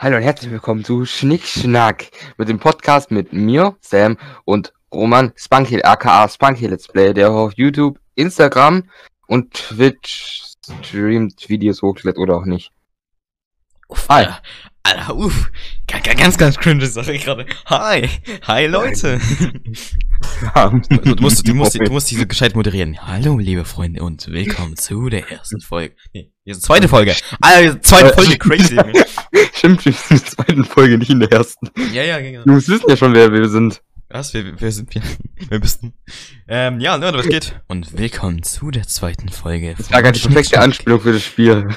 Hallo 0.00 0.16
und 0.16 0.22
herzlich 0.22 0.52
willkommen 0.52 0.84
zu 0.84 1.04
Schnick 1.06 1.44
Schnack 1.44 2.12
mit 2.36 2.48
dem 2.48 2.60
Podcast 2.60 3.10
mit 3.10 3.32
mir, 3.32 3.76
Sam 3.80 4.16
und 4.44 4.72
Roman 4.94 5.32
Spunky, 5.34 5.82
aka 5.82 6.28
Spunky 6.28 6.68
Let's 6.68 6.86
Play, 6.86 7.12
der 7.12 7.32
auf 7.32 7.54
YouTube, 7.56 7.98
Instagram 8.14 8.84
und 9.26 9.54
Twitch 9.54 10.54
streamt 10.84 11.48
Videos 11.48 11.82
hochlädt 11.82 12.16
oder 12.16 12.36
auch 12.36 12.44
nicht. 12.44 12.70
Uff, 13.88 14.08
Hi. 14.08 14.26
Alter, 14.26 14.42
Alter, 14.84 15.16
uff. 15.16 15.50
Ganz, 15.88 16.04
ganz, 16.16 16.38
ganz 16.38 16.56
cringe 16.58 16.86
Sache 16.86 17.18
gerade. 17.18 17.46
Hi. 17.66 18.08
Hi, 18.46 18.66
Leute. 18.66 19.20
du, 20.54 21.14
du, 21.14 21.22
musst, 21.22 21.46
du, 21.46 21.54
musst, 21.54 21.74
du 21.78 21.92
musst 21.92 22.10
diese 22.10 22.26
gescheit 22.26 22.54
moderieren. 22.54 22.98
Hallo, 23.06 23.38
liebe 23.38 23.64
Freunde, 23.64 24.02
und 24.02 24.28
willkommen 24.28 24.76
zu 24.76 25.08
der 25.08 25.30
ersten 25.30 25.60
Folge. 25.60 25.94
Nee, 26.12 26.32
hier 26.44 26.52
ist 26.52 26.62
die 26.62 26.66
zweite 26.66 26.88
Folge. 26.88 27.14
Alter, 27.40 27.80
zweite 27.82 28.14
Folge, 28.14 28.38
crazy. 28.38 28.76
Stimmt, 29.54 29.84
wir 29.84 29.92
sind 29.92 30.10
in 30.10 30.16
der 30.18 30.26
zweiten 30.26 30.64
Folge, 30.64 30.98
nicht 30.98 31.10
in 31.10 31.20
der 31.20 31.30
ersten. 31.32 31.68
Ja, 31.92 32.02
ja, 32.02 32.20
genau. 32.20 32.42
Du 32.44 32.56
wissen 32.56 32.88
ja 32.88 32.96
schon, 32.96 33.14
wer 33.14 33.32
wir 33.32 33.48
sind. 33.48 33.82
Was? 34.08 34.32
Wer, 34.34 34.60
wer 34.60 34.72
sind 34.72 34.94
wir? 34.94 35.02
wer 35.48 35.60
bist 35.60 35.82
du? 35.82 35.92
Ähm, 36.48 36.80
ja, 36.80 36.96
Leute, 36.96 37.18
was 37.18 37.28
geht? 37.28 37.60
Und 37.68 37.96
willkommen 37.96 38.42
zu 38.42 38.70
der 38.70 38.86
zweiten 38.86 39.28
Folge. 39.28 39.74
Das 39.76 39.90
war 39.92 40.02
ganz 40.02 40.20
perfekte 40.20 40.60
Anspielung 40.60 41.00
für 41.00 41.12
das 41.12 41.22
Spiel. 41.22 41.68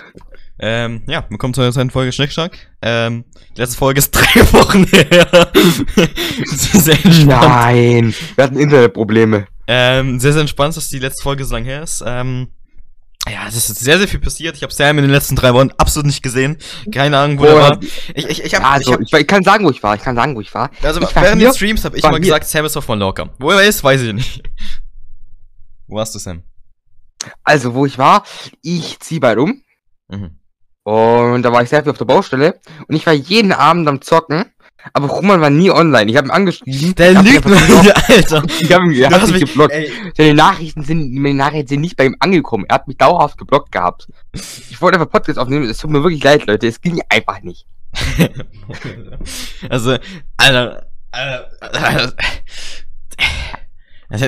Ähm, 0.63 1.01
ja, 1.07 1.25
willkommen 1.27 1.55
zur 1.55 1.71
zweiten 1.71 1.89
Folge 1.89 2.11
Schneckschnack. 2.11 2.55
Ähm, 2.83 3.25
die 3.57 3.61
letzte 3.61 3.77
Folge 3.77 3.97
ist 3.97 4.11
drei 4.11 4.41
Wochen 4.53 4.83
her. 4.85 5.51
sehr 6.45 7.03
entspannt. 7.03 7.41
Nein, 7.41 8.13
wir 8.35 8.43
hatten 8.43 8.59
Internetprobleme. 8.59 9.47
Ähm, 9.65 10.19
sehr, 10.19 10.33
sehr 10.33 10.41
entspannt, 10.41 10.77
dass 10.77 10.89
die 10.89 10.99
letzte 10.99 11.23
Folge 11.23 11.45
so 11.45 11.55
lang 11.55 11.63
her 11.63 11.81
ist. 11.81 12.03
Ähm, 12.05 12.49
ja, 13.27 13.47
es 13.47 13.55
ist 13.55 13.75
sehr, 13.79 13.97
sehr 13.97 14.07
viel 14.07 14.19
passiert. 14.19 14.55
Ich 14.55 14.61
habe 14.61 14.71
Sam 14.71 14.99
in 14.99 15.03
den 15.03 15.11
letzten 15.11 15.35
drei 15.35 15.51
Wochen 15.55 15.71
absolut 15.79 16.05
nicht 16.05 16.21
gesehen. 16.21 16.59
Keine 16.93 17.17
Ahnung, 17.17 17.39
wo 17.39 17.43
oh, 17.45 17.47
er 17.47 17.55
war. 17.55 17.79
Ich, 18.13 18.29
ich, 18.29 18.43
ich, 18.43 18.53
hab, 18.53 18.63
also, 18.63 18.91
ich, 18.91 18.93
hab, 18.93 19.01
ich, 19.01 19.13
ich, 19.13 19.27
kann 19.27 19.43
sagen, 19.43 19.65
wo 19.65 19.71
ich 19.71 19.81
war. 19.81 19.95
Ich 19.95 20.03
kann 20.03 20.15
sagen, 20.15 20.35
wo 20.35 20.41
ich 20.41 20.53
war. 20.53 20.69
Also 20.83 21.01
ich 21.01 21.15
während 21.15 21.41
des 21.41 21.55
Streams 21.55 21.83
habe 21.85 21.97
ich 21.97 22.03
mal 22.03 22.11
hier. 22.11 22.19
gesagt, 22.19 22.45
Sam 22.45 22.65
ist 22.65 22.77
auf 22.77 22.87
Mallorca. 22.87 23.29
Wo 23.39 23.49
er 23.49 23.63
ist, 23.63 23.83
weiß 23.83 24.01
ich 24.03 24.13
nicht. 24.13 24.43
wo 25.87 25.95
warst 25.95 26.13
du, 26.13 26.19
Sam? 26.19 26.43
Also, 27.43 27.73
wo 27.73 27.87
ich 27.87 27.97
war, 27.97 28.23
ich 28.61 28.99
zieh 28.99 29.19
bald 29.19 29.39
um. 29.39 29.63
Mhm. 30.07 30.37
Und 30.83 31.43
da 31.43 31.51
war 31.51 31.61
ich 31.61 31.69
sehr 31.69 31.83
viel 31.83 31.91
auf 31.91 31.97
der 31.97 32.05
Baustelle. 32.05 32.59
Und 32.87 32.95
ich 32.95 33.05
war 33.05 33.13
jeden 33.13 33.51
Abend 33.51 33.87
am 33.87 34.01
Zocken. 34.01 34.45
Aber 34.93 35.07
Roman 35.09 35.41
war 35.41 35.51
nie 35.51 35.69
online. 35.69 36.09
Ich 36.09 36.17
habe 36.17 36.27
ihn 36.27 36.31
angeschrieben. 36.31 36.95
Der 36.95 37.21
lügt 37.21 37.45
mir, 37.45 37.95
Alter. 38.07 38.43
Ich 38.59 38.73
habe 38.73 38.85
ihn 38.85 39.03
er 39.03 39.11
hat 39.11 39.29
mich 39.29 39.45
geblockt. 39.45 39.73
Seine 40.17 40.33
Nachrichten 40.33 40.83
sind, 40.83 41.13
meine 41.13 41.35
Nachrichten 41.35 41.67
sind 41.67 41.81
nicht 41.81 41.97
bei 41.97 42.05
ihm 42.05 42.15
angekommen. 42.19 42.65
Er 42.67 42.75
hat 42.75 42.87
mich 42.87 42.97
dauerhaft 42.97 43.37
geblockt 43.37 43.71
gehabt. 43.71 44.07
Ich 44.33 44.81
wollte 44.81 44.97
einfach 44.97 45.11
Podcast 45.11 45.37
aufnehmen. 45.37 45.69
Es 45.69 45.77
tut 45.77 45.91
mir 45.91 46.03
wirklich 46.03 46.23
leid, 46.23 46.47
Leute. 46.47 46.67
Es 46.67 46.81
ging 46.81 46.99
einfach 47.09 47.41
nicht. 47.41 47.67
also, 49.69 49.97
Alter, 50.37 50.87
Alter, 51.11 51.49
Alter, 51.59 52.13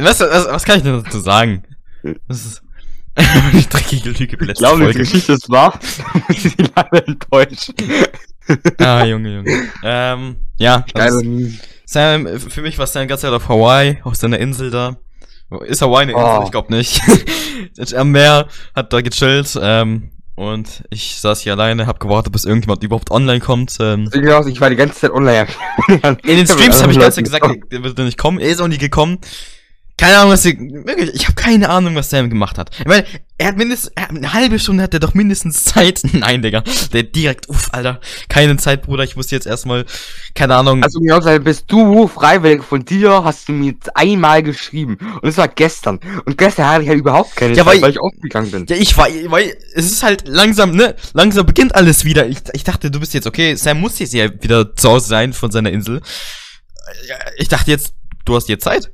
was, 0.04 0.20
was, 0.20 0.48
was 0.48 0.66
kann 0.66 0.78
ich 0.78 0.84
denn 0.84 1.04
dazu 1.04 1.20
sagen? 1.20 1.64
Das 2.28 2.46
ist, 2.46 2.62
die 3.54 3.70
dreckige 3.70 4.10
Lüge 4.10 4.38
Ich 4.52 4.54
glaube, 4.56 4.92
die 4.92 4.98
Geschichte 4.98 5.34
ist 5.34 5.50
wahr. 5.50 5.80
ich 6.30 6.56
leider 6.58 7.08
enttäuschen. 7.08 7.76
ah, 8.80 9.06
Junge, 9.06 9.36
Junge. 9.36 9.70
Ähm, 9.84 10.38
ja. 10.58 10.86
Also, 10.94 11.22
Sam, 11.86 12.40
für 12.40 12.62
mich 12.62 12.78
war 12.78 12.88
Sam 12.88 13.08
ganz 13.08 13.22
Zeit 13.22 13.32
auf 13.32 13.48
Hawaii, 13.50 14.00
auf 14.04 14.16
seiner 14.16 14.40
Insel 14.40 14.72
da. 14.72 14.98
Ist 15.66 15.82
Hawaii 15.82 16.04
eine 16.04 16.14
Insel? 16.14 16.38
Oh. 16.40 16.44
Ich 16.46 16.52
glaube 16.52 16.74
nicht. 16.74 17.02
Am 17.96 18.12
Meer, 18.12 18.48
hat 18.76 18.92
da 18.92 19.02
gechillt, 19.02 19.58
ähm, 19.62 20.10
und 20.36 20.84
ich 20.90 21.20
saß 21.20 21.42
hier 21.42 21.54
alleine, 21.54 21.86
hab 21.86 22.00
gewartet, 22.00 22.34
bis 22.34 22.46
irgendjemand 22.46 22.84
überhaupt 22.84 23.12
online 23.12 23.40
kommt. 23.40 23.78
Ähm. 23.80 24.10
Ich 24.12 24.62
war 24.62 24.70
die 24.70 24.76
ganze 24.76 24.96
Zeit 24.96 25.12
online. 25.12 25.48
In 25.88 26.38
den 26.38 26.48
Streams 26.48 26.82
habe 26.82 26.92
ich 26.92 27.00
ganz 27.00 27.16
gesagt, 27.16 27.46
der 27.72 27.84
wird 27.84 27.98
nicht 28.00 28.18
kommen. 28.18 28.40
Er 28.40 28.50
ist 28.50 28.60
auch 28.60 28.68
nie 28.68 28.80
gekommen. 28.80 29.20
Keine 29.96 30.18
Ahnung, 30.18 30.32
was 30.32 30.42
sie, 30.42 30.58
wirklich, 30.58 31.14
ich 31.14 31.26
habe 31.26 31.36
keine 31.36 31.70
Ahnung, 31.70 31.94
was 31.96 32.10
Sam 32.10 32.28
gemacht 32.30 32.58
hat. 32.58 32.72
Ich 32.80 32.86
meine, 32.86 33.06
er 33.38 33.50
hat 33.50 33.58
mindestens, 33.58 33.92
er 33.96 34.04
hat 34.04 34.10
eine 34.10 34.34
halbe 34.34 34.58
Stunde 34.58 34.82
hat 34.82 34.94
er 34.94 35.00
doch 35.00 35.14
mindestens 35.14 35.66
Zeit. 35.66 36.02
Nein, 36.14 36.42
Digga, 36.42 36.64
der 36.92 37.04
direkt, 37.04 37.48
uff, 37.48 37.70
Alter, 37.72 38.02
keine 38.28 38.58
Zeit, 38.58 38.82
Bruder, 38.82 39.04
ich 39.04 39.16
muss 39.16 39.30
jetzt 39.30 39.46
erstmal, 39.46 39.86
keine 40.34 40.56
Ahnung. 40.56 40.82
Also, 40.84 41.00
mir 41.00 41.16
gesagt, 41.16 41.44
bist 41.44 41.66
du 41.68 42.08
freiwillig 42.08 42.64
von 42.64 42.84
dir, 42.84 43.24
hast 43.24 43.48
du 43.50 43.54
mir 43.54 43.76
einmal 43.94 44.42
geschrieben. 44.42 44.98
Und 45.22 45.30
es 45.30 45.38
war 45.38 45.48
gestern. 45.48 46.00
Und 46.26 46.40
gestern 46.40 46.68
hatte 46.68 46.84
ich 46.84 46.90
halt 46.90 47.00
überhaupt 47.00 47.36
keine 47.36 47.54
ja, 47.54 47.64
Zeit, 47.64 47.76
weil, 47.76 47.82
weil 47.84 47.92
ich 47.92 48.00
aufgegangen 48.00 48.50
bin. 48.50 48.66
Ja, 48.68 48.76
ich 48.76 48.98
war, 48.98 49.08
weil, 49.28 49.56
es 49.76 49.86
ist 49.86 50.02
halt 50.02 50.28
langsam, 50.28 50.72
ne, 50.72 50.96
langsam 51.14 51.46
beginnt 51.46 51.76
alles 51.76 52.04
wieder. 52.04 52.28
Ich, 52.28 52.40
ich 52.54 52.64
dachte, 52.64 52.90
du 52.90 53.00
bist 53.00 53.14
jetzt, 53.14 53.28
okay, 53.28 53.54
Sam 53.56 53.80
muss 53.80 54.00
jetzt 54.00 54.14
ja 54.14 54.26
wieder 54.42 54.76
zu 54.76 54.90
Hause 54.90 55.08
sein 55.08 55.34
von 55.34 55.52
seiner 55.52 55.72
Insel. 55.72 56.02
Ich 57.38 57.48
dachte 57.48 57.70
jetzt, 57.70 57.94
du 58.26 58.36
hast 58.36 58.50
jetzt 58.50 58.64
Zeit. 58.64 58.92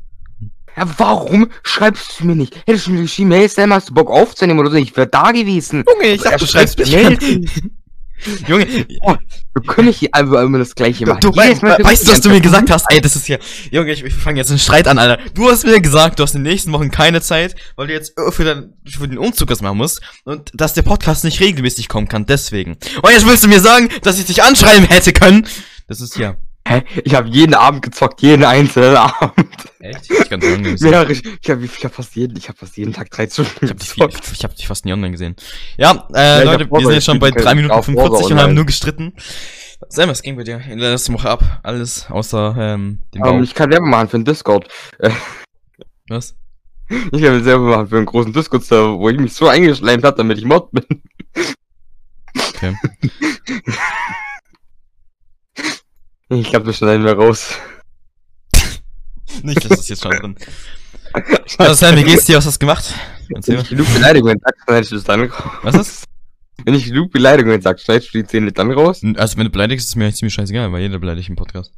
Ja, 0.78 0.88
warum 0.98 1.50
schreibst 1.64 2.20
du 2.20 2.26
mir 2.26 2.36
nicht? 2.36 2.56
Hättest 2.66 2.88
du 2.88 2.92
mir 2.92 3.02
geschrieben, 3.02 3.32
hey 3.32 3.48
Sam, 3.48 3.74
hast 3.74 3.90
du 3.90 3.94
Bock 3.94 4.10
aufzunehmen 4.10 4.60
oder 4.60 4.72
so? 4.72 4.78
Ich 4.78 4.96
wäre 4.96 5.08
da 5.08 5.32
gewesen. 5.32 5.84
Junge, 5.88 6.08
ich 6.08 6.22
dachte, 6.22 6.40
du 6.40 6.48
schreibst 6.48 6.80
mich 6.80 6.90
Junge, 8.48 8.68
oh, 9.02 9.16
wir 9.54 9.64
können 9.64 9.88
nicht 9.88 10.00
hier 10.00 10.14
einfach 10.14 10.42
immer 10.42 10.58
das 10.58 10.76
gleiche 10.76 11.06
machen. 11.06 11.22
Du, 11.22 11.36
weißt, 11.36 11.64
du, 11.64 12.12
was 12.12 12.22
du 12.22 12.30
mir 12.30 12.42
gesagt 12.42 12.70
hast? 12.70 12.86
Ey, 12.90 13.00
das 13.00 13.16
ist 13.16 13.26
hier. 13.26 13.40
Junge, 13.72 13.92
ich, 13.92 14.04
ich 14.04 14.14
fange 14.14 14.38
jetzt 14.38 14.50
einen 14.50 14.60
Streit 14.60 14.88
an, 14.88 15.00
Alter. 15.00 15.22
Du 15.34 15.50
hast 15.50 15.66
mir 15.66 15.80
gesagt, 15.80 16.20
du 16.20 16.24
hast 16.24 16.36
in 16.36 16.44
den 16.44 16.52
nächsten 16.52 16.72
Wochen 16.74 16.92
keine 16.92 17.22
Zeit, 17.22 17.56
weil 17.76 17.88
du 17.88 17.94
jetzt 17.94 18.14
für, 18.32 18.44
den, 18.44 18.74
für 18.86 19.08
den 19.08 19.18
Umzug 19.18 19.50
was 19.50 19.62
machen 19.62 19.78
musst 19.78 20.02
und 20.26 20.52
dass 20.54 20.74
der 20.74 20.82
Podcast 20.82 21.24
nicht 21.24 21.40
regelmäßig 21.40 21.88
kommen 21.88 22.08
kann, 22.08 22.26
deswegen. 22.26 22.78
Und 23.02 23.12
jetzt 23.12 23.26
willst 23.26 23.44
du 23.44 23.48
mir 23.48 23.62
sagen, 23.62 23.90
dass 24.04 24.20
ich 24.20 24.26
dich 24.26 24.44
anschreiben 24.44 24.86
hätte 24.86 25.14
können? 25.14 25.48
Das 25.88 26.02
ist 26.02 26.18
ja. 26.18 26.36
Hä? 26.70 26.84
Ich 27.04 27.16
habe 27.16 27.28
jeden 27.30 27.56
Abend 27.56 27.82
gezockt, 27.82 28.22
jeden 28.22 28.44
einzelnen 28.44 28.96
Abend. 28.96 29.50
Echt? 29.80 30.12
Ich 30.12 30.30
kann 30.30 30.40
online 30.44 30.74
gesehen. 30.74 30.92
Ja, 30.92 31.10
ich, 31.10 31.24
ich 31.26 31.50
habe 31.50 31.66
ich 31.66 31.84
hab 31.84 31.96
fast 31.96 32.16
jeden, 32.16 32.38
ich 32.38 32.48
habe 32.48 32.60
fast 32.60 32.78
jeden 32.78 32.94
Tag 32.94 33.10
drei 33.10 33.28
Stunden 33.28 33.66
ich 33.66 33.72
hab 33.72 33.80
gezockt. 33.80 34.28
Dich, 34.28 34.34
ich 34.34 34.44
habe 34.44 34.54
dich 34.54 34.68
fast 34.68 34.86
nie 34.86 34.94
online 34.94 35.14
gesehen. 35.14 35.36
Ja, 35.78 36.08
äh, 36.14 36.20
ja, 36.20 36.44
Leute, 36.44 36.70
wir 36.70 36.82
sind 36.82 36.94
jetzt 36.94 37.06
schon 37.06 37.18
bei 37.18 37.32
drei 37.32 37.56
Minuten 37.56 37.82
45 37.82 38.34
und 38.34 38.40
haben 38.40 38.54
nur 38.54 38.68
gestritten. 38.68 39.14
Sam, 39.88 40.10
was 40.10 40.22
ging 40.22 40.36
bei 40.36 40.44
dir 40.44 40.62
in 40.70 40.78
der 40.78 40.92
letzten 40.92 41.14
Woche 41.14 41.32
ab? 41.32 41.60
Alles 41.64 42.06
außer 42.12 42.56
ähm, 42.60 43.02
dem 43.16 43.22
Bau. 43.24 43.32
Um, 43.32 43.42
ich 43.42 43.56
kann 43.56 43.72
Werbung 43.72 43.90
machen 43.90 44.10
für 44.10 44.18
einen 44.18 44.26
Discord. 44.26 44.68
Was? 46.08 46.36
Ich 47.12 47.22
kann 47.24 47.44
selber 47.44 47.64
machen 47.64 47.88
für 47.88 47.98
einen 47.98 48.06
großen 48.06 48.32
Discord-Server, 48.32 49.00
wo 49.00 49.10
ich 49.10 49.18
mich 49.18 49.34
so 49.34 49.48
eingeschleimt 49.48 50.04
habe, 50.04 50.18
damit 50.18 50.38
ich 50.38 50.46
Mod 50.46 50.70
bin. 50.72 50.86
Okay. 52.36 52.76
Ich 56.30 56.50
glaube, 56.50 56.68
wir 56.68 56.74
schneiden 56.74 57.06
wir 57.06 57.14
raus. 57.14 57.56
Nicht, 59.44 59.70
dass 59.70 59.80
es 59.80 59.90
jetzt 59.90 60.04
schon 60.04 60.12
drin. 60.12 60.36
Also 61.58 61.74
Sam, 61.74 61.96
wie 61.96 62.04
geht's 62.04 62.26
dir? 62.26 62.38
Was 62.38 62.46
hast 62.46 62.58
du 62.58 62.68
gemacht? 62.68 62.94
Erzähl 63.34 63.56
Wenn 63.56 63.64
ich 63.64 63.70
genug 63.70 63.92
Beleidigungen 63.92 64.40
sag, 64.44 64.54
schneidest 64.64 64.92
du 64.92 64.96
das 64.96 65.04
dann 65.06 65.22
raus. 65.22 65.44
Was 65.64 65.76
ist? 65.76 66.04
Wenn 66.64 66.76
ich 66.76 66.86
genug 66.86 67.12
Beleidigungen 67.12 67.60
sag, 67.64 67.80
schneidest 67.80 68.14
du 68.14 68.20
die 68.20 68.28
Zähne 68.28 68.52
dann 68.52 68.72
raus? 68.72 69.02
Also 69.16 69.38
wenn 69.38 69.46
du 69.46 69.50
beleidigst, 69.50 69.88
ist 69.88 69.96
mir 69.96 70.04
eigentlich 70.04 70.18
ziemlich 70.18 70.36
scheißegal, 70.36 70.72
weil 70.72 70.82
jeder 70.82 71.00
beleidigt 71.00 71.30
im 71.30 71.36
Podcast. 71.36 71.74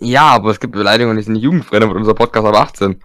Ja, 0.00 0.22
aber 0.22 0.50
es 0.50 0.60
gibt 0.60 0.72
Beleidigungen, 0.72 1.18
die 1.18 1.24
sind 1.24 1.36
jugendfrei, 1.36 1.78
dann 1.78 1.90
wird 1.90 1.98
unser 1.98 2.14
Podcast 2.14 2.46
ab 2.46 2.54
18. 2.54 3.02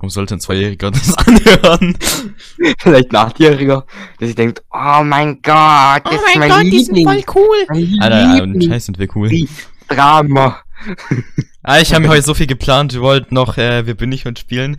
Warum 0.00 0.08
sollte 0.08 0.32
ein 0.32 0.40
Zweijähriger 0.40 0.90
das 0.92 1.12
anhören? 1.18 1.94
Vielleicht 2.78 3.10
ein 3.10 3.16
Achtjähriger, 3.16 3.84
der 4.18 4.26
sich 4.28 4.34
denkt, 4.34 4.62
oh 4.72 5.04
mein 5.04 5.42
Gott, 5.42 6.06
das 6.06 6.14
oh 6.14 6.20
mein 6.24 6.32
ist 6.32 6.38
mein 6.38 6.48
Gott, 6.48 6.62
Liebling. 6.62 6.70
die 6.70 6.84
sind 6.84 7.04
voll 7.04 7.22
cool. 7.34 7.98
Alter, 8.00 8.42
und 8.42 8.64
Scheiß 8.64 8.86
sind 8.86 8.98
wir 8.98 9.08
cool. 9.14 9.30
Drama. 9.88 10.58
ah, 11.62 11.80
ich 11.80 11.92
habe 11.92 12.04
mir 12.04 12.08
heute 12.08 12.22
so 12.22 12.32
viel 12.32 12.46
geplant, 12.46 12.94
wir 12.94 13.02
wollten 13.02 13.34
noch, 13.34 13.58
äh, 13.58 13.86
wir 13.86 13.94
bin 13.94 14.08
nicht 14.08 14.24
und 14.24 14.38
spielen. 14.38 14.78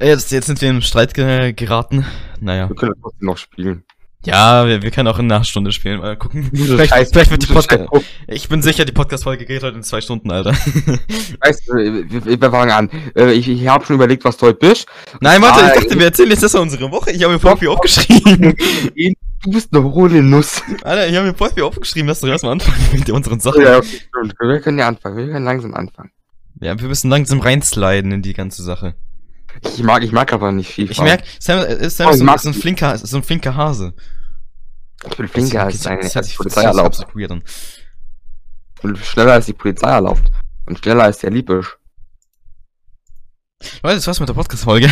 Jetzt, 0.00 0.30
jetzt 0.30 0.46
sind 0.46 0.60
wir 0.60 0.70
im 0.70 0.80
Streit 0.80 1.12
ge 1.12 1.52
geraten. 1.52 2.06
Naja. 2.38 2.68
Wir 2.68 2.76
können 2.76 2.94
trotzdem 3.02 3.26
noch 3.26 3.36
spielen. 3.36 3.82
Ja, 4.26 4.66
wir, 4.66 4.82
wir 4.82 4.90
können 4.90 5.08
auch 5.08 5.18
in 5.18 5.32
einer 5.32 5.44
Stunde 5.44 5.72
spielen. 5.72 6.00
Mal 6.00 6.16
gucken. 6.16 6.50
Vielleicht, 6.54 6.90
Scheiß, 6.90 7.10
vielleicht 7.10 7.30
wird 7.30 7.48
die 7.48 7.52
Podcast. 7.52 7.88
Ich 8.26 8.48
bin 8.48 8.60
sicher, 8.60 8.84
die 8.84 8.92
Podcast-Folge 8.92 9.46
geht 9.46 9.62
heute 9.62 9.78
in 9.78 9.82
zwei 9.82 10.02
Stunden, 10.02 10.30
Alter. 10.30 10.50
Weißt 11.40 11.68
du, 11.68 11.74
wir, 11.74 12.40
wir 12.40 12.50
fangen 12.50 12.70
an. 12.70 12.90
Äh, 13.16 13.32
ich, 13.32 13.48
ich 13.48 13.66
habe 13.66 13.84
schon 13.86 13.96
überlegt, 13.96 14.24
was 14.24 14.36
du 14.36 14.46
heute 14.46 14.58
bist. 14.58 14.86
Nein, 15.20 15.40
warte, 15.40 15.64
ich 15.64 15.82
dachte, 15.82 15.98
wir 15.98 16.06
erzählen 16.06 16.30
jetzt 16.30 16.42
erstmal 16.42 16.64
unsere 16.64 16.90
Woche. 16.90 17.12
Ich 17.12 17.22
habe 17.22 17.32
mir 17.32 17.40
voll 17.40 17.56
viel 17.56 17.68
aufgeschrieben. 17.68 18.54
Du 19.42 19.50
bist 19.52 19.74
eine 19.74 19.82
hohle 19.84 20.22
Nuss. 20.22 20.62
Alter, 20.82 21.08
ich 21.08 21.16
habe 21.16 21.28
mir 21.28 21.34
voll 21.34 21.50
viel 21.50 21.62
aufgeschrieben. 21.62 22.08
Lass 22.08 22.20
doch 22.20 22.28
erstmal 22.28 22.52
anfangen 22.52 22.78
mit 22.92 23.08
unseren 23.08 23.40
Sachen. 23.40 23.62
Ja, 23.62 23.78
okay. 23.78 24.00
Wir 24.38 24.60
können 24.60 24.78
ja 24.78 24.88
anfangen. 24.88 25.16
Wir 25.16 25.28
können 25.28 25.46
langsam 25.46 25.72
anfangen. 25.72 26.10
Ja, 26.60 26.78
wir 26.78 26.88
müssen 26.88 27.08
langsam 27.08 27.40
reinsliden 27.40 28.12
in 28.12 28.20
die 28.20 28.34
ganze 28.34 28.62
Sache. 28.62 28.94
Ich 29.62 29.82
mag, 29.82 30.02
ich 30.02 30.12
mag 30.12 30.32
aber 30.32 30.52
nicht 30.52 30.70
viel. 30.70 30.90
Ich 30.90 31.00
merk, 31.00 31.22
Sam, 31.38 31.60
äh, 31.60 31.90
Sam 31.90 32.08
oh, 32.08 32.10
ist, 32.10 32.20
ist, 32.20 32.46
ein 32.46 32.54
flinker, 32.54 32.94
ist 32.94 33.14
ein 33.14 33.22
flinker 33.22 33.54
Hase. 33.54 33.94
Ich 35.08 35.16
bin 35.16 35.28
flinker 35.28 35.64
als 35.64 35.86
eine 35.86 36.02
das 36.02 36.28
die 36.28 36.36
Polizei 36.36 36.62
erlaubt. 36.62 36.94
So 36.96 37.04
weird 37.14 37.30
Und 38.82 38.98
schneller 38.98 39.32
als 39.32 39.46
die 39.46 39.52
Polizei 39.52 39.88
erlaubt. 39.90 40.30
Und 40.66 40.78
schneller 40.78 41.04
als 41.04 41.18
der 41.18 41.30
Liebisch. 41.30 41.78
Leute, 43.82 43.96
das 43.96 44.06
war's 44.06 44.20
mit 44.20 44.28
der 44.28 44.34
Podcast-Folge. 44.34 44.88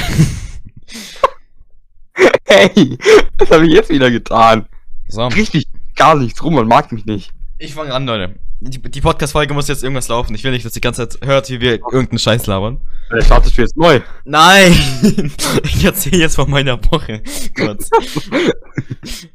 hey, 2.44 2.99
das 3.37 3.50
habe 3.50 3.66
ich 3.66 3.72
jetzt 3.72 3.90
wieder 3.90 4.11
getan. 4.11 4.66
So. 5.08 5.26
Richtig, 5.28 5.66
gar 5.94 6.14
nichts. 6.14 6.43
Roman 6.43 6.66
mag 6.66 6.93
mich 6.93 7.06
nicht. 7.06 7.32
Ich 7.58 7.75
fange 7.75 7.94
an, 7.94 8.06
Leute. 8.06 8.38
Die, 8.60 8.82
die 8.82 9.00
Podcast-Folge 9.00 9.55
muss 9.55 9.69
jetzt 9.69 9.84
irgendwas 9.84 10.08
laufen. 10.08 10.34
Ich 10.34 10.43
will 10.43 10.50
nicht, 10.50 10.64
dass 10.64 10.72
die 10.72 10.81
ganze 10.81 11.08
Zeit 11.08 11.25
hört, 11.26 11.49
wie 11.49 11.60
wir 11.60 11.75
irgendeinen 11.75 12.19
Scheiß 12.19 12.46
labern. 12.46 12.81
Der 13.12 13.22
startet 13.22 13.52
für 13.52 13.62
jetzt 13.62 13.76
neu. 13.76 14.00
Nein! 14.25 14.72
ich 15.62 15.84
erzähle 15.84 16.19
jetzt 16.19 16.34
von 16.34 16.50
meiner 16.50 16.82
Woche. 16.90 17.22
Kurz. 17.56 17.88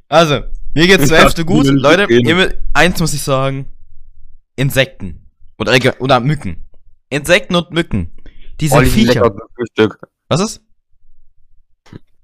Also, 0.09 0.41
mir 0.73 0.87
geht's 0.87 1.07
zur 1.07 1.17
Hälfte 1.17 1.45
gut. 1.45 1.67
Leute, 1.67 2.11
ihr, 2.13 2.57
eins 2.73 2.99
muss 2.99 3.13
ich 3.13 3.21
sagen. 3.21 3.71
Insekten. 4.57 5.29
Oder, 5.57 5.77
oder 5.99 6.19
Mücken. 6.19 6.65
Insekten 7.09 7.55
und 7.55 7.71
Mücken. 7.71 8.11
Diese 8.59 8.75
oh, 8.75 8.81
Viecher. 8.81 9.33
Was 10.27 10.41
ist? 10.41 10.61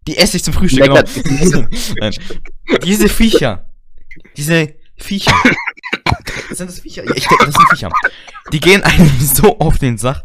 Die 0.05 0.17
esse 0.17 0.37
ich 0.37 0.43
zum 0.43 0.53
Frühstück. 0.53 0.81
Lecker, 0.87 1.03
genau. 1.03 1.67
Diese 2.83 3.07
Viecher. 3.07 3.69
Diese 4.35 4.75
Viecher. 4.97 5.33
sind 6.57 6.69
das 6.69 6.79
Viecher? 6.79 7.03
Ja, 7.05 7.15
ich 7.15 7.27
denke, 7.27 7.45
das 7.45 7.55
sind 7.55 7.69
Viecher. 7.69 7.89
Die 8.51 8.59
gehen 8.59 8.83
einem 8.83 9.09
so 9.19 9.59
auf 9.59 9.77
den 9.77 9.97
Sach. 9.97 10.23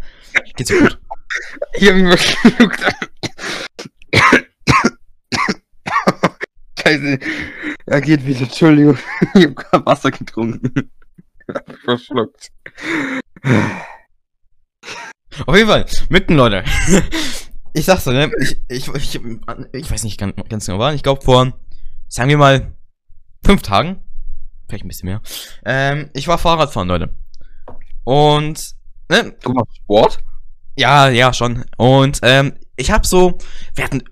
Geht's 0.56 0.70
gut? 0.70 0.98
Ich 1.74 1.88
hab 1.88 1.96
mich 1.96 2.20
verschluckt. 2.20 2.80
Scheiße. 6.78 7.18
Er 7.86 8.00
geht 8.00 8.26
wieder, 8.26 8.40
Entschuldigung. 8.40 8.98
Ich 9.34 9.44
hab 9.46 9.56
gerade 9.56 9.86
Wasser 9.86 10.10
getrunken. 10.10 10.90
Verschluckt. 11.84 12.50
Auf 15.46 15.56
jeden 15.56 15.68
Fall, 15.68 15.86
Mücken, 16.08 16.36
Leute. 16.36 16.64
Ich 17.72 17.84
sag's 17.84 18.04
dir, 18.04 18.12
ne? 18.12 18.30
Ich, 18.40 18.56
ich, 18.68 18.88
ich, 18.88 19.20
ich 19.72 19.90
weiß 19.90 20.04
nicht 20.04 20.18
ganz, 20.18 20.34
ganz 20.48 20.66
genau 20.66 20.78
wann. 20.78 20.94
Ich 20.94 21.02
glaube 21.02 21.22
vor, 21.22 21.58
sagen 22.08 22.30
wir 22.30 22.38
mal, 22.38 22.72
fünf 23.44 23.62
Tagen 23.62 24.03
Vielleicht 24.68 24.84
ein 24.84 24.88
bisschen 24.88 25.08
mehr. 25.08 25.20
Ähm, 25.64 26.10
ich 26.14 26.28
war 26.28 26.38
Fahrradfahren, 26.38 26.88
Leute. 26.88 27.14
Und, 28.04 28.74
ne? 29.08 29.34
Du 29.42 29.52
machst 29.52 29.76
Sport? 29.76 30.18
Ja, 30.76 31.08
ja, 31.08 31.32
schon. 31.32 31.64
Und, 31.76 32.20
ähm, 32.22 32.54
ich 32.76 32.90
hab 32.90 33.06
so, 33.06 33.38
wir 33.74 33.84
hatten 33.84 34.02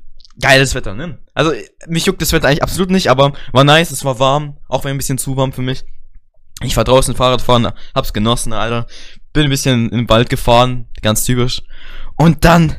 geiles 0.40 0.74
Wetter, 0.74 0.94
ne? 0.94 1.18
Also, 1.34 1.52
mich 1.86 2.06
juckt 2.06 2.22
das 2.22 2.32
Wetter 2.32 2.48
eigentlich 2.48 2.62
absolut 2.62 2.90
nicht, 2.90 3.08
aber 3.08 3.32
war 3.52 3.64
nice, 3.64 3.90
es 3.90 4.04
war 4.04 4.18
warm, 4.18 4.58
auch 4.68 4.84
wenn 4.84 4.92
ein 4.92 4.98
bisschen 4.98 5.18
zu 5.18 5.36
warm 5.36 5.52
für 5.52 5.62
mich. 5.62 5.84
Ich 6.62 6.76
war 6.76 6.84
draußen 6.84 7.14
Fahrrad 7.14 7.42
fahren, 7.42 7.72
hab's 7.94 8.12
genossen, 8.12 8.52
Alter. 8.52 8.86
Bin 9.32 9.44
ein 9.44 9.50
bisschen 9.50 9.90
den 9.90 10.08
Wald 10.08 10.28
gefahren, 10.28 10.88
ganz 11.00 11.24
typisch. 11.24 11.62
Und 12.16 12.44
dann, 12.44 12.76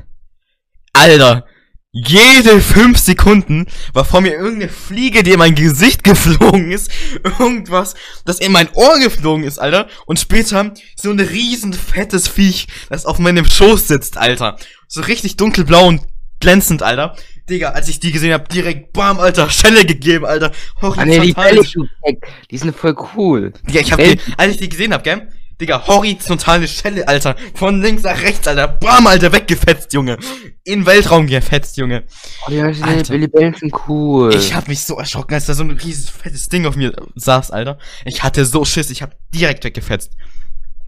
Alter, 0.93 1.45
jede 1.95 2.59
fünf 2.59 2.97
Sekunden 2.97 3.67
war 3.93 4.03
vor 4.03 4.21
mir 4.21 4.33
irgendeine 4.33 4.67
Fliege, 4.67 5.21
die 5.21 5.31
in 5.31 5.37
mein 5.37 5.53
Gesicht 5.53 6.03
geflogen 6.03 6.71
ist. 6.71 6.91
Irgendwas, 7.23 7.93
das 8.25 8.39
in 8.39 8.51
mein 8.51 8.67
Ohr 8.73 8.97
geflogen 8.99 9.43
ist, 9.43 9.59
Alter. 9.59 9.87
Und 10.07 10.19
später 10.19 10.73
so 10.95 11.11
ein 11.11 11.19
riesen 11.19 11.71
fettes 11.71 12.27
Viech, 12.27 12.67
das 12.89 13.05
auf 13.05 13.19
meinem 13.19 13.45
Schoß 13.45 13.87
sitzt, 13.87 14.17
Alter. 14.17 14.57
So 14.87 15.01
richtig 15.01 15.37
dunkelblau 15.37 15.85
und 15.87 16.01
glänzend, 16.39 16.81
Alter. 16.81 17.15
Digga, 17.47 17.69
als 17.69 17.89
ich 17.89 17.99
die 17.99 18.11
gesehen 18.11 18.33
hab, 18.33 18.49
direkt 18.49 18.91
bam, 18.93 19.19
Alter, 19.19 19.51
Schelle 19.51 19.85
gegeben, 19.85 20.25
Alter. 20.25 20.51
Horizontal. 20.81 21.05
Ah, 21.35 21.51
nee, 21.51 21.61
die, 21.61 22.17
die 22.49 22.57
sind 22.57 22.75
voll 22.75 22.95
cool. 23.15 23.53
Digga, 23.67 23.81
ich 23.81 23.91
hab 23.91 23.99
die, 23.99 24.17
als 24.37 24.53
ich 24.53 24.57
die 24.57 24.69
gesehen 24.69 24.93
hab, 24.93 25.03
gell? 25.03 25.27
Digga, 25.63 25.87
horizontale 25.87 26.67
Schelle, 26.67 27.07
Alter. 27.07 27.37
Von 27.53 27.81
links 27.81 28.03
nach 28.03 28.21
rechts, 28.21 28.45
Alter. 28.49 28.67
Bam, 28.67 29.07
Alter, 29.07 29.31
weggefetzt, 29.31 29.93
Junge. 29.93 30.17
In 30.65 30.85
Weltraum 30.85 31.25
gefetzt, 31.25 31.77
Junge. 31.77 32.03
Oh, 32.49 32.51
Alter. 32.51 33.13
Billy 33.13 33.27
Bellen 33.27 33.53
sind 33.53 33.73
cool. 33.87 34.35
Ich 34.35 34.53
hab 34.53 34.67
mich 34.67 34.83
so 34.83 34.97
erschrocken, 34.97 35.35
als 35.35 35.45
da 35.45 35.53
so 35.53 35.63
ein 35.63 35.71
riesiges 35.71 36.09
fettes 36.09 36.49
Ding 36.49 36.65
auf 36.65 36.75
mir 36.75 36.93
saß, 37.15 37.51
Alter. 37.51 37.77
Ich 38.03 38.23
hatte 38.23 38.43
so 38.43 38.65
Schiss, 38.65 38.89
ich 38.89 39.01
hab 39.01 39.15
direkt 39.33 39.63
weggefetzt. 39.63 40.17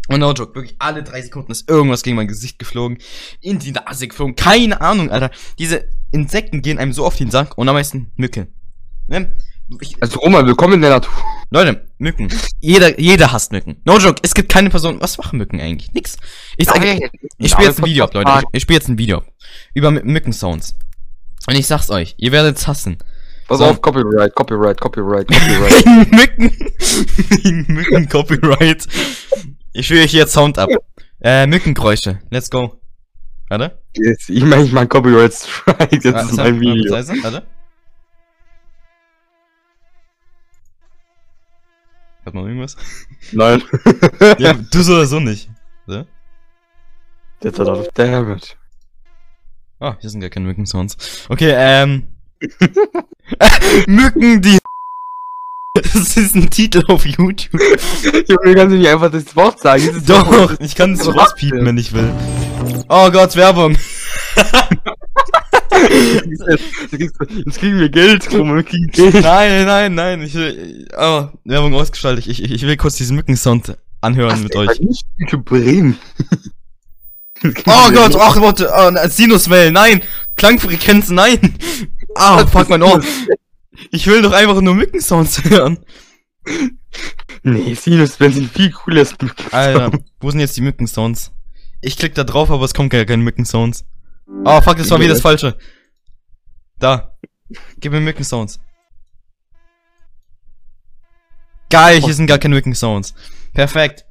Und 0.09 0.19
no 0.19 0.33
joke, 0.33 0.53
wirklich 0.55 0.75
alle 0.77 1.03
drei 1.03 1.21
Sekunden 1.21 1.53
ist 1.53 1.69
irgendwas 1.69 2.03
gegen 2.03 2.17
mein 2.17 2.27
Gesicht 2.27 2.59
geflogen, 2.59 2.97
in 3.39 3.59
die 3.59 3.71
Nase 3.71 4.09
geflogen, 4.09 4.35
keine 4.35 4.81
Ahnung, 4.81 5.09
Alter. 5.09 5.31
Diese 5.57 5.87
Insekten 6.11 6.61
gehen 6.61 6.79
einem 6.79 6.91
so 6.91 7.05
auf 7.05 7.15
den 7.15 7.31
Sack 7.31 7.57
und 7.57 7.69
am 7.69 7.75
meisten 7.75 8.11
Mücke. 8.17 8.47
Ne? 9.07 9.37
Ich, 9.81 9.95
also 9.99 10.19
Roman, 10.19 10.45
willkommen 10.45 10.75
in 10.75 10.81
der 10.81 10.91
Natur. 10.91 11.11
Leute, 11.49 11.87
Mücken. 11.97 12.31
Jeder, 12.61 12.99
jeder 12.99 13.31
hasst 13.31 13.51
Mücken. 13.51 13.77
No 13.83 13.97
joke, 13.97 14.21
es 14.21 14.35
gibt 14.35 14.49
keine 14.49 14.69
Person. 14.69 15.01
Was 15.01 15.17
machen 15.17 15.39
Mücken 15.39 15.59
eigentlich? 15.59 15.91
Nix. 15.93 16.17
Ich 16.57 16.67
sag, 16.67 16.83
ich, 16.85 17.01
ich 17.39 17.51
spiele 17.51 17.69
jetzt 17.69 17.79
ein 17.79 17.85
Video 17.85 18.03
ab, 18.03 18.13
Leute. 18.13 18.29
Ich, 18.29 18.45
ich 18.51 18.61
spiele 18.61 18.77
jetzt 18.77 18.89
ein 18.89 18.99
Video 18.99 19.17
ab. 19.17 19.25
Über 19.73 19.89
Mücken-Sounds. 19.89 20.75
Und 21.47 21.55
ich 21.55 21.65
sag's 21.65 21.89
euch, 21.89 22.13
ihr 22.17 22.31
werdet's 22.31 22.67
hassen. 22.67 22.99
Pass 23.47 23.57
so. 23.57 23.65
auf, 23.65 23.81
Copyright, 23.81 24.35
Copyright, 24.35 24.79
Copyright, 24.79 25.27
Copyright. 25.31 26.11
Mücken. 26.11 27.65
Mücken, 27.73 28.09
Copyright. 28.09 28.87
Ich 29.73 29.87
spiele 29.87 30.03
euch 30.03 30.13
jetzt 30.13 30.33
Sound 30.33 30.59
ab. 30.59 30.69
Äh, 31.21 31.47
Mückengeräusche. 31.47 32.19
Let's 32.29 32.51
go. 32.51 32.79
Warte. 33.49 33.79
Yes, 33.95 34.29
ich 34.29 34.43
meine, 34.43 34.63
ich 34.63 34.71
mein 34.71 34.87
Copyright 34.89 35.33
Strike. 35.33 35.87
Jetzt 35.91 36.05
ah, 36.05 36.21
ist 36.21 36.37
mein 36.37 36.59
Video. 36.59 36.91
Warte. 36.93 37.47
Hat 42.25 42.33
man 42.33 42.47
irgendwas? 42.47 42.75
Nein. 43.31 43.61
ja, 44.39 44.53
du 44.53 44.81
so 44.81 44.93
oder 44.93 45.05
so 45.05 45.19
nicht. 45.19 45.49
So? 45.85 46.05
Jetzt 47.43 47.59
hat 47.59 47.67
er 47.67 47.87
Damage. 47.93 48.55
Ah, 49.79 49.95
hier 49.99 50.09
sind 50.09 50.21
gar 50.21 50.31
keine 50.31 50.47
Mücken-Sounds. 50.47 51.27
Okay, 51.29 51.53
ähm. 51.55 52.07
Mücken, 53.87 54.41
die. 54.41 54.57
Das 55.75 56.15
ist 56.15 56.35
ein 56.35 56.49
Titel 56.49 56.83
auf 56.87 57.05
YouTube. 57.05 57.61
Junge, 57.61 58.55
kannst 58.55 58.73
du 58.73 58.77
nicht 58.77 58.87
einfach 58.87 59.11
das 59.11 59.35
Wort 59.35 59.59
sagen? 59.59 59.89
Das 59.93 60.05
Doch, 60.05 60.57
ich 60.61 60.73
kann 60.73 60.93
es 60.93 61.05
rauspiepen, 61.05 61.65
wenn 61.65 61.77
ich 61.77 61.91
will. 61.91 62.13
Oh 62.87 63.11
Gott, 63.11 63.35
Werbung. 63.35 63.75
Jetzt 67.45 67.59
kriegen 67.59 67.79
wir 67.79 67.89
Geld, 67.89 68.27
kriegen 68.27 68.87
Geld. 68.87 69.13
Nein, 69.15 69.65
nein, 69.65 69.95
nein, 69.95 70.21
ich 70.21 70.33
will, 70.33 70.87
oh, 70.97 71.27
Werbung 71.43 71.73
ausgestaltet. 71.75 72.27
Ich, 72.27 72.43
ich, 72.43 72.51
ich 72.51 72.61
will 72.63 72.77
kurz 72.77 72.95
diesen 72.95 73.15
Mückensound 73.15 73.77
anhören 74.01 74.33
Ach, 74.35 74.43
mit 74.43 74.55
euch. 74.55 74.79
Nicht 74.79 75.05
Bremen. 75.45 75.97
oh 77.43 77.91
Gott, 77.91 78.15
ach, 78.15 78.39
warte, 78.41 78.69
oh, 78.73 79.09
Sinuswellen, 79.09 79.73
nein, 79.73 80.01
Klangfrequenzen, 80.35 81.15
nein. 81.15 81.55
Ah, 82.15 82.41
oh, 82.41 82.47
fuck 82.47 82.69
mein 82.69 82.83
Ohr. 82.83 83.03
Ich 83.91 84.07
will 84.07 84.21
doch 84.21 84.31
einfach 84.31 84.61
nur 84.61 84.75
Mückensounds 84.75 85.43
hören. 85.45 85.79
Nee, 87.43 87.73
Sinuswellen 87.73 88.33
sind 88.33 88.51
viel 88.51 88.71
cooler 88.71 88.99
als 88.99 89.11
Mückensounds. 89.11 89.53
Alter, 89.53 89.91
wo 90.19 90.31
sind 90.31 90.39
jetzt 90.39 90.55
die 90.57 90.61
Mückensounds? 90.61 91.31
Ich 91.81 91.97
klick 91.97 92.15
da 92.15 92.23
drauf, 92.23 92.49
aber 92.49 92.65
es 92.65 92.73
kommt 92.73 92.89
gar 92.89 93.05
keine 93.05 93.23
Mückensounds. 93.23 93.85
Oh, 94.27 94.61
fuck, 94.61 94.77
das 94.77 94.89
war 94.89 94.99
wieder 94.99 95.13
das 95.13 95.21
Falsche. 95.21 95.57
Da. 96.79 97.15
Gib 97.79 97.91
mir 97.91 97.99
Mückensounds. 97.99 98.59
Geil, 101.69 102.01
hier 102.01 102.13
sind 102.13 102.27
gar 102.27 102.37
keine 102.37 102.55
Mückensounds. 102.55 103.13
Perfekt. 103.53 104.05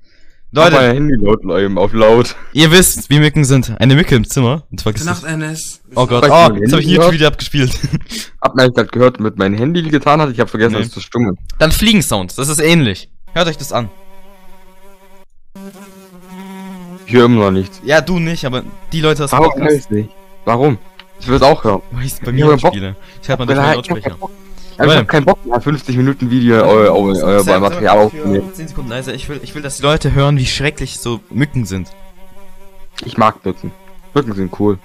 Leute. 0.52 0.76
Mein 0.76 0.94
Handy 0.94 1.14
laut 1.18 1.40
eben 1.60 1.78
auf 1.78 1.92
laut. 1.92 2.36
Ihr 2.52 2.70
wisst, 2.70 3.10
wie 3.10 3.18
Mücken 3.18 3.44
sind. 3.44 3.74
Eine 3.80 3.96
Mücke 3.96 4.14
im 4.14 4.24
Zimmer. 4.24 4.64
Und 4.70 4.78
zwar 4.80 4.92
Nacht, 5.04 5.24
NS. 5.24 5.80
Oh 5.96 6.06
Gott, 6.06 6.24
oh, 6.30 6.54
jetzt 6.54 6.72
habe 6.72 6.80
ich 6.80 6.88
YouTube 6.88 7.12
wieder 7.12 7.26
abgespielt. 7.26 7.72
Hab 8.40 8.54
mir 8.54 8.70
gerade 8.70 8.88
gehört, 8.88 9.18
mit 9.18 9.36
meinem 9.36 9.56
Handy 9.56 9.82
getan 9.82 10.20
hat. 10.20 10.30
Ich 10.30 10.38
habe 10.38 10.48
vergessen, 10.48 10.74
nee. 10.74 10.82
das 10.82 10.90
zu 10.90 11.00
stummen. 11.00 11.36
Dann 11.58 11.72
Fliegensounds. 11.72 12.36
Das 12.36 12.48
ist 12.48 12.60
ähnlich. 12.60 13.10
Hört 13.32 13.48
euch 13.48 13.56
das 13.56 13.72
an. 13.72 13.90
Ich 17.06 17.12
höre 17.12 17.26
immer 17.26 17.44
noch 17.44 17.50
nichts. 17.50 17.80
Ja, 17.84 18.00
du 18.00 18.18
nicht, 18.18 18.44
aber 18.44 18.62
die 18.92 19.00
Leute 19.00 19.22
das 19.22 19.32
Warum 19.32 19.62
höre 19.62 19.72
ich 19.72 19.88
nicht? 19.90 20.10
Warum? 20.44 20.78
Ich 21.20 21.28
will 21.28 21.36
es 21.36 21.42
auch 21.42 21.62
hören. 21.64 21.82
Weil 21.90 22.06
ich 22.06 22.20
bei 22.20 22.32
mir 22.32 22.52
ich 22.52 22.60
spiele. 22.60 22.96
Ich 23.22 23.30
habe 23.30 23.44
mal 23.44 23.54
durch 23.54 23.74
Lautsprecher. 23.74 24.16
Ich 24.72 24.80
hab 24.80 25.08
keinen 25.08 25.24
Bock 25.24 25.44
mehr, 25.46 25.60
50 25.60 25.96
Minuten 25.96 26.30
Video 26.30 26.56
euer, 26.64 26.92
euer 26.96 27.40
Sam, 27.40 27.62
Material 27.62 27.98
aufzunehmen. 27.98 28.52
10 28.52 28.68
Sekunden 28.68 28.90
leiser. 28.90 29.14
Ich 29.14 29.28
will, 29.28 29.40
ich 29.42 29.54
will, 29.54 29.62
dass 29.62 29.76
die 29.76 29.82
Leute 29.82 30.12
hören, 30.12 30.36
wie 30.36 30.46
schrecklich 30.46 30.98
so 30.98 31.20
Mücken 31.30 31.64
sind. 31.64 31.88
Ich 33.04 33.16
mag 33.16 33.44
Mücken. 33.44 33.70
Mücken 34.14 34.32
sind 34.32 34.58
cool. 34.58 34.78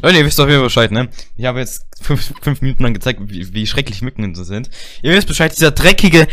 Leute, 0.00 0.18
ihr 0.18 0.24
wisst 0.24 0.38
doch 0.38 0.46
wieder 0.46 0.62
Bescheid, 0.62 0.90
ne? 0.90 1.08
Ich 1.36 1.44
habe 1.44 1.60
jetzt 1.60 1.84
fünf, 2.00 2.32
fünf 2.40 2.62
Minuten 2.62 2.82
lang 2.82 2.94
gezeigt, 2.94 3.20
wie, 3.24 3.52
wie 3.52 3.66
schrecklich 3.66 4.02
Mücken 4.02 4.34
so 4.34 4.44
sind. 4.44 4.70
Ihr 5.02 5.12
wisst 5.12 5.28
Bescheid, 5.28 5.54
dieser 5.54 5.70
dreckige... 5.70 6.26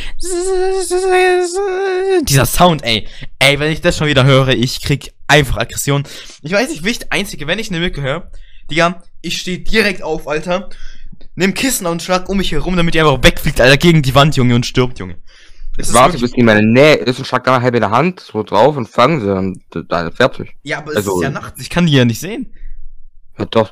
Dieser 2.24 2.46
Sound, 2.46 2.84
ey. 2.84 3.08
Ey, 3.39 3.60
wenn 3.60 3.72
ich 3.72 3.82
das 3.82 3.98
schon 3.98 4.08
wieder 4.08 4.24
höre, 4.24 4.50
ich 4.50 4.82
krieg 4.82 5.13
einfach 5.28 5.58
Aggression. 5.58 6.04
Ich 6.42 6.51
weiß 6.51 6.70
nicht, 6.70 6.84
wie 6.84 6.89
ich 6.89 7.00
der 7.00 7.12
Einzige, 7.12 7.48
wenn 7.48 7.60
ich 7.60 7.70
eine 7.70 7.80
Mücke 7.80 8.01
höre, 8.01 8.32
Digga, 8.72 9.04
ich 9.22 9.38
stehe 9.39 9.60
direkt 9.60 10.01
auf, 10.04 10.28
Alter. 10.28 10.70
Nimm 11.36 11.54
Kissen 11.54 11.86
und 11.86 12.01
schlag 12.01 12.30
um 12.30 12.38
mich 12.38 12.51
herum, 12.51 12.78
damit 12.78 12.94
die 12.94 13.00
einfach 13.00 13.24
wegfliegt, 13.24 13.60
Alter, 13.62 13.78
gegen 13.78 14.01
die 14.01 14.16
Wand, 14.16 14.36
Junge, 14.36 14.56
und 14.56 14.66
stirbt, 14.66 15.00
Junge. 15.00 15.18
Es 15.78 15.94
Warte, 15.94 16.18
bis 16.18 16.32
die 16.32 16.42
in 16.42 16.46
meine 16.46 16.66
Nähe 16.66 16.96
ist 16.96 17.20
und 17.20 17.25
schlag 17.25 17.46
da 17.46 17.62
halb 17.62 17.74
in 17.74 17.80
der 17.80 17.92
Hand 17.92 18.20
so 18.20 18.44
drauf 18.44 18.75
und 18.75 18.89
fangen 18.89 19.22
sie 19.22 19.28
dann, 19.28 19.62
dann 19.88 20.12
fertig. 20.12 20.50
Ja, 20.63 20.80
aber 20.80 20.96
also, 20.96 21.12
es 21.12 21.16
ist 21.18 21.24
ja 21.24 21.30
nachts, 21.30 21.62
ich 21.62 21.70
kann 21.70 21.86
die 21.86 21.94
ja 21.94 22.04
nicht 22.04 22.20
sehen. 22.20 22.54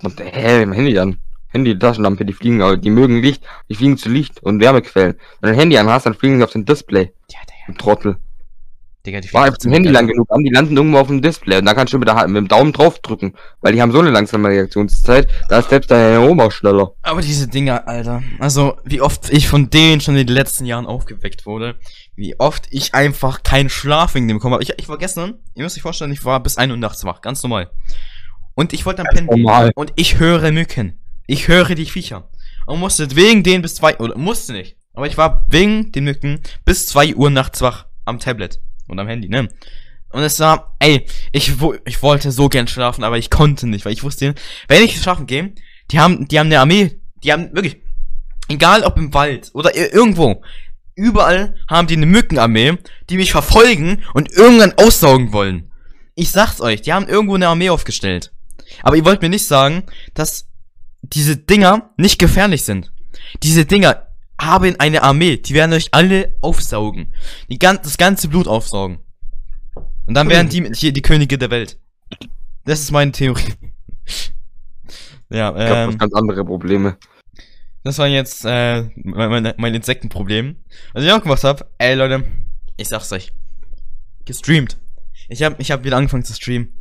Man, 0.04 0.14
hä, 0.18 0.64
im 0.64 0.74
Handy 0.74 0.98
an. 0.98 1.18
Handy, 1.50 1.78
Taschenlampe, 1.78 2.26
die 2.26 2.34
fliegen, 2.34 2.62
aber 2.62 2.78
die 2.78 2.90
mögen 2.90 3.22
Licht, 3.22 3.44
die 3.70 3.76
fliegen 3.76 3.98
zu 3.98 4.10
Licht 4.10 4.44
und 4.44 4.60
Wärmequellen. 4.60 5.16
Wenn 5.40 5.50
du 5.50 5.56
ein 5.56 5.60
Handy 5.60 5.78
an 5.78 5.90
hast, 5.90 6.06
dann 6.06 6.14
fliegen 6.14 6.38
sie 6.38 6.44
auf 6.44 6.52
den 6.52 6.66
Display. 6.66 7.14
Ja, 7.32 7.40
der 7.68 7.76
Trottel. 7.76 8.18
Digga, 9.08 9.22
die 9.22 9.34
War 9.34 9.46
einfach 9.46 9.58
zum 9.58 9.72
Handy 9.72 9.90
lang 9.90 10.08
genug 10.08 10.28
an, 10.30 10.44
die 10.44 10.50
landen 10.50 10.76
irgendwo 10.76 10.98
auf 10.98 11.08
dem 11.08 11.22
Display 11.22 11.58
und 11.60 11.66
da 11.66 11.74
kannst 11.74 11.94
du 11.94 11.98
mit, 11.98 12.10
der, 12.10 12.28
mit 12.28 12.36
dem 12.36 12.48
Daumen 12.50 12.74
drauf 12.74 13.00
drücken, 13.00 13.34
weil 13.62 13.72
die 13.74 13.82
haben 13.82 13.94
so 13.94 14.00
eine 14.00 14.10
langsame 14.10 14.50
Reaktionszeit, 14.50 15.30
da 15.48 15.60
ist 15.60 15.70
selbst 15.70 15.90
dein 15.90 16.18
Oma 16.20 16.52
schneller. 16.52 16.92
Aber 17.04 17.22
diese 17.22 17.48
Dinger, 17.48 17.88
Alter, 17.88 18.22
also 18.40 18.78
wie 18.84 19.00
oft 19.00 19.30
ich 19.32 19.48
von 19.48 19.70
denen 19.70 20.02
schon 20.02 20.18
in 20.18 20.28
den 20.28 20.36
letzten 20.36 20.66
Jahren 20.66 20.86
aufgeweckt 20.86 21.46
wurde, 21.46 21.76
wie 22.16 22.38
oft 22.38 22.68
ich 22.70 22.94
einfach 22.94 23.44
keinen 23.44 23.70
Schlaf 23.70 24.14
wegen 24.14 24.28
dem 24.28 24.38
bekommen 24.38 24.56
habe. 24.56 24.64
Ich, 24.64 24.74
ich 24.78 24.90
war 24.90 24.98
gestern, 24.98 25.36
ihr 25.56 25.64
müsst 25.64 25.78
euch 25.78 25.84
vorstellen, 25.84 26.12
ich 26.12 26.26
war 26.26 26.44
bis 26.44 26.58
1 26.58 26.72
Uhr 26.72 26.78
nachts 26.78 27.06
wach, 27.06 27.22
ganz 27.22 27.42
normal. 27.44 27.72
Und 28.58 28.74
ich 28.74 28.88
wollte 28.88 29.04
dann 29.04 29.14
pennen 29.14 29.28
normal. 29.28 29.72
und 29.76 29.94
ich 29.98 30.18
höre 30.18 30.52
Mücken. 30.52 31.00
Ich 31.28 31.48
höre 31.48 31.76
die 31.76 31.86
Viecher. 31.86 32.28
Und 32.66 32.80
musste 32.80 33.16
wegen 33.16 33.44
denen 33.44 33.62
bis 33.62 33.76
2, 33.76 34.00
oder 34.00 34.18
musste 34.18 34.54
nicht, 34.54 34.78
aber 34.94 35.06
ich 35.06 35.16
war 35.16 35.46
wegen 35.52 35.92
den 35.92 36.06
Mücken 36.06 36.42
bis 36.66 36.88
2 36.88 37.16
Uhr 37.16 37.30
nachts 37.30 37.62
wach 37.62 37.86
am 38.04 38.18
Tablet 38.20 38.60
und 38.88 39.00
am 39.00 39.08
Handy, 39.08 39.30
ne? 39.30 39.48
Und 40.10 40.24
es 40.24 40.40
war, 40.40 40.76
ey, 40.80 41.06
ich, 41.32 41.54
ich 41.86 42.02
wollte 42.02 42.32
so 42.32 42.50
gern 42.50 42.68
schlafen, 42.68 43.04
aber 43.04 43.20
ich 43.20 43.30
konnte 43.30 43.68
nicht, 43.68 43.86
weil 43.86 43.94
ich 43.94 44.04
wusste, 44.04 44.34
wenn 44.68 44.84
ich 44.84 45.00
schlafen 45.00 45.28
gehe, 45.28 45.54
die 45.92 46.00
haben, 46.00 46.28
die 46.28 46.40
haben 46.40 46.48
eine 46.48 46.60
Armee, 46.60 47.00
die 47.24 47.32
haben 47.32 47.54
wirklich, 47.54 47.78
egal 48.50 48.84
ob 48.84 48.98
im 48.98 49.14
Wald 49.14 49.52
oder 49.54 49.76
irgendwo, 49.76 50.42
überall 50.96 51.56
haben 51.70 51.88
die 51.88 51.96
eine 51.96 52.08
Mückenarmee, 52.08 52.78
die 53.12 53.18
mich 53.18 53.32
verfolgen 53.32 54.04
und 54.16 54.32
irgendwann 54.32 54.74
aussaugen 54.78 55.32
wollen. 55.32 55.72
Ich 56.16 56.32
sag's 56.32 56.60
euch, 56.60 56.82
die 56.82 56.92
haben 56.92 57.08
irgendwo 57.08 57.36
eine 57.36 57.50
Armee 57.50 57.70
aufgestellt. 57.70 58.34
Aber 58.84 58.96
ihr 58.96 59.06
wollt 59.06 59.22
mir 59.22 59.30
nicht 59.30 59.48
sagen, 59.48 59.84
dass 60.14 60.48
diese 61.02 61.38
Dinger 61.38 61.92
nicht 61.98 62.20
gefährlich 62.20 62.64
sind. 62.64 62.92
Diese 63.44 63.66
Dinger 63.66 64.08
haben 64.40 64.76
eine 64.80 65.04
Armee, 65.04 65.38
die 65.38 65.54
werden 65.54 65.74
euch 65.74 65.90
alle 65.92 66.36
aufsaugen. 66.42 67.14
Die 67.50 67.58
gan 67.58 67.80
das 67.82 67.98
ganze 67.98 68.28
Blut 68.28 68.48
aufsaugen. 68.48 69.00
Und 70.06 70.14
dann 70.14 70.30
werden 70.30 70.50
die 70.50 70.72
hier 70.74 70.94
die 70.94 71.02
Könige 71.02 71.38
der 71.38 71.50
Welt. 71.50 71.80
Das 72.66 72.80
ist 72.80 72.92
meine 72.92 73.12
Theorie. 73.12 73.54
ja, 75.30 75.50
ähm. 75.50 75.60
Ich 75.60 75.66
glaub, 75.66 75.88
das 75.88 75.98
ganz 75.98 76.14
andere 76.14 76.46
Probleme. 76.46 76.98
Das 77.84 77.98
war 78.00 78.08
jetzt 78.08 78.44
äh, 78.46 78.84
mein, 78.96 79.30
mein, 79.30 79.54
mein 79.58 79.74
Insektenproblem. 79.74 80.58
Was 80.94 81.04
ich 81.04 81.12
auch 81.12 81.22
gemacht 81.22 81.44
habe, 81.44 81.70
ey 81.78 81.96
Leute, 81.96 82.26
ich 82.76 82.90
sag's 82.90 83.12
euch. 83.12 83.32
Gestreamt. 84.26 84.78
Ich 85.30 85.44
hab, 85.44 85.60
ich 85.60 85.72
hab 85.72 85.84
wieder 85.84 85.98
angefangen 85.98 86.24
zu 86.24 86.34
streamen. 86.34 86.74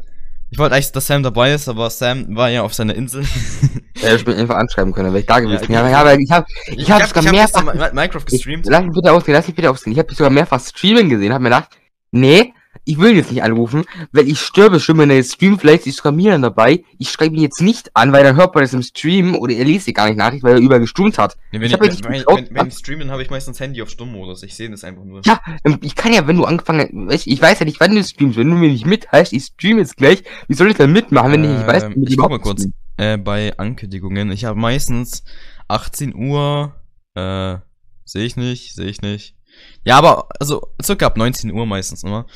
Ich 0.50 0.58
wollte 0.58 0.74
eigentlich, 0.74 0.92
dass 0.92 1.06
Sam 1.06 1.22
dabei 1.22 1.54
ist, 1.54 1.68
aber 1.68 1.90
Sam 1.90 2.36
war 2.36 2.48
ja 2.48 2.62
auf 2.62 2.72
seiner 2.72 2.94
Insel. 2.94 3.24
ja, 4.02 4.14
ich 4.14 4.24
bin 4.24 4.36
einfach 4.36 4.56
anschreiben 4.56 4.92
können, 4.92 5.08
wäre 5.08 5.20
ich 5.20 5.26
da 5.26 5.40
gewesen. 5.40 5.70
Ja, 5.70 5.88
ja, 5.88 6.00
aber 6.00 6.18
ich 6.18 6.30
habe 6.30 6.46
ich, 6.68 6.78
ich 6.78 6.90
hab, 6.90 7.02
hab 7.02 7.08
sogar 7.08 7.24
ich 7.24 7.28
hab 7.28 7.64
mehrfach 7.64 7.92
Minecraft 7.92 8.24
gestreamt. 8.24 8.64
Ich, 8.64 8.70
lass 8.70 8.84
mich 8.84 8.94
bitte 8.94 9.12
ausgehen, 9.12 9.34
lass 9.34 9.46
mich 9.46 9.56
bitte 9.56 9.70
ausgehen. 9.70 9.92
Ich 9.92 9.98
habe 9.98 10.14
sogar 10.14 10.30
mehrfach 10.30 10.60
streamen 10.60 11.08
gesehen, 11.08 11.32
habe 11.32 11.42
mir 11.42 11.50
gedacht, 11.50 11.70
nee, 12.12 12.52
ich 12.84 12.98
will 12.98 13.16
jetzt 13.16 13.30
nicht 13.30 13.42
anrufen, 13.42 13.84
weil 14.12 14.28
ich 14.28 14.40
sterbe 14.40 14.80
schon, 14.80 14.98
wenn 14.98 15.10
er 15.10 15.16
jetzt 15.16 15.34
streamt, 15.34 15.60
vielleicht 15.60 15.86
ist 15.86 15.96
sogar 15.96 16.12
mir 16.12 16.38
dabei. 16.38 16.84
Ich 16.98 17.10
schreibe 17.10 17.34
ihn 17.36 17.42
jetzt 17.42 17.60
nicht 17.60 17.90
an, 17.94 18.12
weil 18.12 18.24
dann 18.24 18.36
hört 18.36 18.54
man 18.54 18.64
das 18.64 18.72
im 18.72 18.82
Stream 18.82 19.34
oder 19.34 19.54
er 19.54 19.64
liest 19.64 19.86
die 19.86 19.92
gar 19.92 20.06
nicht 20.06 20.16
Nachricht, 20.16 20.42
weil 20.42 20.54
er 20.54 20.60
überall 20.60 20.80
gestreamt 20.80 21.18
hat. 21.18 21.36
Nee, 21.52 21.60
wenn 21.60 21.66
ich, 21.66 21.72
ich, 21.72 22.04
wenn, 22.04 22.12
wenn, 22.12 22.24
wenn, 22.26 22.54
wenn 22.54 22.68
ich 22.68 22.74
streame, 22.74 23.00
dann 23.00 23.10
habe 23.10 23.22
ich 23.22 23.30
meistens 23.30 23.60
Handy 23.60 23.82
auf 23.82 23.90
Stummmodus. 23.90 24.42
Ich 24.42 24.54
sehe 24.54 24.70
das 24.70 24.84
einfach 24.84 25.04
nur. 25.04 25.22
Ja, 25.24 25.40
ähm, 25.64 25.78
ich 25.82 25.94
kann 25.94 26.12
ja, 26.12 26.26
wenn 26.26 26.36
du 26.36 26.44
angefangen 26.44 27.08
hast, 27.10 27.26
ich 27.26 27.40
weiß 27.40 27.60
ja 27.60 27.64
nicht, 27.64 27.80
wann 27.80 27.94
du 27.94 28.02
streamst. 28.02 28.38
Wenn 28.38 28.50
du 28.50 28.56
mir 28.56 28.70
nicht 28.70 28.86
mitheißt, 28.86 29.32
ich 29.32 29.44
streame 29.44 29.80
jetzt 29.80 29.96
gleich, 29.96 30.22
wie 30.48 30.54
soll 30.54 30.70
ich 30.70 30.76
dann 30.76 30.92
mitmachen, 30.92 31.32
wenn 31.32 31.44
äh, 31.44 31.50
ich 31.50 31.56
nicht 31.58 31.66
weiß, 31.66 31.86
wie 31.94 32.12
ich 32.12 32.16
guck 32.16 32.30
mal 32.30 32.38
kurz. 32.38 32.66
Äh, 32.98 33.18
bei 33.18 33.56
Ankündigungen, 33.58 34.30
ich 34.30 34.46
habe 34.46 34.58
meistens 34.58 35.22
18 35.68 36.14
Uhr, 36.14 36.74
äh, 37.14 37.56
sehe 38.04 38.24
ich 38.24 38.36
nicht, 38.36 38.74
sehe 38.74 38.86
ich 38.86 39.02
nicht. 39.02 39.36
Ja, 39.84 39.98
aber, 39.98 40.28
also, 40.40 40.74
circa 40.82 41.06
ab 41.06 41.16
19 41.16 41.52
Uhr 41.52 41.66
meistens 41.66 42.02
immer. 42.02 42.26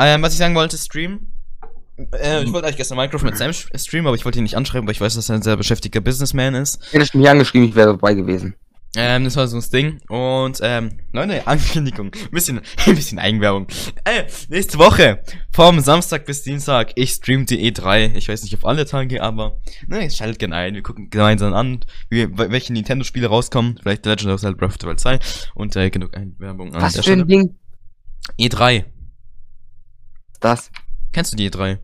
Ähm, 0.00 0.22
was 0.22 0.32
ich 0.32 0.38
sagen 0.38 0.54
wollte, 0.54 0.78
Stream. 0.78 1.26
Äh, 2.12 2.44
ich 2.44 2.52
wollte 2.52 2.66
eigentlich 2.66 2.78
gestern 2.78 2.96
Minecraft 2.96 3.22
mit 3.22 3.36
Sam 3.36 3.52
streamen, 3.52 4.06
aber 4.06 4.16
ich 4.16 4.24
wollte 4.24 4.38
ihn 4.38 4.44
nicht 4.44 4.56
anschreiben, 4.56 4.86
weil 4.86 4.92
ich 4.92 5.00
weiß, 5.00 5.14
dass 5.14 5.28
er 5.28 5.34
ein 5.34 5.42
sehr 5.42 5.56
beschäftigter 5.56 6.00
Businessman 6.00 6.54
ist. 6.54 6.80
Hätte 6.92 7.04
ich 7.04 7.14
mich 7.14 7.28
angeschrieben, 7.28 7.68
ich 7.68 7.74
wäre 7.74 7.88
dabei 7.88 8.14
gewesen. 8.14 8.54
Ähm, 8.96 9.22
das 9.24 9.36
war 9.36 9.46
so 9.46 9.56
ein 9.56 9.64
Ding. 9.72 10.00
Und, 10.08 10.58
ähm, 10.62 10.98
neue 11.12 11.46
Ankündigung. 11.46 12.06
Ein 12.06 12.30
bisschen, 12.32 12.60
ein 12.86 12.94
bisschen 12.94 13.18
Eigenwerbung. 13.18 13.68
Äh, 14.04 14.24
nächste 14.48 14.78
Woche. 14.78 15.22
Vom 15.52 15.78
Samstag 15.80 16.24
bis 16.24 16.42
Dienstag. 16.42 16.92
Ich 16.96 17.10
stream 17.10 17.46
die 17.46 17.70
E3. 17.70 18.14
Ich 18.14 18.28
weiß 18.28 18.42
nicht 18.42 18.54
auf 18.54 18.64
alle 18.64 18.86
Tage, 18.86 19.22
aber, 19.22 19.60
ne, 19.86 20.10
schaltet 20.10 20.38
gerne 20.38 20.56
ein. 20.56 20.74
Wir 20.74 20.82
gucken 20.82 21.10
gemeinsam 21.10 21.52
an, 21.52 21.84
wie, 22.08 22.26
welche 22.36 22.72
Nintendo-Spiele 22.72 23.28
rauskommen. 23.28 23.78
Vielleicht 23.80 24.04
The 24.04 24.10
Legend 24.10 24.32
of 24.32 24.40
Zelda 24.40 24.56
Breath 24.56 24.70
of 24.70 24.76
the 24.80 24.86
Wild 24.86 24.98
2. 24.98 25.18
Und, 25.54 25.76
äh, 25.76 25.90
genug 25.90 26.16
Eigenwerbung 26.16 26.74
an 26.74 26.82
Was 26.82 26.98
für 26.98 27.12
ein 27.12 27.28
Ding? 27.28 27.54
E3 28.40 28.86
das? 30.40 30.70
Kennst 31.12 31.32
du 31.32 31.36
die 31.36 31.50
E3? 31.50 31.78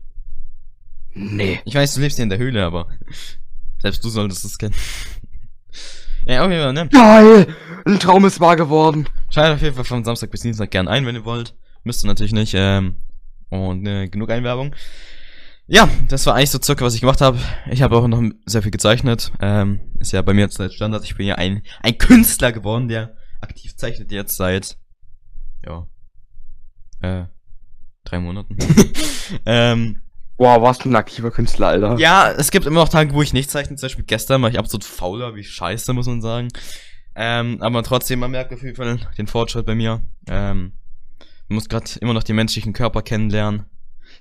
Nee. 1.13 1.59
Ich 1.65 1.75
weiß, 1.75 1.95
du 1.95 2.01
lebst 2.01 2.17
hier 2.17 2.23
in 2.23 2.29
der 2.29 2.37
Höhle, 2.37 2.63
aber 2.63 2.87
selbst 3.81 4.03
du 4.03 4.09
solltest 4.09 4.45
es 4.45 4.57
kennen. 4.57 4.75
ja, 6.25 6.43
auf 6.43 6.51
jeden 6.51 6.63
Fall, 6.63 6.73
ne? 6.73 6.87
Geil! 6.89 7.55
Ein 7.85 7.99
Traum 7.99 8.25
ist 8.25 8.39
wahr 8.39 8.55
geworden. 8.55 9.07
Schaltet 9.29 9.55
auf 9.55 9.61
jeden 9.61 9.75
Fall 9.75 9.85
von 9.85 10.03
Samstag 10.03 10.31
bis 10.31 10.41
Dienstag 10.41 10.71
gern 10.71 10.87
ein, 10.87 11.05
wenn 11.05 11.15
ihr 11.15 11.25
wollt. 11.25 11.55
Müsst 11.83 12.03
ihr 12.03 12.07
natürlich 12.07 12.33
nicht, 12.33 12.53
ähm, 12.55 12.97
und 13.49 13.81
ne, 13.83 14.09
genug 14.09 14.29
Einwerbung. 14.29 14.75
Ja, 15.67 15.89
das 16.07 16.25
war 16.25 16.35
eigentlich 16.35 16.51
so 16.51 16.59
circa, 16.61 16.85
was 16.85 16.95
ich 16.95 17.01
gemacht 17.01 17.19
habe. 17.19 17.39
Ich 17.69 17.81
habe 17.81 17.97
auch 17.97 18.07
noch 18.07 18.21
sehr 18.45 18.61
viel 18.61 18.71
gezeichnet. 18.71 19.33
Ähm, 19.41 19.81
ist 19.99 20.13
ja 20.13 20.21
bei 20.21 20.33
mir 20.33 20.41
jetzt 20.41 20.61
Standard. 20.73 21.03
Ich 21.03 21.15
bin 21.15 21.27
ja 21.27 21.35
ein, 21.35 21.61
ein 21.81 21.97
Künstler 21.97 22.53
geworden, 22.53 22.87
der 22.87 23.15
aktiv 23.41 23.75
zeichnet 23.75 24.11
jetzt 24.11 24.37
seit, 24.37 24.77
ja, 25.65 25.87
äh, 27.01 27.25
drei 28.09 28.19
Monaten. 28.19 28.57
ähm, 29.45 30.01
warst 30.37 30.85
du 30.85 30.89
ein 30.89 30.95
aktiver 30.95 31.31
Künstler, 31.31 31.67
Alter. 31.67 31.97
Ja, 31.97 32.31
es 32.31 32.51
gibt 32.51 32.65
immer 32.65 32.81
noch 32.81 32.89
Tage, 32.89 33.13
wo 33.13 33.21
ich 33.21 33.33
nicht 33.33 33.49
zeichne. 33.49 33.75
Zum 33.75 33.87
Beispiel 33.87 34.05
gestern 34.05 34.41
war 34.41 34.49
ich 34.49 34.59
absolut 34.59 34.83
fauler, 34.83 35.35
wie 35.35 35.43
scheiße, 35.43 35.93
muss 35.93 36.07
man 36.07 36.21
sagen. 36.21 36.49
Ähm, 37.15 37.57
aber 37.61 37.81
trotzdem, 37.83 38.19
man 38.19 38.31
merkt 38.31 38.53
auf 38.53 38.61
jeden 38.61 38.75
Fall 38.75 38.99
den 39.17 39.27
Fortschritt 39.27 39.65
bei 39.65 39.75
mir. 39.75 40.01
Ähm, 40.27 40.73
man 41.49 41.55
muss 41.55 41.69
gerade 41.69 41.89
immer 42.01 42.13
noch 42.13 42.23
den 42.23 42.35
menschlichen 42.35 42.73
Körper 42.73 43.01
kennenlernen. 43.01 43.65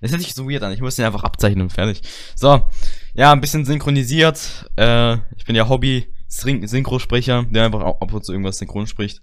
Das 0.01 0.13
hätte 0.13 0.23
ich 0.23 0.35
so 0.35 0.49
weird 0.49 0.63
an. 0.63 0.73
Ich 0.73 0.81
muss 0.81 0.97
den 0.97 1.05
einfach 1.05 1.25
abzeichnen 1.25 1.63
und 1.63 1.73
fertig. 1.73 2.03
So, 2.35 2.69
ja, 3.15 3.33
ein 3.33 3.41
bisschen 3.41 3.65
synchronisiert. 3.65 4.71
Äh, 4.77 5.15
ich 5.37 5.45
bin 5.45 5.57
ja 5.57 5.69
Hobby-Synchrosprecher, 5.69 7.45
der 7.51 7.65
einfach 7.65 7.81
ab 7.81 8.13
und 8.13 8.25
zu 8.25 8.33
irgendwas 8.33 8.59
synchron 8.59 8.87
spricht. 8.87 9.21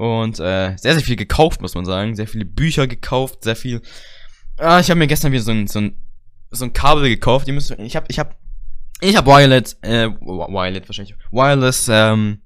Und 0.00 0.40
äh, 0.40 0.78
sehr, 0.78 0.94
sehr 0.94 1.02
viel 1.02 1.16
gekauft, 1.16 1.60
muss 1.60 1.74
man 1.74 1.84
sagen. 1.84 2.16
Sehr 2.16 2.26
viele 2.26 2.46
Bücher 2.46 2.86
gekauft, 2.86 3.44
sehr 3.44 3.54
viel. 3.54 3.82
Ah, 4.56 4.80
ich 4.80 4.88
habe 4.88 4.98
mir 4.98 5.06
gestern 5.06 5.30
wieder 5.30 5.42
so 5.42 5.50
ein, 5.50 5.66
so 5.66 5.78
ein, 5.78 5.94
so 6.48 6.64
ein 6.64 6.72
Kabel 6.72 7.06
gekauft. 7.10 7.46
Ihr 7.48 7.52
müsst, 7.52 7.70
ich 7.70 7.96
habe, 7.96 8.06
ich 8.08 8.18
habe, 8.18 8.34
ich 9.02 9.14
habe 9.14 9.30
Wireless, 9.30 9.74
äh, 9.82 10.08
Wireless 10.08 10.88
wahrscheinlich, 10.88 11.14
Wireless, 11.30 11.88
ähm, 11.92 12.40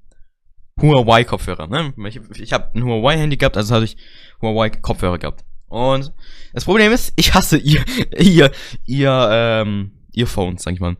Huawei 0.81 1.23
Kopfhörer. 1.23 1.67
Ne? 1.67 1.93
Ich, 2.09 2.19
ich 2.41 2.51
habe 2.51 2.71
ein 2.75 2.83
Huawei 2.83 3.17
Handy 3.17 3.37
gehabt, 3.37 3.55
also 3.55 3.73
hatte 3.73 3.85
ich 3.85 3.95
Huawei 4.41 4.69
Kopfhörer 4.69 5.17
gehabt. 5.17 5.45
Und 5.67 6.11
das 6.53 6.65
Problem 6.65 6.91
ist, 6.91 7.13
ich 7.15 7.35
hasse 7.35 7.57
ihr, 7.57 7.85
ihr, 8.19 8.51
ihr, 8.83 9.29
ähm, 9.31 9.93
Earphones, 10.13 10.63
sag 10.63 10.73
ich 10.73 10.81
mal. 10.81 10.97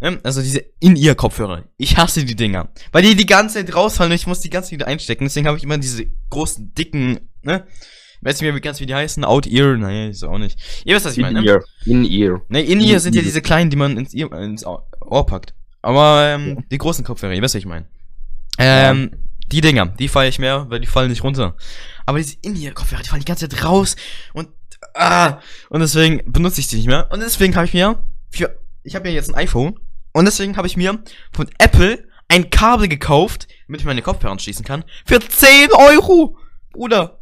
Ähm, 0.00 0.18
also 0.22 0.42
diese 0.42 0.64
In-Ear-Kopfhörer. 0.80 1.64
Ich 1.78 1.96
hasse 1.96 2.24
die 2.24 2.36
Dinger. 2.36 2.68
Weil 2.92 3.02
die 3.02 3.16
die 3.16 3.26
ganze 3.26 3.56
Zeit 3.56 3.74
rausfallen 3.74 4.12
und 4.12 4.16
ich 4.16 4.26
muss 4.26 4.40
die 4.40 4.50
ganze 4.50 4.70
Zeit 4.70 4.78
wieder 4.78 4.86
einstecken. 4.86 5.24
Deswegen 5.24 5.46
habe 5.46 5.56
ich 5.56 5.64
immer 5.64 5.78
diese 5.78 6.06
großen, 6.30 6.74
dicken, 6.74 7.28
ne? 7.42 7.66
Weiß 8.22 8.36
nicht 8.36 8.42
mehr, 8.42 8.54
wie 8.54 8.60
ganz 8.60 8.80
wie 8.80 8.86
die 8.86 8.94
heißen. 8.94 9.24
Out-Ear. 9.24 9.76
Naja, 9.76 10.08
ist 10.08 10.24
auch 10.24 10.38
nicht. 10.38 10.58
Ihr 10.84 10.96
wisst, 10.96 11.06
was 11.06 11.16
ich 11.16 11.22
meine, 11.22 11.42
ne? 11.42 11.62
In-Ear. 11.84 12.42
Ne, 12.48 12.62
In-Ear 12.62 12.98
sind 12.98 13.14
ja 13.14 13.22
diese 13.22 13.42
kleinen, 13.42 13.70
die 13.70 13.76
man 13.76 13.96
ins, 13.96 14.14
Ear, 14.14 14.32
ins 14.40 14.64
Ohr 14.64 15.26
packt. 15.26 15.54
Aber, 15.82 16.26
ähm, 16.26 16.64
die 16.70 16.78
großen 16.78 17.04
Kopfhörer, 17.04 17.34
ihr 17.34 17.42
wisst, 17.42 17.54
was 17.54 17.60
ich 17.60 17.66
meine. 17.66 17.86
Ähm, 18.58 19.10
ja. 19.12 19.18
die 19.52 19.60
Dinger, 19.60 19.86
die 19.86 20.08
feiere 20.08 20.28
ich 20.28 20.38
mehr, 20.38 20.66
weil 20.68 20.80
die 20.80 20.86
fallen 20.86 21.10
nicht 21.10 21.22
runter. 21.22 21.56
Aber 22.06 22.18
diese 22.18 22.36
In-Ear-Kopfhörer, 22.42 23.02
die 23.02 23.08
fallen 23.08 23.20
die 23.20 23.26
ganze 23.26 23.48
Zeit 23.48 23.64
raus 23.64 23.96
und, 24.32 24.48
ah, 24.94 25.38
und 25.68 25.80
deswegen 25.80 26.22
benutze 26.32 26.60
ich 26.60 26.68
die 26.68 26.76
nicht 26.76 26.86
mehr. 26.86 27.08
Und 27.12 27.20
deswegen 27.20 27.54
habe 27.54 27.66
ich 27.66 27.74
mir 27.74 28.02
für, 28.30 28.58
ich 28.82 28.94
habe 28.96 29.08
ja 29.08 29.14
jetzt 29.14 29.28
ein 29.28 29.34
iPhone 29.36 29.78
und 30.16 30.24
deswegen 30.24 30.56
habe 30.56 30.66
ich 30.66 30.78
mir 30.78 30.98
von 31.30 31.46
Apple 31.58 32.08
ein 32.28 32.48
Kabel 32.48 32.88
gekauft, 32.88 33.48
damit 33.66 33.82
ich 33.82 33.86
meine 33.86 34.00
Kopfhörer 34.00 34.32
anschließen 34.32 34.64
kann. 34.64 34.82
Für 35.04 35.20
10 35.20 35.68
Euro! 35.72 36.38
Bruder! 36.72 37.20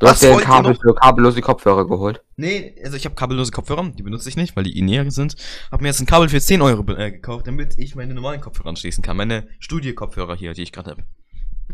Du 0.00 0.08
hast 0.08 0.24
dir 0.24 0.32
ein 0.32 0.40
Kabel 0.40 0.74
für 0.74 0.92
kabellose 0.96 1.40
Kopfhörer 1.40 1.86
geholt. 1.86 2.22
Nee, 2.34 2.74
also 2.84 2.96
ich 2.96 3.04
habe 3.04 3.14
kabellose 3.14 3.52
Kopfhörer, 3.52 3.92
die 3.96 4.02
benutze 4.02 4.28
ich 4.28 4.36
nicht, 4.36 4.56
weil 4.56 4.64
die 4.64 4.82
näher 4.82 5.08
sind. 5.12 5.36
Hab 5.70 5.80
mir 5.80 5.86
jetzt 5.86 6.00
ein 6.00 6.06
Kabel 6.06 6.28
für 6.28 6.40
10 6.40 6.62
Euro 6.62 6.82
äh, 6.94 7.12
gekauft, 7.12 7.46
damit 7.46 7.78
ich 7.78 7.94
meine 7.94 8.12
normalen 8.12 8.40
Kopfhörer 8.40 8.70
anschließen 8.70 9.04
kann. 9.04 9.16
Meine 9.16 9.46
Studio-Kopfhörer 9.60 10.34
hier, 10.34 10.52
die 10.52 10.64
ich 10.64 10.72
gerade 10.72 10.90
habe. 10.90 11.04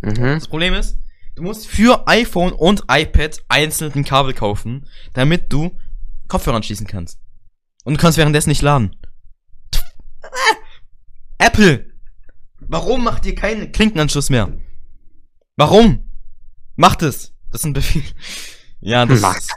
Mhm. 0.03 0.35
Das 0.35 0.49
Problem 0.49 0.75
ist, 0.75 0.99
du 1.35 1.45
musst 1.45 1.67
für 1.67 2.07
iPhone 2.07 2.53
und 2.53 2.83
iPad 2.91 3.43
einzeln 3.49 3.93
ein 3.95 4.05
Kabel 4.05 4.35
kaufen, 4.35 4.87
damit 5.15 5.51
du 5.51 5.71
Kopfhörer 6.29 6.57
anschließen 6.57 6.87
kannst. 6.87 7.21
Und 7.85 7.95
du 7.95 7.99
kannst 7.99 8.19
währenddessen 8.19 8.51
nicht 8.51 8.61
laden. 8.61 8.95
Apple! 11.39 11.93
Warum 12.61 13.05
macht 13.05 13.27
ihr 13.27 13.35
keinen 13.35 13.73
Klinkenanschluss 13.73 14.31
mehr? 14.31 14.53
Warum? 15.57 16.09
Macht 16.77 17.03
es! 17.03 17.35
Das 17.51 17.61
ist 17.61 17.67
ein 17.67 17.73
Befehl. 17.73 18.03
Ja, 18.81 19.05
das 19.07 19.21
Mach 19.21 19.37
ist. 19.37 19.53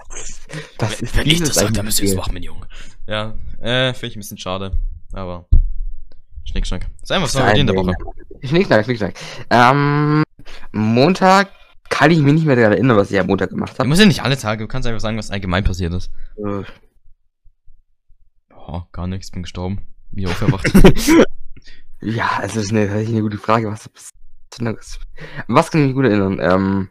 Das 0.77 1.01
ist 1.01 1.15
Wenn 1.15 1.27
ich 1.27 1.39
das 1.39 1.55
sage, 1.55 1.71
dann 1.71 1.85
müsst 1.85 1.99
ihr 1.99 2.09
es 2.09 2.15
machen, 2.15 2.33
mein 2.33 2.43
Junge. 2.43 2.67
Ja, 3.07 3.35
äh, 3.59 3.93
finde 3.93 4.07
ich 4.07 4.15
ein 4.17 4.19
bisschen 4.19 4.37
schade. 4.37 4.77
Aber. 5.13 5.47
Schnickschnack. 6.43 6.87
Ist 7.01 7.11
einfach 7.11 7.29
so 7.29 7.39
Nein, 7.39 7.57
in 7.57 7.67
der 7.67 7.75
Woche. 7.75 7.93
Schnickschnack, 8.43 8.85
Schnickschnack. 8.85 9.15
Ähm, 9.49 10.23
Montag 10.71 11.49
kann 11.89 12.11
ich 12.11 12.19
mich 12.19 12.33
nicht 12.33 12.45
mehr 12.45 12.55
daran 12.55 12.73
erinnern, 12.73 12.97
was 12.97 13.09
ich 13.11 13.19
am 13.19 13.27
Montag 13.27 13.49
gemacht 13.49 13.73
Du 13.73 13.79
habe. 13.79 13.87
musst 13.89 14.01
ja 14.01 14.05
nicht 14.07 14.21
alle 14.21 14.37
Tage, 14.37 14.63
du 14.63 14.67
kannst 14.67 14.87
einfach 14.87 14.99
sagen, 15.01 15.17
was 15.17 15.31
allgemein 15.31 15.63
passiert 15.63 15.93
ist. 15.93 16.11
Äh, 16.37 16.63
Oh, 18.67 18.81
gar 18.91 19.05
nichts, 19.07 19.29
bin 19.31 19.43
gestorben. 19.43 19.81
Wie 20.15 20.25
auferwacht. 20.27 20.71
ja, 22.01 22.39
es 22.41 22.55
ist 22.55 22.71
eine, 22.71 22.87
tatsächlich 22.87 23.15
eine 23.15 23.21
gute 23.21 23.37
Frage. 23.37 23.69
Was, 23.71 23.89
was, 23.93 24.99
was 25.47 25.71
kann 25.71 25.81
ich 25.81 25.87
mich 25.87 25.95
gut 25.95 26.05
erinnern? 26.05 26.39
Ähm, 26.41 26.89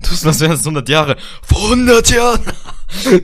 du 0.00 0.08
das 0.10 0.40
wären 0.40 0.52
es 0.52 0.60
100 0.60 0.88
Jahre? 0.88 1.16
Vor 1.42 1.64
100 1.72 2.10
Jahren! 2.10 2.40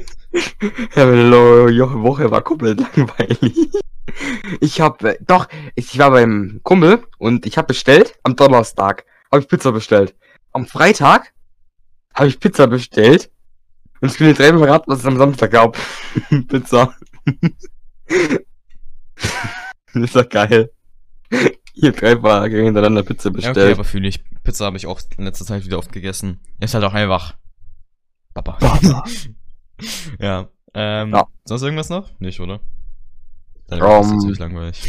ja, 0.95 1.07
meine 1.07 1.29
Lo- 1.29 1.69
Jo- 1.69 2.03
Woche 2.03 2.31
war 2.31 2.43
komplett 2.43 2.81
langweilig. 2.81 3.55
Ich 4.61 4.81
habe, 4.81 5.17
doch, 5.21 5.47
ich 5.77 5.97
war 5.99 6.11
beim 6.11 6.59
Kumpel 6.65 7.05
und 7.19 7.47
ich 7.47 7.57
habe 7.57 7.69
bestellt, 7.69 8.19
am 8.25 8.35
Donnerstag 8.35 9.05
habe 9.31 9.41
ich 9.41 9.49
Pizza 9.49 9.71
bestellt. 9.71 10.17
Am 10.53 10.67
Freitag 10.67 11.33
habe 12.13 12.27
ich 12.27 12.41
Pizza 12.41 12.67
bestellt 12.67 13.31
und 14.01 14.11
ich 14.11 14.19
bin 14.19 14.27
jetzt 14.27 14.41
dreimal 14.41 14.65
verraten, 14.65 14.91
was 14.91 14.99
es 14.99 15.07
am 15.07 15.17
Samstag 15.17 15.53
gab. 15.53 15.79
Pizza. 16.49 16.93
Das 19.95 19.95
ist 20.05 20.17
doch 20.17 20.29
geil. 20.29 20.71
Ich 21.75 21.85
hab 21.85 21.97
drei 21.97 22.15
Tage 22.17 22.63
hintereinander 22.63 23.03
Pizza 23.03 23.29
Ja, 23.29 23.35
okay, 23.37 23.47
bestellt. 23.47 23.75
aber 23.75 23.85
fühle 23.85 24.09
ich. 24.09 24.23
Pizza 24.43 24.65
habe 24.67 24.77
ich 24.77 24.87
auch 24.87 25.01
in 25.17 25.25
letzter 25.25 25.45
Zeit 25.45 25.65
wieder 25.65 25.79
oft 25.79 25.93
gegessen. 25.93 26.41
Ist 26.61 26.75
halt 26.75 26.85
auch 26.85 26.95
einfach. 26.95 27.35
Papa. 28.35 28.59
ja. 30.21 30.49
Ähm, 30.75 31.13
Ja. 31.13 31.27
sonst 31.45 31.63
irgendwas 31.63 31.89
noch? 31.89 32.11
Nicht, 32.21 32.41
oder? 32.41 32.61
Deine 33.69 33.87
Um, 33.87 34.03
ist 34.15 34.21
ziemlich 34.21 34.39
langweilig. 34.39 34.83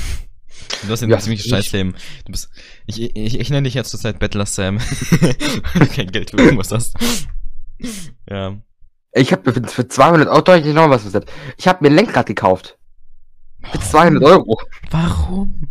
Du 0.84 0.90
hast 0.90 1.02
ja 1.02 1.08
ein 1.08 1.20
ziemliches 1.20 1.46
ich- 1.46 1.52
Scheißleben. 1.52 1.96
Du 2.26 2.32
bist. 2.32 2.50
Ich, 2.88 3.00
ich, 3.02 3.40
ich 3.40 3.50
nenne 3.50 3.64
dich 3.66 3.74
jetzt 3.74 3.90
zurzeit 3.92 4.20
Bettler 4.20 4.46
Sam. 4.46 4.80
Weil 5.12 5.34
du 5.80 5.88
kein 5.88 6.12
Geld 6.12 6.32
für 6.32 6.38
irgendwas 6.38 6.72
hast. 6.72 6.96
Ja. 8.30 8.58
Ich 9.14 9.32
habe 9.32 9.52
für, 9.54 9.64
für 9.68 9.88
200 9.88 10.28
Euro, 10.30 10.56
ich 10.56 10.74
noch 10.74 10.90
was 10.90 11.04
gesagt. 11.04 11.32
Ich 11.58 11.68
habe 11.68 11.84
mir 11.84 11.90
ein 11.90 11.96
Lenkrad 11.96 12.26
gekauft. 12.28 12.78
Für 13.72 13.80
200 13.80 14.24
Euro. 14.24 14.60
Warum? 14.90 15.70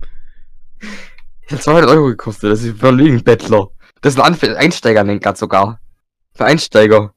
Das 1.48 1.58
hat 1.58 1.62
200 1.64 1.90
Euro 1.90 2.06
gekostet. 2.06 2.52
Das 2.52 2.62
ist 2.62 2.78
von 2.78 2.98
wegen 2.98 3.22
Bettler. 3.22 3.68
Das 4.00 4.14
ist 4.14 4.20
ein 4.20 4.56
Einsteiger-Lenkrad 4.56 5.36
sogar. 5.36 5.80
Für 6.34 6.44
Einsteiger. 6.44 7.12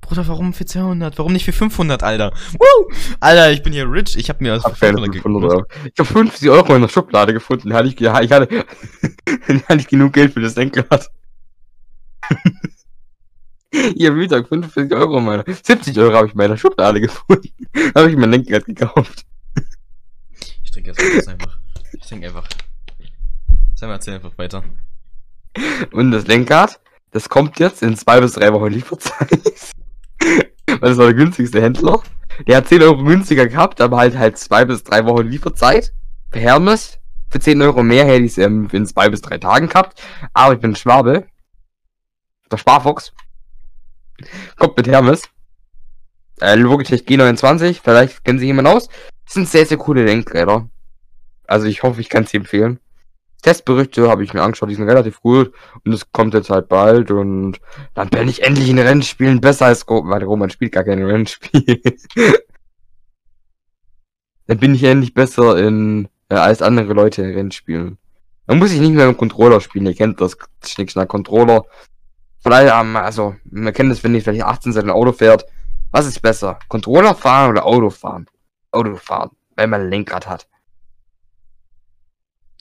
Bruder, 0.00 0.26
warum 0.26 0.52
für 0.52 0.64
200? 0.64 1.18
Warum 1.18 1.32
nicht 1.32 1.44
für 1.44 1.52
500, 1.52 2.02
Alter? 2.02 2.32
Woo! 2.58 2.88
Alter, 3.20 3.52
ich 3.52 3.62
bin 3.62 3.72
hier 3.72 3.90
rich. 3.90 4.16
Ich 4.16 4.28
hab 4.28 4.40
mir 4.40 4.60
für 4.60 4.64
Hab 4.64 4.80
keine 4.80 4.98
500 4.98 5.22
500 5.22 5.42
gekauft. 5.42 5.54
Euro. 5.54 5.88
Ich 5.92 5.98
habe 5.98 6.08
50 6.08 6.50
Euro 6.50 6.74
in 6.74 6.82
der 6.82 6.88
Schublade 6.88 7.32
gefunden. 7.32 7.72
Hatte 7.72 7.88
ich, 7.88 8.00
ich 8.00 8.08
hatte, 8.08 8.48
ich 9.48 9.68
hatte 9.68 9.84
genug 9.84 10.12
Geld 10.12 10.32
für 10.32 10.40
das 10.40 10.56
Lenkrad. 10.56 11.08
Ihr 13.94 14.10
Mittag 14.10 14.48
50 14.48 14.92
Euro 14.92 15.18
in 15.18 15.24
meiner, 15.24 15.44
70 15.46 15.96
Euro 15.98 16.16
habe 16.16 16.26
ich 16.26 16.32
in 16.32 16.38
meiner 16.38 16.56
Schublade 16.56 17.00
gefunden. 17.00 17.48
habe 17.94 18.10
ich 18.10 18.16
mein 18.16 18.32
Lenkrad 18.32 18.64
gekauft. 18.64 19.24
Trinke 20.82 21.02
jetzt 21.02 21.26
das 21.26 21.28
einfach. 21.28 21.58
Ich 21.92 22.06
trinke 22.06 22.26
einfach. 22.26 22.48
Sam, 23.74 23.90
erzähl 23.90 24.14
einfach 24.14 24.36
weiter. 24.38 24.62
Und 25.92 26.10
das 26.10 26.26
Lenkrad, 26.26 26.80
das 27.10 27.28
kommt 27.28 27.58
jetzt 27.58 27.82
in 27.82 27.96
zwei 27.96 28.20
bis 28.20 28.32
drei 28.32 28.52
Wochen 28.52 28.68
Lieferzeit. 28.68 29.30
Weil 30.66 30.78
das 30.80 30.98
war 30.98 31.06
der 31.06 31.14
günstigste 31.14 31.60
Händler. 31.60 32.02
Der 32.46 32.58
hat 32.58 32.68
10 32.68 32.82
Euro 32.82 33.02
günstiger 33.02 33.46
gehabt, 33.46 33.80
aber 33.80 33.98
halt 33.98 34.16
halt 34.16 34.38
zwei 34.38 34.64
bis 34.64 34.82
drei 34.84 35.04
Wochen 35.04 35.26
Lieferzeit. 35.26 35.92
Für 36.30 36.38
Hermes. 36.38 36.98
Für 37.28 37.40
10 37.40 37.60
Euro 37.62 37.82
mehr 37.82 38.06
hätte 38.06 38.24
ich 38.24 38.32
es 38.32 38.38
ähm, 38.38 38.68
in 38.72 38.86
zwei 38.86 39.08
bis 39.08 39.20
drei 39.20 39.38
Tagen 39.38 39.68
gehabt. 39.68 40.00
Aber 40.32 40.54
ich 40.54 40.60
bin 40.60 40.76
Schwabe. 40.76 41.26
Der 42.50 42.56
Sparfuchs. 42.56 43.12
Kommt 44.56 44.76
mit 44.76 44.86
Hermes. 44.88 45.22
Äh, 46.40 46.54
Logitech 46.54 47.02
G29, 47.02 47.80
vielleicht 47.82 48.24
kennen 48.24 48.38
Sie 48.38 48.46
jemand 48.46 48.68
aus. 48.68 48.88
Das 49.26 49.34
sind 49.34 49.48
sehr, 49.48 49.66
sehr 49.66 49.76
coole 49.76 50.04
Lenkräder. 50.04 50.68
Also 51.50 51.66
ich 51.66 51.82
hoffe, 51.82 52.00
ich 52.00 52.08
kann 52.08 52.26
sie 52.26 52.36
empfehlen. 52.36 52.78
Testberichte 53.42 54.08
habe 54.08 54.22
ich 54.22 54.32
mir 54.32 54.42
angeschaut, 54.42 54.70
die 54.70 54.76
sind 54.76 54.88
relativ 54.88 55.20
gut 55.20 55.52
und 55.84 55.92
es 55.92 56.12
kommt 56.12 56.32
jetzt 56.32 56.48
halt 56.48 56.68
bald 56.68 57.10
und 57.10 57.58
dann 57.94 58.08
bin 58.08 58.28
ich 58.28 58.44
endlich 58.44 58.68
in 58.68 58.78
Rennspielen 58.78 59.40
besser 59.40 59.66
als 59.66 59.88
Roman, 59.88 60.12
weil 60.12 60.22
Roman 60.22 60.50
spielt 60.50 60.70
gar 60.70 60.84
keine 60.84 61.08
Rennspiele. 61.08 61.80
dann 64.46 64.58
bin 64.58 64.76
ich 64.76 64.84
endlich 64.84 65.12
besser 65.12 65.58
in 65.58 66.08
äh, 66.28 66.36
als 66.36 66.62
andere 66.62 66.92
Leute 66.92 67.22
in 67.22 67.34
Rennspielen. 67.34 67.98
Dann 68.46 68.58
muss 68.60 68.70
ich 68.70 68.78
nicht 68.78 68.94
mehr 68.94 69.06
dem 69.06 69.16
Controller 69.16 69.60
spielen, 69.60 69.86
ihr 69.86 69.94
kennt 69.96 70.20
das 70.20 70.36
Schnickschnack 70.64 71.08
Controller. 71.08 71.64
Von 72.38 72.52
allem, 72.52 72.94
also, 72.94 73.34
man 73.50 73.72
kennt 73.72 73.90
das, 73.90 74.04
wenn 74.04 74.14
ihr 74.14 74.22
vielleicht 74.22 74.44
18 74.44 74.72
seid 74.72 74.84
ein 74.84 74.90
Auto 74.90 75.10
fährt. 75.10 75.46
Was 75.90 76.06
ist 76.06 76.22
besser? 76.22 76.60
Controller 76.68 77.16
fahren 77.16 77.50
oder 77.50 77.66
Auto 77.66 77.90
fahren? 77.90 78.26
Auto 78.70 78.94
fahren, 78.94 79.30
weil 79.56 79.66
man 79.66 79.80
ein 79.80 79.90
Lenkrad 79.90 80.28
hat. 80.28 80.46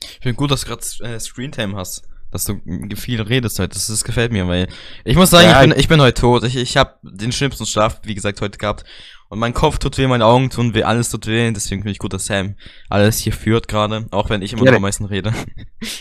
Ich 0.02 0.20
finde 0.22 0.36
gut, 0.36 0.52
dass 0.52 0.62
du 0.62 0.68
gerade 0.68 1.16
äh, 1.16 1.20
Screentime 1.20 1.76
hast. 1.76 2.04
Dass 2.32 2.46
du 2.46 2.62
viel 2.96 3.22
redest 3.22 3.58
heute. 3.58 3.74
Das, 3.74 3.88
das 3.88 4.04
gefällt 4.04 4.32
mir, 4.32 4.48
weil 4.48 4.68
ich 5.04 5.16
muss 5.16 5.32
sagen, 5.32 5.50
Ja, 5.50 5.64
ich, 5.64 5.70
bin, 5.70 5.80
ich 5.80 5.88
bin 5.88 6.00
heute 6.00 6.22
tot. 6.22 6.44
Ich, 6.44 6.56
ich 6.56 6.78
habe 6.78 6.94
den 7.02 7.32
schlimmsten 7.32 7.66
Schlaf, 7.66 8.02
wie 8.04 8.14
gesagt, 8.14 8.40
heute 8.42 8.60
gehabt. 8.60 8.84
Und 9.32 9.38
mein 9.38 9.54
Kopf 9.54 9.78
tut 9.78 9.96
weh, 10.00 10.08
meine 10.08 10.26
Augen 10.26 10.50
tun 10.50 10.74
weh, 10.74 10.82
alles 10.82 11.12
tut 11.12 11.28
weh. 11.28 11.52
Deswegen 11.52 11.82
finde 11.84 11.92
ich 11.92 12.00
gut, 12.00 12.14
dass 12.14 12.26
Sam 12.26 12.56
alles 12.90 13.20
hier 13.20 13.32
führt 13.32 13.68
gerade. 13.68 14.08
Auch 14.10 14.32
wenn 14.32 14.42
ich 14.42 14.54
immer 14.54 14.64
Ja, 14.64 14.72
noch 14.72 14.78
am 14.78 14.82
meisten 14.82 15.06
rede. 15.06 15.32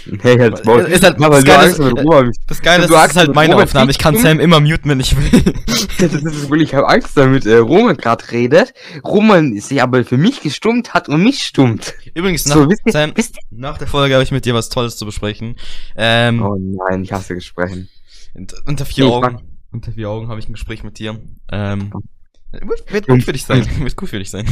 Nee, 0.07 0.33
jetzt 0.39 0.65
Maul. 0.65 0.81
Ist 0.81 1.05
halt- 1.05 1.21
weil 1.21 1.31
das 1.31 1.45
Geile 1.45 1.67
ist- 1.71 1.79
Das 2.49 2.63
Geile 2.63 2.85
ist, 2.85 2.91
das 2.93 3.11
ist 3.11 3.17
halt 3.17 3.35
meine 3.35 3.53
Robert 3.53 3.69
Aufnahme. 3.69 3.91
Ich 3.91 3.99
kann 3.99 4.17
Sam 4.17 4.41
immer 4.41 4.59
muten, 4.61 4.89
wenn 4.91 4.99
ich 5.01 5.15
will. 5.17 5.55
Das 5.99 6.13
ist 6.15 6.49
wirklich, 6.49 6.71
ich 6.71 6.75
habe 6.75 6.89
Angst 6.89 7.17
damit, 7.17 7.45
äh, 7.45 7.57
Roman 7.57 7.97
gerade 7.97 8.31
redet. 8.31 8.73
Roman 9.05 9.59
sich 9.61 9.83
aber 9.83 10.05
für 10.05 10.17
mich 10.17 10.41
gestummt 10.41 10.95
hat 10.95 11.09
und 11.09 11.23
mich 11.23 11.43
stummt. 11.43 11.95
Übrigens, 12.15 12.47
nach, 12.47 12.55
So, 12.57 12.71
wisst 12.71 12.83
Sam, 12.87 13.13
wisst 13.17 13.37
nach 13.51 13.79
der 13.79 13.89
Folge 13.89 14.15
habe 14.15 14.23
ich 14.25 14.31
mit 14.31 14.45
dir 14.47 14.55
was 14.55 14.69
Tolles 14.69 14.97
zu 14.97 15.05
besprechen. 15.07 15.57
Ähm, 15.97 16.41
Oh 16.43 16.57
nein, 16.57 17.03
ich 17.03 17.13
hasse 17.13 17.35
Gesprächen. 17.35 17.89
unter, 18.65 18.87
vier 18.87 19.05
Nee, 19.07 19.11
Augen. 19.13 19.39
Unter 19.73 19.93
vier 19.93 20.09
Augen 20.09 20.29
habe 20.29 20.39
ich 20.41 20.49
ein 20.49 20.53
Gespräch 20.53 20.83
mit 20.85 20.99
dir. 21.01 21.19
Ähm, 21.53 21.93
wird, 22.53 22.93
wird 22.93 23.07
gut 23.07 23.23
für 23.23 23.33
dich 23.33 23.45
sein. 23.45 23.67
Wird 23.79 23.97
gut 23.97 24.09
für 24.09 24.19
dich 24.19 24.31
sein. 24.31 24.47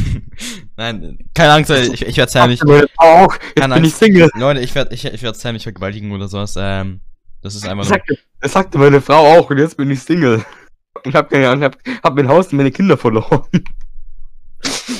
Nein, 0.77 1.17
keine 1.33 1.53
Angst, 1.53 1.71
ich, 1.71 2.05
ich 2.05 2.17
werde 2.17 2.31
Sam 2.31 2.49
nicht. 2.49 2.63
Auch. 2.97 3.35
Jetzt 3.55 3.69
bin 3.69 3.83
ich. 3.83 3.95
Single. 3.95 4.29
Leute, 4.35 4.59
ich 4.59 4.75
werde 4.75 4.93
ich, 4.93 5.05
ich 5.05 5.23
werd 5.23 5.35
Sam 5.35 5.53
nicht 5.53 5.63
vergewaltigen 5.63 6.11
oder 6.11 6.27
sowas. 6.27 6.55
Ähm, 6.57 7.01
das 7.41 7.55
ist 7.55 7.67
einfach 7.67 7.83
Das 7.83 7.89
sagte, 7.89 8.17
das 8.41 8.53
sagte 8.53 8.77
meine 8.77 9.01
Frau 9.01 9.37
auch 9.37 9.49
und 9.49 9.57
jetzt 9.57 9.77
bin 9.77 9.89
ich 9.91 10.01
Single. 10.01 10.43
Und 11.05 11.15
hab 11.15 11.29
keine 11.29 11.49
Ahnung, 11.49 11.63
hab, 11.63 11.77
hab 12.03 12.15
mein 12.15 12.27
Haus 12.27 12.47
und 12.47 12.57
meine 12.57 12.71
Kinder 12.71 12.97
verloren. 12.97 13.43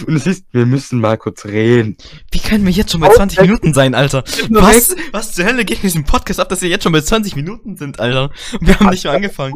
Und 0.05 0.15
es 0.15 0.27
ist, 0.27 0.45
wir 0.51 0.65
müssen 0.65 0.99
mal 0.99 1.17
kurz 1.17 1.45
reden. 1.45 1.97
Wie 2.31 2.39
können 2.39 2.65
wir 2.65 2.71
jetzt 2.71 2.91
schon 2.91 3.01
bei 3.01 3.09
Oh, 3.09 3.13
20 3.15 3.39
äh, 3.39 3.41
Minuten 3.43 3.73
sein, 3.73 3.95
Alter? 3.95 4.23
Was? 4.49 4.95
Was 5.11 5.33
zur 5.33 5.45
Hölle 5.45 5.65
geht 5.65 5.77
in 5.77 5.81
diesem 5.83 6.03
Podcast 6.03 6.39
ab, 6.39 6.49
dass 6.49 6.61
wir 6.61 6.69
jetzt 6.69 6.83
schon 6.83 6.91
bei 6.91 7.01
20 7.01 7.35
Minuten 7.35 7.77
sind, 7.77 7.99
Alter? 7.99 8.29
Und 8.59 8.67
wir 8.67 8.79
haben 8.79 8.89
nicht 8.89 9.05
mal 9.05 9.15
angefangen. 9.15 9.53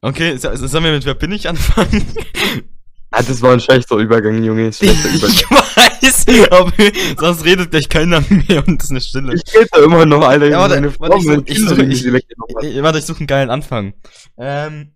Okay, 0.00 0.36
so- 0.36 0.54
sollen 0.54 0.84
wir 0.84 0.92
mit 0.92 1.04
Wer 1.04 1.14
bin 1.14 1.32
ich 1.32 1.48
anfangen? 1.48 2.04
Ah, 3.14 3.22
das 3.22 3.42
war 3.42 3.52
ein 3.52 3.60
schlechter 3.60 3.96
Übergang, 3.98 4.42
Junge. 4.42 4.72
Schlechter 4.72 5.10
Übergang. 5.10 5.36
Ich 6.00 6.26
weiß, 6.26 6.50
aber 6.50 6.72
sonst 7.18 7.44
redet 7.44 7.70
gleich 7.70 7.86
keiner 7.90 8.22
mehr 8.22 8.66
und 8.66 8.80
es 8.82 8.86
ist 8.86 8.90
eine 8.90 9.00
Stille. 9.02 9.34
Ich 9.34 9.54
rede 9.54 9.68
da 9.70 9.82
immer 9.84 10.06
noch, 10.06 10.22
Alter. 10.26 10.46
Ja, 10.48 10.60
warte, 10.60 10.94
warte, 10.98 11.42
ich 11.44 11.58
such- 11.58 11.76
ich. 11.76 12.06
Ich, 12.06 12.82
warte, 12.82 12.98
ich 13.00 13.04
suche 13.04 13.18
einen 13.18 13.26
geilen 13.26 13.50
Anfang. 13.50 13.92
Ähm, 14.38 14.92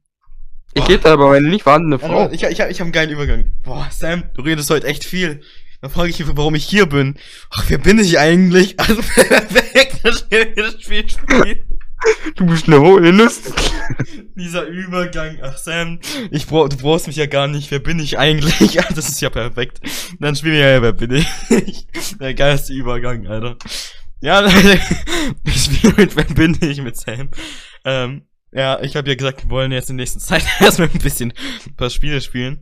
Ich 0.76 0.88
rede 0.88 1.04
da 1.04 1.14
aber 1.14 1.30
meine 1.30 1.48
nicht 1.48 1.62
vorhandene 1.62 1.98
Frau. 1.98 2.16
warte, 2.16 2.34
ich, 2.34 2.42
ich, 2.42 2.50
ich 2.50 2.60
habe 2.60 2.82
einen 2.82 2.92
geilen 2.92 3.10
Übergang. 3.10 3.50
Boah, 3.64 3.88
Sam, 3.90 4.24
du 4.34 4.42
redest 4.42 4.68
heute 4.68 4.86
echt 4.86 5.04
viel. 5.04 5.40
Dann 5.80 5.90
frage 5.90 6.10
ich 6.10 6.18
mich, 6.18 6.28
warum 6.36 6.54
ich 6.54 6.64
hier 6.66 6.84
bin. 6.84 7.16
Ach, 7.50 7.64
wer 7.68 7.78
bin 7.78 7.98
ich 7.98 8.18
eigentlich? 8.18 8.78
Also, 8.78 9.00
perfekt, 9.02 10.00
das 10.04 10.20
Spiel 10.82 11.08
spielen. 11.08 11.62
Du 12.34 12.44
bist 12.44 12.66
eine 12.66 12.80
hohe 12.80 13.10
Lust. 13.10 13.52
Dieser 14.36 14.64
Übergang. 14.66 15.38
Ach, 15.42 15.56
Sam, 15.56 15.98
ich 16.30 16.46
brauch, 16.46 16.68
du 16.68 16.76
brauchst 16.76 17.06
mich 17.06 17.16
ja 17.16 17.26
gar 17.26 17.48
nicht. 17.48 17.70
Wer 17.70 17.78
bin 17.78 17.98
ich 17.98 18.18
eigentlich? 18.18 18.74
Ja, 18.74 18.84
das 18.94 19.08
ist 19.08 19.20
ja 19.22 19.30
perfekt. 19.30 19.80
Dann 20.20 20.36
spielen 20.36 20.54
wir 20.54 20.68
ja, 20.68 20.82
wer 20.82 20.92
bin 20.92 21.12
ich? 21.12 21.86
Der 22.20 22.34
geilste 22.34 22.74
Übergang, 22.74 23.26
Alter. 23.26 23.56
Ja, 24.20 24.40
Leute, 24.40 24.78
ich 25.44 25.64
spiele 25.64 25.94
mit 25.96 26.16
Wer 26.16 26.24
bin 26.24 26.58
ich 26.60 26.82
mit 26.82 26.96
Sam. 26.96 27.30
Ähm, 27.84 28.22
ja, 28.52 28.80
ich 28.82 28.96
habe 28.96 29.08
ja 29.08 29.14
gesagt, 29.14 29.44
wir 29.44 29.50
wollen 29.50 29.72
jetzt 29.72 29.90
in 29.90 29.96
der 29.96 30.02
nächsten 30.02 30.20
Zeit 30.20 30.44
erstmal 30.60 30.88
ein 30.88 30.98
bisschen 30.98 31.32
ein 31.66 31.74
paar 31.76 31.90
Spiele 31.90 32.20
spielen. 32.20 32.60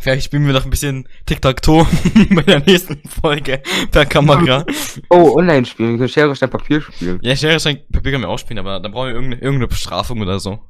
Vielleicht 0.00 0.24
spielen 0.26 0.46
wir 0.46 0.52
noch 0.52 0.64
ein 0.64 0.70
bisschen 0.70 1.08
Tic-Tac-Toe 1.24 1.86
bei 2.34 2.42
der 2.42 2.60
nächsten 2.60 3.00
Folge 3.08 3.62
per 3.90 4.04
Kamera. 4.04 4.64
Oh, 5.08 5.36
online 5.36 5.64
spielen. 5.64 5.92
Wir 5.92 5.98
können 5.98 6.08
Schere, 6.10 6.36
Stein, 6.36 6.50
Papier 6.50 6.82
spielen. 6.82 7.18
Ja, 7.22 7.34
Schere, 7.34 7.58
Stein, 7.58 7.80
Papier 7.90 8.12
können 8.12 8.24
wir 8.24 8.28
auch 8.28 8.38
spielen, 8.38 8.58
aber 8.58 8.78
dann 8.78 8.92
brauchen 8.92 9.08
wir 9.08 9.14
irgendeine, 9.14 9.42
irgendeine 9.42 9.68
Bestrafung 9.68 10.20
oder 10.20 10.38
so. 10.38 10.60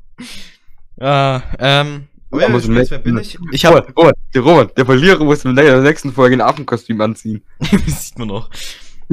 Ja, 1.00 1.42
ähm. 1.58 2.08
Oh, 2.30 2.38
ja, 2.38 2.48
ich, 2.48 2.68
weiß, 2.68 2.90
wer 2.90 2.98
bin 2.98 3.18
ich? 3.18 3.38
Ich 3.52 3.64
hab. 3.64 3.74
Robert, 3.74 3.96
Robert, 3.96 4.16
der 4.34 4.42
Robert, 4.42 4.78
der 4.78 4.86
Verlierer 4.86 5.24
muss 5.24 5.44
in 5.44 5.54
der 5.54 5.80
nächsten 5.80 6.12
Folge 6.12 6.36
ein 6.36 6.40
Affenkostüm 6.40 7.00
anziehen. 7.00 7.44
das 7.58 8.08
sieht 8.08 8.18
man 8.18 8.28
noch. 8.28 8.50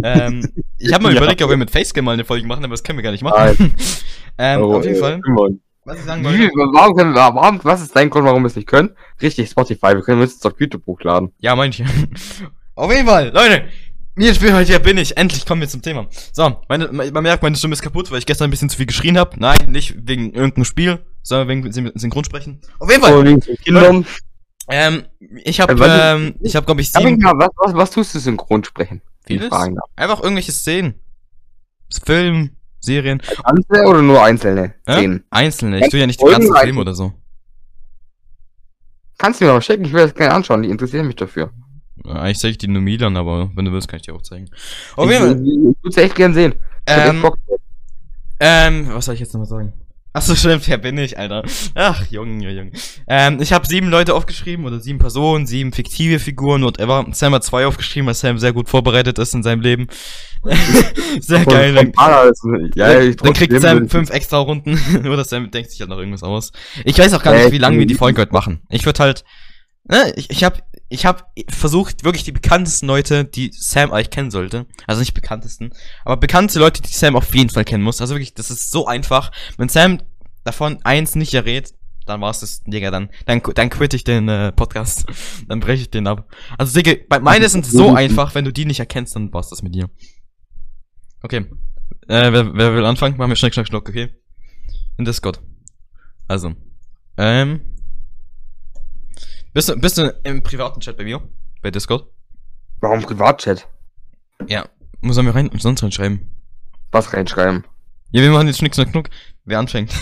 Ähm, 0.01 0.47
ich 0.77 0.93
habe 0.93 1.03
mal 1.03 1.13
ja. 1.13 1.17
überlegt, 1.17 1.41
ob 1.41 1.49
wir 1.49 1.57
mit 1.57 1.71
Facecam 1.71 2.05
mal 2.05 2.13
eine 2.13 2.25
Folge 2.25 2.47
machen, 2.47 2.63
aber 2.63 2.73
das 2.73 2.83
können 2.83 2.97
wir 2.97 3.03
gar 3.03 3.11
nicht 3.11 3.23
machen. 3.23 3.75
ähm, 4.37 4.61
oh, 4.61 4.75
auf 4.75 4.85
jeden 4.85 4.99
Fall. 4.99 5.19
Was 5.85 5.99
ich 5.99 6.05
sagen 6.05 6.23
wollte. 6.23 6.49
Warum, 6.73 6.95
können, 6.95 7.13
warum, 7.13 7.59
was 7.63 7.81
ist 7.81 7.95
dein 7.95 8.09
Grund, 8.09 8.25
warum 8.25 8.43
wir 8.43 8.47
es 8.47 8.55
nicht 8.55 8.67
können? 8.67 8.91
Richtig, 9.21 9.49
Spotify, 9.49 9.95
wir 9.95 10.01
können 10.01 10.21
jetzt 10.21 10.45
auf 10.45 10.53
YouTube 10.59 10.85
hochladen. 10.85 11.33
Ja, 11.39 11.55
manche. 11.55 11.85
auf 12.75 12.91
jeden 12.91 13.07
Fall, 13.07 13.31
Leute, 13.33 13.65
mir 14.15 14.33
spielen 14.33 14.53
heute, 14.53 14.71
ja 14.71 14.79
bin 14.79 14.97
ich. 14.97 15.17
Endlich 15.17 15.45
kommen 15.45 15.61
wir 15.61 15.67
zum 15.67 15.81
Thema. 15.81 16.07
So, 16.31 16.57
meine, 16.69 16.87
man 16.91 17.23
merkt, 17.23 17.41
meine 17.41 17.55
Stimme 17.55 17.73
ist 17.73 17.81
kaputt, 17.81 18.11
weil 18.11 18.19
ich 18.19 18.25
gestern 18.25 18.47
ein 18.47 18.51
bisschen 18.51 18.69
zu 18.69 18.77
viel 18.77 18.85
geschrien 18.85 19.17
habe. 19.17 19.37
Nein, 19.39 19.57
nicht 19.67 19.95
wegen 20.07 20.33
irgendeinem 20.33 20.65
Spiel, 20.65 20.99
sondern 21.23 21.47
wegen 21.47 21.71
Synchronsprechen. 21.71 22.61
Auf 22.79 22.89
jeden 22.91 23.01
Fall. 23.01 23.17
Oh, 23.17 23.55
Kindern. 23.63 24.05
Ähm, 24.69 25.03
ich 25.43 25.59
habe, 25.59 25.75
ähm, 25.85 26.35
ich 26.41 26.55
habe, 26.55 26.65
glaube 26.65 26.81
ich, 26.81 26.91
sieben... 26.91 27.21
Was, 27.21 27.49
was, 27.57 27.73
was 27.73 27.91
tust 27.91 28.15
du 28.15 28.19
Synchronsprechen? 28.19 29.01
Vieles? 29.25 29.51
Einfach 29.95 30.21
irgendwelche 30.21 30.51
Szenen. 30.51 30.95
Film, 32.05 32.51
Serien. 32.79 33.21
Einzelne 33.43 33.87
oder 33.87 34.01
nur 34.01 34.23
einzelne? 34.23 34.75
Äh? 34.85 35.19
Einzelne. 35.29 35.79
Ich 35.79 35.89
tue 35.89 35.99
ja 35.99 36.07
nicht 36.07 36.21
die 36.21 36.25
ganzen 36.25 36.55
Filme 36.55 36.81
oder 36.81 36.93
so. 36.93 37.13
Kannst 39.17 39.39
du 39.39 39.45
mir 39.45 39.53
noch 39.53 39.61
schicken? 39.61 39.85
Ich 39.85 39.93
will 39.93 40.01
das 40.01 40.15
gerne 40.15 40.33
anschauen. 40.33 40.63
Die 40.63 40.69
interessieren 40.69 41.07
mich 41.07 41.15
dafür. 41.15 41.51
Eigentlich 42.05 42.39
zeige 42.39 42.51
ich 42.51 42.57
die 42.57 42.67
nur 42.67 42.81
Milan, 42.81 43.15
aber 43.15 43.51
wenn 43.55 43.65
du 43.65 43.71
willst, 43.71 43.87
kann 43.87 43.97
ich 43.97 44.03
dir 44.03 44.15
auch 44.15 44.21
zeigen. 44.21 44.49
Fall. 44.95 45.07
Ich 45.07 45.19
würde 45.83 46.01
echt 46.01 46.15
gern 46.15 46.33
sehen. 46.33 46.55
Ähm, 46.85 47.25
ähm, 48.39 48.87
was 48.89 49.05
soll 49.05 49.13
ich 49.13 49.21
jetzt 49.21 49.33
nochmal 49.33 49.47
sagen? 49.47 49.73
Achso, 50.15 50.35
stimmt, 50.35 50.67
wer 50.67 50.77
bin 50.77 50.99
ich, 50.99 51.17
Alter? 51.17 51.43
Ach, 51.73 52.05
Junge, 52.11 52.51
Junge. 52.51 52.71
Ähm, 53.07 53.41
ich 53.41 53.51
habe 53.51 53.65
sieben 53.65 53.89
Leute 53.89 54.13
aufgeschrieben, 54.13 54.63
oder 54.63 54.79
sieben 54.79 54.99
Personen, 54.99 55.47
sieben 55.47 55.73
fiktive 55.73 56.19
Figuren, 56.19 56.61
whatever. 56.63 57.07
Sam 57.13 57.33
hat 57.33 57.43
zwei 57.43 57.65
aufgeschrieben, 57.65 58.05
weil 58.05 58.13
Sam 58.13 58.37
sehr 58.37 58.53
gut 58.53 58.69
vorbereitet 58.69 59.17
ist 59.17 59.33
in 59.33 59.41
seinem 59.41 59.61
Leben. 59.61 59.87
sehr 61.19 61.45
geil. 61.45 61.73
Dann, 61.73 61.93
ja, 62.75 62.99
ich 62.99 63.15
dann 63.15 63.33
kriegt 63.33 63.59
Sam 63.59 63.89
fünf 63.89 64.11
extra 64.11 64.37
Runden, 64.37 64.77
oder 65.07 65.23
Sam 65.23 65.49
denkt 65.49 65.71
sich 65.71 65.79
halt 65.79 65.89
noch 65.89 65.97
irgendwas 65.97 66.21
aus. 66.21 66.51
Ich 66.85 66.99
weiß 66.99 67.13
auch 67.15 67.23
gar 67.23 67.33
nicht, 67.33 67.51
wie 67.51 67.57
lange 67.57 67.79
wir 67.79 67.87
die 67.87 67.95
Folge 67.95 68.21
heute 68.21 68.33
machen. 68.33 68.61
Ich 68.69 68.85
würde 68.85 68.99
halt, 68.99 69.23
ne, 69.85 70.13
ich, 70.15 70.29
ich 70.29 70.43
habe 70.43 70.59
ich 70.89 71.07
habe 71.07 71.23
versucht, 71.49 72.03
wirklich 72.03 72.23
die 72.23 72.31
bekanntesten 72.31 72.85
Leute, 72.85 73.25
die 73.25 73.51
Sam 73.51 73.91
eigentlich 73.91 74.11
kennen 74.11 74.29
sollte, 74.29 74.67
also 74.85 74.99
nicht 74.99 75.15
bekanntesten, 75.15 75.73
aber 76.05 76.17
bekannte 76.17 76.59
Leute, 76.59 76.83
die 76.83 76.93
Sam 76.93 77.15
auf 77.15 77.33
jeden 77.33 77.49
Fall 77.49 77.65
kennen 77.65 77.83
muss. 77.83 77.99
Also 77.99 78.13
wirklich, 78.13 78.35
das 78.35 78.51
ist 78.51 78.71
so 78.71 78.85
einfach. 78.85 79.31
Wenn 79.57 79.69
Sam 79.69 80.01
davon 80.43 80.79
eins 80.83 81.15
nicht 81.15 81.33
errät, 81.33 81.73
dann 82.05 82.21
war's 82.21 82.41
das, 82.41 82.61
Digga, 82.63 82.91
dann, 82.91 83.09
dann, 83.25 83.41
dann 83.55 83.69
quitte 83.69 83.95
ich 83.95 84.03
den 84.03 84.27
äh, 84.27 84.51
Podcast. 84.51 85.05
dann 85.47 85.59
breche 85.59 85.81
ich 85.81 85.89
den 85.89 86.05
ab. 86.05 86.31
Also, 86.57 86.79
Digga, 86.79 87.01
bei, 87.09 87.19
meine 87.19 87.49
sind 87.49 87.65
so 87.65 87.95
einfach, 87.95 88.35
wenn 88.35 88.45
du 88.45 88.51
die 88.51 88.65
nicht 88.65 88.79
erkennst, 88.79 89.15
dann 89.15 89.33
war's 89.33 89.49
das 89.49 89.63
mit 89.63 89.73
dir. 89.73 89.89
Okay. 91.23 91.45
Äh, 92.07 92.31
wer, 92.33 92.53
wer 92.53 92.75
will 92.75 92.85
anfangen? 92.85 93.17
Machen 93.17 93.29
wir 93.29 93.35
Schnick, 93.35 93.53
Schnack, 93.53 93.67
Schnuck, 93.67 93.87
okay? 93.87 94.13
In 94.97 95.05
Discord. 95.05 95.41
Also. 96.27 96.53
Ähm. 97.17 97.72
Bist 99.53 99.69
du, 99.69 99.75
bist 99.75 99.99
du 99.99 100.19
im 100.23 100.41
privaten 100.41 100.79
Chat 100.79 100.97
bei 100.97 101.03
mir? 101.03 101.21
Bei 101.61 101.69
Discord? 101.69 102.07
Warum 102.81 103.01
Privatchat? 103.01 103.67
Ja. 104.47 104.65
Muss 105.01 105.17
er 105.17 105.23
mir 105.23 105.35
rein, 105.35 105.51
sonst 105.59 105.83
reinschreiben. 105.83 106.27
Was 106.91 107.13
reinschreiben? 107.13 107.63
Ja, 108.11 108.23
wir 108.23 108.31
machen 108.31 108.47
jetzt 108.47 108.57
Schnick, 108.57 108.73
Schnack, 108.73 108.89
Schnuck. 108.89 109.09
Wer 109.45 109.59
anfängt? 109.59 109.93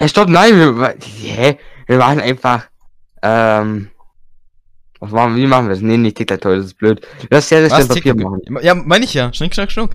Ja, 0.00 0.08
stopp, 0.08 0.30
nein, 0.30 0.56
wir, 0.56 0.96
hä? 1.00 1.58
Wir 1.86 1.98
machen 1.98 2.18
einfach, 2.18 2.66
ähm, 3.20 3.90
was 4.98 5.10
machen, 5.12 5.36
wie 5.36 5.46
machen 5.46 5.66
wir 5.66 5.74
das? 5.74 5.82
Nee, 5.82 5.98
nicht 5.98 6.16
tic 6.16 6.28
das 6.28 6.64
ist 6.64 6.78
blöd. 6.78 7.06
Das 7.28 7.44
ist 7.44 7.50
ja 7.50 7.68
das 7.68 7.86
Papier 7.86 8.14
machen. 8.16 8.40
Ja, 8.62 8.74
meine 8.74 9.04
ich 9.04 9.12
ja. 9.12 9.32
Schnick, 9.34 9.54
schnack, 9.54 9.70
schnuck. 9.70 9.94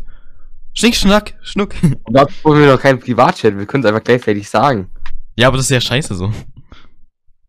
Schnick, 0.75 0.95
schnack, 0.95 1.33
schnuck. 1.41 1.73
Da 2.11 2.25
brauchen 2.43 2.59
wir 2.59 2.67
doch 2.67 2.79
keinen 2.79 2.99
Privatchat, 2.99 3.57
wir 3.57 3.65
können 3.65 3.83
es 3.83 3.89
einfach 3.89 4.03
gleichzeitig 4.03 4.47
sagen. 4.47 4.89
Ja, 5.35 5.47
aber 5.47 5.57
das 5.57 5.65
ist 5.65 5.71
ja 5.71 5.81
scheiße 5.81 6.13
so. 6.13 6.31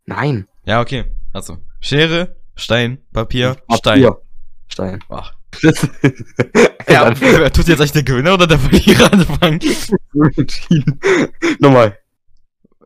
Nein. 0.06 0.48
Ja, 0.64 0.80
okay. 0.80 1.04
Also, 1.32 1.58
Schere, 1.80 2.36
Stein, 2.54 2.98
Papier, 3.12 3.56
Papier. 3.66 3.76
Stein. 3.76 4.14
Stein. 4.68 5.04
Ach. 5.08 5.34
ja, 6.88 7.20
wer 7.20 7.52
tut 7.52 7.68
jetzt 7.68 7.80
eigentlich 7.80 7.92
der 7.92 8.02
Gewinner 8.02 8.34
oder 8.34 8.46
der 8.46 8.58
Verlierer 8.58 9.12
anfangen? 9.12 9.60
Nochmal. 11.58 11.98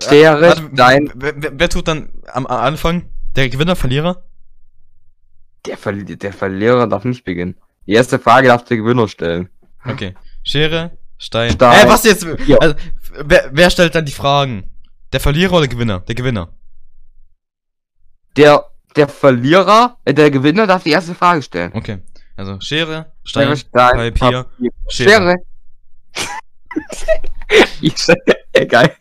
Schere, 0.01 0.47
ja, 0.47 0.57
Stein. 0.57 1.11
Wer, 1.15 1.35
wer, 1.37 1.53
wer, 1.59 1.69
tut 1.69 1.89
dann 1.89 2.11
am 2.27 2.47
Anfang? 2.47 3.09
Der 3.37 3.49
Gewinner, 3.49 3.77
Verlierer? 3.77 4.25
Der, 5.67 5.77
Verli 5.77 6.17
der 6.17 6.33
Verlierer 6.33 6.87
darf 6.87 7.05
nicht 7.05 7.25
beginnen. 7.25 7.57
Die 7.87 7.93
erste 7.93 8.19
Frage 8.19 8.49
darf 8.49 8.65
der 8.65 8.77
Gewinner 8.77 9.09
stellen. 9.09 9.49
Okay. 9.85 10.15
Schere, 10.43 10.97
Stein. 11.19 11.53
Stein. 11.53 11.87
Äh, 11.87 11.91
was 11.91 12.05
jetzt? 12.05 12.27
Ja. 12.47 12.59
Also, 12.59 12.75
wer, 13.25 13.51
wer 13.53 13.71
stellt 13.71 13.95
dann 13.95 14.05
die 14.05 14.13
Fragen? 14.13 14.71
Der 15.13 15.21
Verlierer 15.21 15.53
oder 15.53 15.63
der 15.63 15.69
Gewinner? 15.69 16.01
Der 16.01 16.15
Gewinner 16.15 16.53
der, 18.37 18.67
der 18.97 19.09
Verlierer, 19.09 19.99
äh, 20.05 20.15
der 20.15 20.31
Gewinner 20.31 20.67
darf 20.67 20.83
die 20.83 20.91
erste 20.91 21.15
Frage 21.15 21.43
stellen. 21.43 21.73
Okay. 21.75 21.99
Also 22.37 22.61
Schere, 22.61 23.13
Stein, 23.25 23.57
Stein 23.57 24.15
Papier, 24.15 24.45
Papier, 24.45 24.71
Schere. 24.89 25.35
ich 27.81 27.95
egal. 28.53 28.97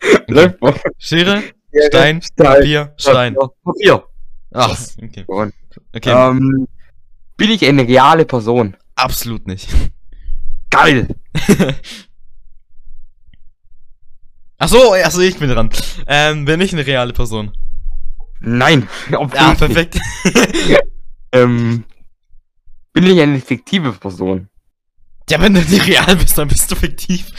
Okay. 0.60 0.80
Schere, 0.98 1.42
Stein, 1.88 2.22
Stein, 2.22 2.22
Papier, 2.36 2.94
Stein. 2.96 3.34
Papier. 3.64 4.04
Ach, 4.52 4.78
okay. 5.02 5.24
okay. 5.94 6.10
Ähm, 6.10 6.68
bin 7.36 7.50
ich 7.50 7.64
eine 7.64 7.88
reale 7.88 8.26
Person? 8.26 8.76
Absolut 8.94 9.46
nicht. 9.46 9.68
Geil! 10.70 11.08
Ach 14.58 14.68
so, 14.68 14.92
also 14.92 15.20
ich 15.22 15.38
bin 15.38 15.48
dran. 15.50 15.70
Ähm, 16.06 16.44
bin 16.44 16.60
ich 16.60 16.72
eine 16.72 16.86
reale 16.86 17.12
Person? 17.12 17.50
Nein. 18.42 18.88
Ja, 19.10 19.54
perfekt. 19.54 19.98
ähm, 21.32 21.84
bin 22.92 23.04
ich 23.04 23.20
eine 23.20 23.40
fiktive 23.40 23.92
Person? 23.92 24.48
Ja, 25.30 25.40
wenn 25.40 25.54
du 25.54 25.60
nicht 25.60 25.86
real 25.86 26.16
bist, 26.16 26.36
dann 26.36 26.48
bist 26.48 26.70
du 26.70 26.76
fiktiv. 26.76 27.30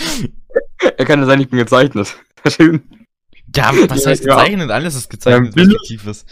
Er 0.98 1.06
kann 1.06 1.20
ja 1.20 1.26
sein, 1.26 1.42
ich 1.42 1.50
bin 1.50 1.60
gezeichnet. 1.60 2.16
Schön. 2.48 2.84
Ja, 3.56 3.72
was 3.88 4.06
heißt 4.06 4.24
gezeichnet? 4.24 4.70
Ja. 4.70 4.76
Alles 4.76 4.96
ist 4.96 5.10
gezeichnet, 5.10 5.56
ähm, 5.56 5.68
was 5.68 5.74
fiktiv 5.74 6.08
ist. 6.08 6.28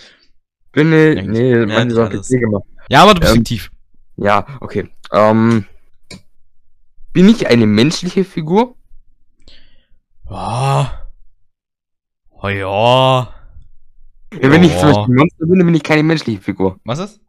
Bin 0.72 0.94
ich, 0.94 1.26
nee, 1.26 1.52
ja, 1.52 1.66
meine 1.66 1.94
Sache 1.94 2.20
gemacht. 2.22 2.64
Ja, 2.90 3.04
aber 3.04 3.14
du 3.14 3.20
bist 3.20 3.32
ähm, 3.32 3.38
fiktiv. 3.40 3.72
Ja, 4.16 4.48
okay. 4.62 4.90
Ähm, 5.12 5.66
bin 7.14 7.28
ich 7.30 7.48
eine 7.48 7.66
menschliche 7.66 8.24
Figur? 8.24 8.76
Oh. 10.30 10.86
Oh 12.42 12.48
ja. 12.48 13.34
Ja, 14.42 14.50
wenn 14.50 14.64
oh. 14.64 14.66
ich 14.66 14.78
zum 14.78 14.92
Beispiel 14.92 15.14
ein 15.14 15.18
Monster 15.18 15.46
bin, 15.46 15.60
dann 15.60 15.66
bin 15.68 15.76
ich 15.76 15.84
keine 15.84 16.04
menschliche 16.04 16.42
Figur. 16.42 16.80
Was 16.84 16.98
ist? 17.00 17.20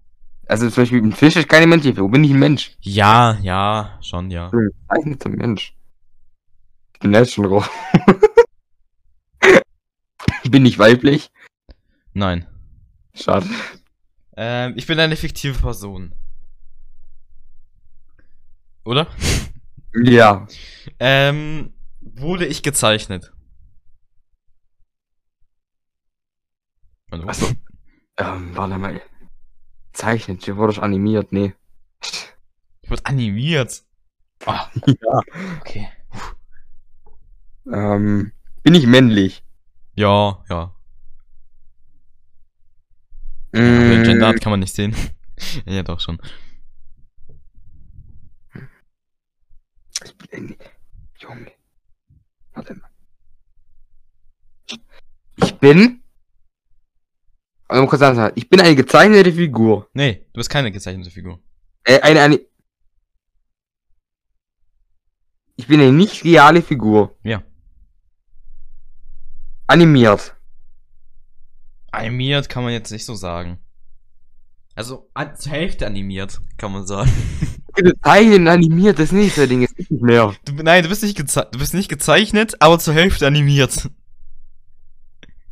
Also 0.47 0.69
zum 0.71 0.83
Beispiel 0.83 1.03
ein 1.03 1.13
Fisch 1.13 1.37
ist 1.37 1.49
keine 1.49 1.67
menschliche 1.67 1.97
Figur, 1.97 2.11
bin 2.11 2.25
ich 2.25 2.31
ein 2.31 2.39
Mensch. 2.39 2.77
Ja, 2.81 3.39
ja, 3.43 3.99
schon, 4.01 4.31
ja. 4.31 4.47
Ich 4.47 5.05
bin 5.05 5.19
ein 5.25 5.33
Mensch. 5.33 5.77
Ich 6.95 7.01
bin 7.01 7.13
jetzt 7.13 7.35
schon 7.35 7.45
roh. 7.45 7.65
bin 10.51 10.65
ich 10.65 10.79
weiblich? 10.79 11.31
Nein. 12.15 12.47
Schade. 13.15 13.47
Ähm, 14.37 14.73
ich 14.77 14.87
bin 14.87 14.99
eine 14.99 15.17
fiktive 15.17 15.59
Person. 15.59 16.15
Oder? 18.85 19.07
Ja. 19.95 20.47
Ähm, 20.99 21.75
wurde 22.01 22.47
ich 22.47 22.63
gezeichnet? 22.63 23.33
Also, 27.13 27.27
Achso. 27.29 27.47
Ähm, 28.17 28.57
warte 28.57 28.79
mal. 28.79 29.03
Zeichnet, 29.93 30.45
hier 30.45 30.57
wurde 30.57 30.73
ich 30.73 30.83
animiert, 30.83 31.31
nee. 31.31 31.53
Ich 32.81 32.91
wurde 32.91 33.05
animiert. 33.05 33.85
Oh. 34.47 34.53
ja. 34.87 35.21
Okay. 35.61 35.89
Ähm, 37.71 38.33
bin 38.63 38.75
ich 38.75 38.87
männlich? 38.87 39.45
Ja, 39.95 40.43
ja. 40.49 40.75
Mm. 43.53 44.05
Gender 44.05 44.33
kann 44.37 44.51
man 44.51 44.61
nicht 44.61 44.75
sehen. 44.75 44.97
ja, 45.67 45.83
doch 45.83 46.01
schon. 46.01 46.19
Ich 50.03 50.17
bin 50.17 50.57
Junge. 51.19 51.53
Warte 52.55 52.75
mal. 52.75 52.91
Ich 55.37 55.55
bin 55.59 56.02
Also, 57.73 57.87
kurz 57.87 58.01
sagen, 58.01 58.33
ich 58.35 58.51
bin 58.51 58.61
eine 58.61 58.77
gezeichnete 58.77 59.33
Figur. 59.33 59.89
Nee, 59.95 60.27
du 60.33 60.39
bist 60.39 60.51
keine 60.51 60.71
gezeichnete 60.71 61.11
Figur. 61.11 61.41
Äh, 61.85 62.01
eine, 62.01 62.21
eine. 62.21 62.41
Ich 65.57 65.67
bin 65.67 65.81
eine 65.81 65.93
nicht 65.93 66.23
reale 66.25 66.61
Figur. 66.61 67.17
Ja. 67.23 67.43
Animiert. 69.67 70.37
Animiert 71.91 72.49
kann 72.51 72.63
man 72.63 72.73
jetzt 72.73 72.91
nicht 72.91 73.07
so 73.07 73.15
sagen. 73.15 73.59
Also, 74.75 75.09
an, 75.15 75.35
zur 75.37 75.53
Hälfte 75.53 75.87
animiert, 75.87 76.41
kann 76.59 76.73
man 76.73 76.87
sagen. 76.87 77.11
Gezeichnet 77.75 78.49
animiert, 78.49 78.99
das 78.99 79.07
ist 79.07 79.13
nicht 79.13 79.35
so 79.35 79.47
Ding, 79.47 79.63
ist 79.63 79.79
nicht 79.79 79.91
mehr. 79.91 80.35
Du, 80.45 80.53
nein, 80.53 80.83
du 80.83 80.91
bist 80.91 81.03
nicht, 81.03 81.19
du 81.19 81.59
bist 81.59 81.73
nicht 81.73 81.89
gezeichnet, 81.89 82.57
aber 82.61 82.79
zur 82.79 82.93
Hälfte 82.93 83.27
animiert. 83.27 83.89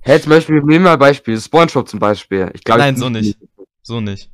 Hä, 0.02 0.12
hey, 0.12 0.20
zum 0.20 0.30
Beispiel, 0.30 0.56
nehmen 0.56 0.70
wir 0.70 0.80
mal 0.80 0.92
ein 0.94 0.98
Beispiel, 0.98 1.38
Spongebob 1.38 1.88
zum 1.88 2.00
Beispiel. 2.00 2.50
Ich 2.54 2.64
glaub, 2.64 2.78
Nein, 2.78 2.96
so 2.96 3.10
nicht. 3.10 3.38
So 3.82 4.00
nicht. 4.00 4.30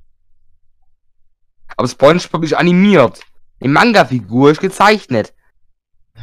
Aber 1.77 1.89
Spongebob 1.89 2.45
ist 2.45 2.55
animiert. 2.55 3.21
Die 3.63 3.69
Manga-Figur 3.69 4.51
ist 4.51 4.61
gezeichnet. 4.61 5.35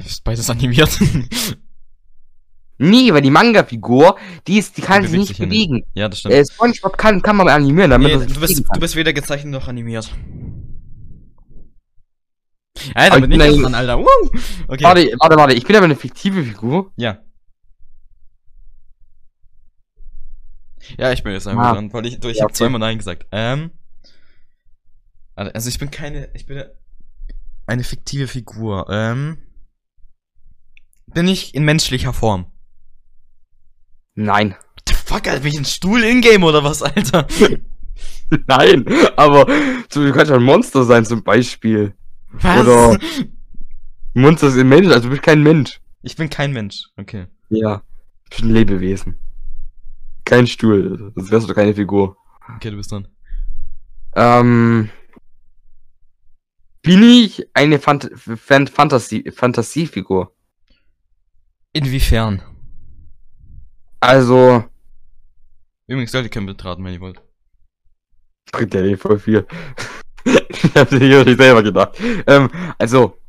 Ist 0.05 0.23
beides 0.23 0.49
animiert. 0.49 0.97
Nee, 2.79 3.13
weil 3.13 3.21
die 3.21 3.29
Manga-Figur, 3.29 4.17
die 4.47 4.57
ist, 4.57 4.75
die 4.75 4.81
kann 4.81 5.03
sich 5.03 5.17
nicht 5.17 5.37
bewegen. 5.37 5.75
Nicht. 5.75 5.87
Ja, 5.93 6.09
das 6.09 6.19
stimmt. 6.19 6.33
Äh, 6.33 6.43
SpongeBob 6.43 6.97
kann, 6.97 7.21
kann 7.21 7.37
man 7.37 7.47
animieren, 7.47 7.91
damit 7.91 8.19
nee, 8.19 8.25
du, 8.25 8.39
bist, 8.39 8.59
du 8.59 8.79
bist 8.79 8.95
weder 8.95 9.13
gezeichnet 9.13 9.53
noch 9.53 9.67
animiert. 9.67 10.11
Alter, 12.95 13.21
bin 13.21 13.39
ich 13.39 13.61
dran, 13.61 13.75
Alter. 13.75 13.99
Uh! 13.99 14.05
Okay. 14.67 14.83
Warte, 14.83 15.13
warte, 15.19 15.35
warte, 15.37 15.53
ich 15.53 15.65
bin 15.65 15.75
aber 15.75 15.85
eine 15.85 15.95
fiktive 15.95 16.43
Figur. 16.43 16.91
Ja. 16.97 17.19
Ja, 20.97 21.11
ich 21.11 21.23
bin 21.23 21.33
jetzt 21.33 21.47
einfach 21.47 21.63
ah. 21.63 21.73
dran, 21.73 21.93
weil 21.93 22.05
ich, 22.05 22.23
ich 22.23 22.37
ja, 22.37 22.43
habe 22.43 22.53
zweimal 22.53 22.79
Nein 22.79 22.97
gesagt. 22.97 23.25
Ähm. 23.31 23.71
Also 25.35 25.69
ich 25.69 25.79
bin 25.79 25.89
keine, 25.89 26.29
ich 26.33 26.45
bin 26.45 26.63
eine 27.65 27.83
fiktive 27.83 28.27
Figur. 28.27 28.87
Ähm. 28.89 29.37
Bin 31.07 31.27
ich 31.27 31.55
in 31.55 31.65
menschlicher 31.65 32.13
Form? 32.13 32.51
Nein. 34.15 34.51
What 34.51 34.83
the 34.87 34.93
fuck, 34.93 35.27
Alter, 35.27 35.41
bin 35.41 35.53
ich 35.53 35.59
ein 35.59 35.65
Stuhl 35.65 36.03
in-game 36.03 36.43
oder 36.43 36.63
was, 36.63 36.81
Alter? 36.81 37.27
Nein, 38.47 38.85
aber 39.15 39.45
du 39.45 40.11
kannst 40.11 40.29
ja 40.29 40.35
ein 40.35 40.43
Monster 40.43 40.83
sein 40.83 41.05
zum 41.05 41.23
Beispiel. 41.23 41.93
Was? 42.31 42.61
Oder 42.61 42.97
Monster 44.13 44.51
sind 44.51 44.69
Mensch, 44.69 44.87
also 44.87 45.01
du 45.01 45.09
bist 45.09 45.23
kein 45.23 45.41
Mensch. 45.43 45.79
Ich 46.01 46.15
bin 46.15 46.29
kein 46.29 46.51
Mensch, 46.51 46.87
okay. 46.97 47.27
Ja, 47.49 47.77
du 47.77 48.29
bist 48.29 48.43
ein 48.43 48.49
Lebewesen. 48.49 49.15
Kein 50.33 50.47
Stuhl, 50.47 51.11
sonst 51.15 51.29
wärst 51.29 51.47
du 51.47 51.53
keine 51.53 51.75
Figur. 51.75 52.17
Okay, 52.55 52.71
du 52.71 52.77
bist 52.77 52.91
dran. 52.91 53.07
Ähm. 54.15 54.89
Bin 56.81 57.03
ich 57.03 57.47
eine 57.53 57.77
Phant 57.77 58.09
Fantasie 58.69 59.29
Fantasiefigur? 59.31 60.35
Inwiefern? 61.71 62.41
Also. 63.99 64.63
Übrigens 65.85 66.13
ich 66.15 66.31
keinen 66.31 66.47
betraten, 66.47 66.83
wenn 66.83 66.93
ihr 66.93 66.99
wollt. 66.99 67.21
Bringt 68.51 68.73
ja 68.73 68.81
eh 68.81 68.97
voll 68.97 69.19
viel. 69.19 69.45
ich 70.25 70.75
hab's 70.75 70.91
nicht 70.91 71.37
selber 71.37 71.61
gedacht. 71.61 71.95
Ähm, 72.25 72.49
also. 72.79 73.19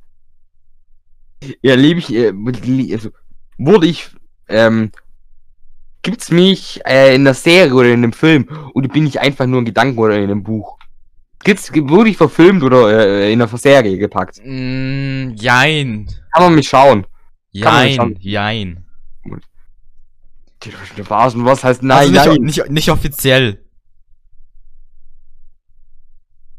Ja, 1.60 1.74
lebe 1.74 2.00
ich, 2.00 2.10
äh, 2.14 2.32
also, 2.94 3.10
wurde 3.58 3.88
ich, 3.88 4.08
ähm, 4.48 4.90
gibt's 6.04 6.30
mich 6.30 6.80
äh, 6.86 7.14
in 7.16 7.24
der 7.24 7.34
Serie 7.34 7.74
oder 7.74 7.88
in 7.88 8.04
einem 8.04 8.12
Film 8.12 8.48
oder 8.74 8.86
bin 8.88 9.06
ich 9.06 9.20
einfach 9.20 9.46
nur 9.46 9.60
ein 9.60 9.64
Gedanken 9.64 9.98
oder 9.98 10.16
in 10.16 10.24
einem 10.24 10.44
Buch? 10.44 10.78
Gibt's, 11.42 11.72
wurde 11.74 12.10
ich 12.10 12.16
verfilmt 12.16 12.62
oder 12.62 12.88
äh, 12.90 13.32
in 13.32 13.42
einer 13.42 13.58
Serie 13.58 13.98
gepackt? 13.98 14.40
Mm, 14.44 15.30
jein. 15.34 16.06
Kann 16.32 16.44
man 16.44 16.54
mich 16.54 16.68
schauen? 16.68 17.06
Jein, 17.50 18.16
jein. 18.20 18.84
Die 20.96 21.10
Vasen, 21.10 21.44
was 21.44 21.62
heißt 21.62 21.82
nein, 21.82 22.16
also 22.16 22.32
nicht, 22.32 22.38
nein? 22.38 22.44
Nicht, 22.46 22.70
nicht 22.70 22.90
offiziell. 22.90 23.62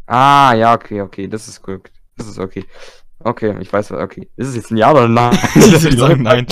Ah, 0.05 0.53
ja, 0.53 0.73
okay, 0.75 1.01
okay, 1.01 1.27
das 1.27 1.47
ist 1.47 1.61
gut. 1.63 1.91
Das 2.15 2.27
ist 2.27 2.37
okay. 2.37 2.63
Okay, 3.25 3.55
ich 3.59 3.73
weiß, 3.73 3.91
okay. 3.93 4.29
Ist 4.35 4.49
es 4.49 4.55
jetzt 4.55 4.69
ein 4.71 4.77
Ja 4.77 4.91
oder 4.91 5.05
ein 5.05 5.13
Nein? 5.15 5.33
ich 5.55 5.63
sagen 5.97 6.21
nein, 6.21 6.45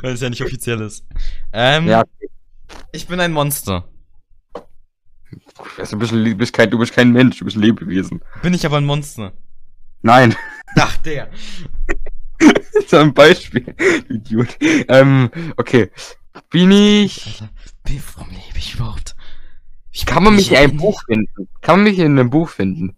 weil 0.00 0.14
es 0.14 0.22
ja 0.22 0.30
nicht 0.30 0.42
offiziell 0.42 0.80
ist. 0.80 1.04
Ähm, 1.52 1.86
ja. 1.86 2.04
Ich 2.90 3.06
bin 3.06 3.20
ein 3.20 3.32
Monster. 3.32 3.86
Du 5.90 5.98
bist, 5.98 6.12
du, 6.12 6.34
bist 6.34 6.54
kein, 6.54 6.70
du 6.70 6.78
bist 6.78 6.94
kein 6.94 7.12
Mensch, 7.12 7.38
du 7.38 7.44
bist 7.44 7.58
ein 7.58 7.60
Lebewesen. 7.60 8.22
Bin 8.40 8.54
ich 8.54 8.64
aber 8.64 8.78
ein 8.78 8.86
Monster? 8.86 9.34
Nein. 10.00 10.34
Ach, 10.78 10.96
der. 10.98 11.28
so 12.86 12.96
ein 12.96 13.12
Beispiel. 13.12 13.74
Idiot. 14.08 14.56
Ähm, 14.88 15.30
okay. 15.58 15.90
Bin 16.48 16.70
ich. 16.70 17.42
Alter, 17.42 17.50
warum 18.14 18.30
lebe 18.30 18.56
ich 18.56 18.74
überhaupt? 18.74 19.14
Wie 19.92 20.04
kann 20.06 20.24
man 20.24 20.34
mich 20.34 20.50
in 20.50 20.56
einem 20.56 20.78
Buch 20.78 21.02
finden? 21.04 21.48
Kann 21.60 21.76
man 21.76 21.84
mich 21.84 21.98
in 21.98 22.18
einem 22.18 22.30
Buch 22.30 22.48
finden? 22.48 22.96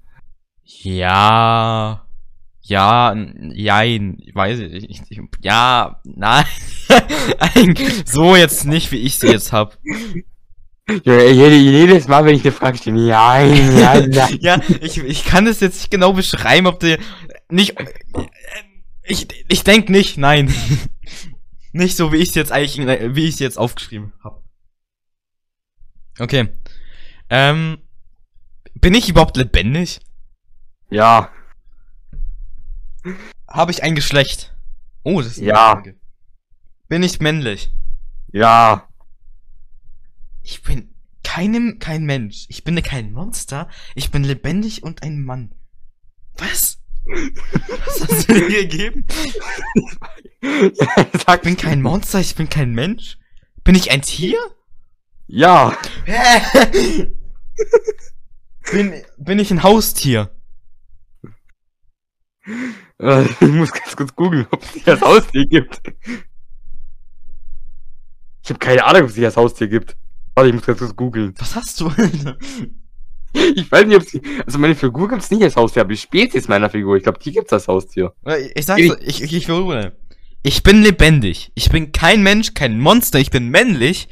Ja. 0.63 2.08
Ja, 2.69 3.15
jein, 3.55 4.19
weiß 4.35 4.59
ich 4.59 5.09
nicht. 5.09 5.21
Ja, 5.41 6.03
nein. 6.05 6.45
so 8.05 8.37
jetzt 8.37 8.67
nicht, 8.67 8.93
wie 8.93 8.99
ich 8.99 9.19
sie 9.19 9.29
jetzt 9.29 9.53
hab. 9.53 9.79
Jedes 11.03 12.09
Mal, 12.09 12.27
wenn 12.27 12.37
ich 12.37 12.43
eine 12.43 12.53
Frage 12.53 12.77
stelle, 12.77 13.07
nein, 13.07 13.75
nein, 13.75 14.11
nein. 14.15 14.39
ja, 14.43 14.61
ich, 14.83 14.99
ich 14.99 15.25
kann 15.25 15.47
es 15.47 15.61
jetzt 15.61 15.79
nicht 15.79 15.91
genau 15.91 16.13
beschreiben, 16.13 16.67
ob 16.67 16.79
der 16.81 16.99
nicht. 17.49 17.75
Ich, 19.03 19.29
ich 19.49 19.65
denk 19.65 19.89
nicht, 19.89 20.19
nein. 20.19 20.53
nicht 21.73 21.97
so, 21.97 22.13
wie 22.13 22.19
ich 22.19 22.29
es 22.29 22.35
jetzt 22.35 22.53
eigentlich, 22.53 23.15
wie 23.15 23.29
ich 23.29 23.35
es 23.35 23.41
jetzt 23.41 23.57
aufgeschrieben 23.57 24.13
habe. 24.23 24.43
Okay. 26.19 26.51
Ähm, 27.31 27.79
bin 28.75 28.93
ich 28.93 29.09
überhaupt 29.09 29.39
lebendig? 29.39 30.01
Ja. 30.91 31.31
Habe 33.49 33.71
ich 33.73 33.83
ein 33.83 33.95
Geschlecht? 33.95 34.55
Oh, 35.03 35.21
das 35.21 35.33
ist 35.33 35.39
eine 35.39 35.49
ja. 35.49 35.73
Frage. 35.73 35.97
Bin 36.89 37.03
ich 37.03 37.21
männlich? 37.21 37.71
Ja. 38.33 38.89
Ich 40.43 40.63
bin 40.63 40.95
keinem, 41.23 41.79
kein 41.79 42.05
Mensch. 42.05 42.47
Ich 42.49 42.65
bin 42.65 42.83
kein 42.83 43.13
Monster. 43.13 43.69
Ich 43.95 44.11
bin 44.11 44.25
lebendig 44.25 44.83
und 44.83 45.03
ein 45.03 45.23
Mann. 45.23 45.55
Was? 46.37 46.79
Was 47.07 48.01
hast 48.09 48.29
du 48.29 48.35
mir 48.35 48.67
gegeben? 48.67 49.07
ich 50.41 51.41
bin 51.43 51.57
kein 51.57 51.83
Monster, 51.83 52.21
ich 52.21 52.35
bin 52.35 52.49
kein 52.49 52.73
Mensch. 52.73 53.19
Bin 53.65 53.75
ich 53.75 53.91
ein 53.91 54.03
Tier? 54.03 54.39
Ja. 55.27 55.77
bin, 58.71 58.95
bin 59.19 59.39
ich 59.39 59.51
ein 59.51 59.63
Haustier? 59.63 60.31
Äh, 63.01 63.23
ich 63.41 63.49
muss 63.49 63.73
ganz 63.73 63.97
kurz 63.97 64.15
googeln, 64.15 64.47
ob 64.51 64.63
es 64.63 64.71
hier 64.73 64.93
als 64.93 65.01
Haustier 65.01 65.47
gibt. 65.47 65.81
Ich 68.43 68.51
habe 68.51 68.59
keine 68.59 68.85
Ahnung, 68.85 69.03
ob 69.03 69.09
es 69.11 69.17
hier 69.17 69.27
als 69.27 69.37
Haustier 69.37 69.69
gibt. 69.69 69.97
Warte, 70.35 70.49
ich 70.49 70.55
muss 70.55 70.67
ganz 70.67 70.79
kurz 70.79 70.97
googeln. 70.97 71.35
Was 71.39 71.55
hast 71.55 71.81
du, 71.81 71.89
Alter? 71.89 72.37
Ich 73.35 73.71
weiß 73.71 73.87
nicht, 73.87 73.97
ob 73.97 74.03
sie. 74.05 74.23
Also 74.47 74.59
meine 74.59 74.75
Figur 74.75 75.07
gibt's 75.07 75.31
nicht 75.31 75.43
als 75.43 75.55
Haustier, 75.55 75.83
aber 75.83 75.91
die 75.91 75.99
Spezies 75.99 76.49
meiner 76.49 76.71
Figur, 76.71 76.97
ich 76.97 77.03
glaube, 77.03 77.19
die 77.19 77.31
gibt's 77.31 77.53
als 77.53 77.69
Haustier. 77.69 78.15
Ich 78.55 78.65
sag's, 78.65 78.81
ich, 78.81 78.91
ich, 79.03 79.23
ich, 79.23 79.33
ich 79.35 79.49
Ich 80.43 80.63
bin 80.63 80.83
lebendig. 80.83 81.53
Ich 81.55 81.69
bin 81.69 81.93
kein 81.93 82.23
Mensch, 82.23 82.55
kein 82.55 82.81
Monster, 82.81 83.19
ich 83.19 83.31
bin 83.31 83.51
männlich 83.51 84.09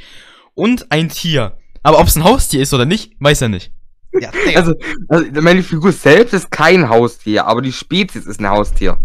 und 0.52 0.92
ein 0.92 1.08
Tier. 1.08 1.56
Aber 1.82 1.98
ob's 1.98 2.14
ein 2.14 2.24
Haustier 2.24 2.60
ist 2.60 2.74
oder 2.74 2.84
nicht, 2.84 3.14
weiß 3.18 3.40
er 3.40 3.48
nicht. 3.48 3.72
Ja, 4.20 4.30
also, 4.54 4.74
also, 5.08 5.42
meine 5.42 5.62
Figur 5.62 5.92
selbst 5.92 6.32
ist 6.32 6.50
kein 6.50 6.88
Haustier, 6.88 7.46
aber 7.46 7.62
die 7.62 7.72
Spezies 7.72 8.26
ist 8.26 8.40
ein 8.40 8.48
Haustier. 8.48 8.98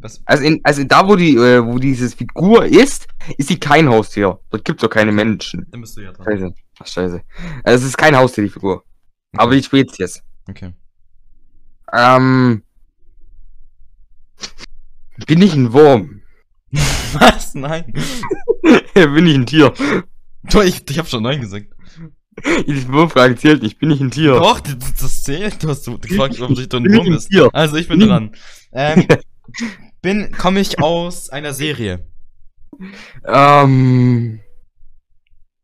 Was? 0.00 0.22
Also, 0.24 0.44
in, 0.44 0.60
also 0.62 0.84
da, 0.84 1.08
wo 1.08 1.16
die, 1.16 1.34
äh, 1.36 1.64
wo 1.64 1.78
diese 1.78 2.08
Figur 2.08 2.64
ist, 2.64 3.08
ist 3.36 3.48
sie 3.48 3.58
kein 3.58 3.88
Haustier. 3.88 4.38
Dort 4.50 4.64
gibt's 4.64 4.82
doch 4.82 4.90
keine 4.90 5.10
Menschen. 5.10 5.66
Dann 5.70 5.80
bist 5.80 5.96
du 5.96 6.02
ja 6.02 6.12
dran. 6.12 6.24
Scheiße. 6.24 6.54
Ach, 6.78 6.86
scheiße. 6.86 7.22
Also, 7.64 7.84
es 7.84 7.90
ist 7.90 7.98
kein 7.98 8.16
Haustier, 8.16 8.44
die 8.44 8.50
Figur. 8.50 8.84
Okay. 9.32 9.42
Aber 9.42 9.54
die 9.54 9.62
Spezies. 9.62 10.22
Okay. 10.48 10.72
Ähm. 11.92 12.62
Bin 15.26 15.42
ich 15.42 15.54
ein 15.54 15.72
Wurm? 15.72 16.22
Was? 16.70 17.54
Nein. 17.54 17.92
bin 18.94 19.26
ich 19.26 19.34
ein 19.34 19.46
Tier? 19.46 19.72
Ich, 20.64 20.88
ich 20.88 20.98
hab 20.98 21.08
schon 21.08 21.22
Nein 21.24 21.40
gesagt. 21.40 21.66
Die 22.66 22.88
Wurmfrage 22.88 23.36
zählt 23.36 23.62
nicht. 23.62 23.78
Bin 23.78 23.90
ich 23.90 24.00
ein 24.00 24.10
Tier? 24.10 24.34
Doch, 24.34 24.60
das, 24.60 24.76
das 25.00 25.22
zählt. 25.22 25.62
Du 25.62 25.68
hast 25.68 25.86
du 25.86 25.98
gefragt, 25.98 26.40
ob 26.40 26.50
ich 26.50 26.72
ein 26.72 26.84
Wurm 26.92 27.10
bist. 27.10 27.30
Also, 27.52 27.76
ich 27.76 27.88
bin 27.88 28.00
dran. 28.00 28.32
Ähm, 28.72 29.06
bin, 30.02 30.32
komme 30.32 30.60
ich 30.60 30.80
aus 30.80 31.30
einer 31.30 31.52
Serie? 31.52 32.06
Ähm. 33.24 34.40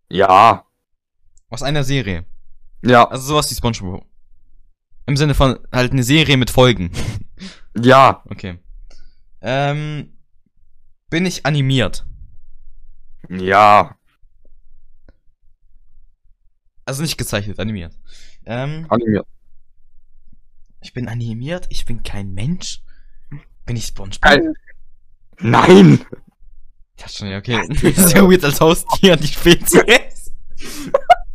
Ja. 0.08 0.64
Aus 1.50 1.62
einer 1.62 1.84
Serie. 1.84 2.24
Ja. 2.82 3.08
Also 3.08 3.28
sowas 3.28 3.50
wie 3.50 3.54
SpongeBob. 3.54 4.04
Im 5.06 5.16
Sinne 5.16 5.34
von 5.34 5.58
halt 5.72 5.92
eine 5.92 6.02
Serie 6.02 6.36
mit 6.36 6.50
Folgen. 6.50 6.90
Ja. 7.76 8.22
Okay. 8.30 8.60
Ähm, 9.42 10.16
bin 11.10 11.26
ich 11.26 11.44
animiert? 11.44 12.06
Ja. 13.28 13.96
Also 16.84 17.02
nicht 17.02 17.16
gezeichnet, 17.16 17.58
animiert. 17.60 17.94
Ähm, 18.44 18.86
Animiert. 18.88 19.26
ich 20.82 20.92
bin 20.92 21.08
animiert, 21.08 21.66
ich 21.70 21.84
bin 21.86 22.02
kein 22.02 22.34
Mensch. 22.34 22.82
Bin 23.64 23.76
ich 23.76 23.86
SpongeBob? 23.86 24.54
Nein! 25.40 26.04
Das 26.96 27.16
schon, 27.16 27.28
ja, 27.28 27.38
okay. 27.38 27.60
Sehr 27.94 28.22
weird 28.30 28.44
als 28.44 28.60
Haustier, 28.60 29.16
die 29.16 29.26
Spezies. 29.26 30.30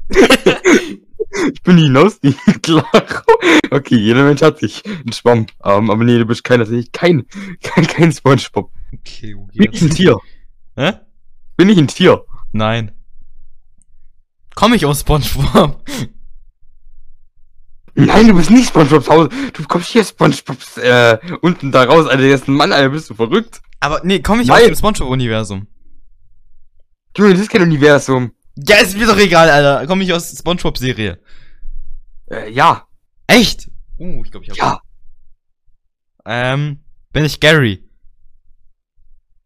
Ich 1.54 1.62
bin 1.62 1.78
die 1.78 2.34
klar. 2.62 2.90
Okay, 3.70 3.98
jeder 3.98 4.24
Mensch 4.24 4.42
hat 4.42 4.60
sich 4.60 4.84
einen 4.86 5.14
Schwamm. 5.14 5.46
Ähm, 5.64 5.92
aber 5.92 6.04
nee, 6.04 6.18
du 6.18 6.26
bist 6.26 6.44
keiner, 6.44 6.66
kein, 6.92 7.26
kein, 7.62 7.88
kein 7.88 8.12
Spongebob. 8.12 8.72
Okay, 8.94 9.36
Bin 9.54 9.72
ich 9.72 9.82
ein 9.82 9.90
Tier? 9.92 10.18
Hä? 10.76 10.94
Bin 11.56 11.70
ich 11.70 11.78
ein 11.78 11.88
Tier? 11.88 12.26
Nein. 12.52 12.92
Komm 14.60 14.74
ich 14.74 14.86
aus 14.86 15.00
SpongeBob? 15.00 15.82
Nein, 17.96 18.28
du 18.28 18.34
bist 18.34 18.50
nicht 18.50 18.68
Spongebobs 18.68 19.08
Haus. 19.08 19.30
Du 19.54 19.64
kommst 19.64 19.88
hier 19.88 20.04
Spongebobs, 20.04 20.78
äh, 20.78 21.18
unten 21.40 21.72
da 21.72 21.86
raus, 21.86 22.08
Alter. 22.08 22.24
Der 22.24 22.36
ist 22.36 22.50
ein 22.50 22.56
Mann, 22.56 22.74
Alter. 22.74 22.90
Bist 22.90 23.10
du 23.10 23.14
verrückt? 23.14 23.62
Aber 23.80 24.02
nee, 24.04 24.20
komm 24.20 24.42
ich 24.42 24.48
Nein. 24.48 24.64
aus 24.64 24.68
dem 24.68 24.76
SpongeBob-Universum? 24.76 25.66
Junge, 27.16 27.32
das 27.32 27.44
ist 27.44 27.50
kein 27.50 27.62
Universum. 27.62 28.34
Ja, 28.58 28.80
ist 28.80 28.98
mir 28.98 29.08
doch 29.08 29.18
egal, 29.18 29.50
Alter. 29.50 29.88
Komm 29.88 30.02
ich 30.02 30.12
aus 30.12 30.38
SpongeBob-Serie? 30.38 31.22
Äh, 32.30 32.52
ja. 32.52 32.86
Echt? 33.28 33.70
Uh, 33.98 34.26
ich 34.26 34.32
glaube, 34.32 34.46
ich 34.46 34.52
hab. 34.52 34.58
Ja. 34.58 34.82
Ähm, 36.26 36.84
bin 37.14 37.24
ich 37.24 37.40
Gary? 37.40 37.88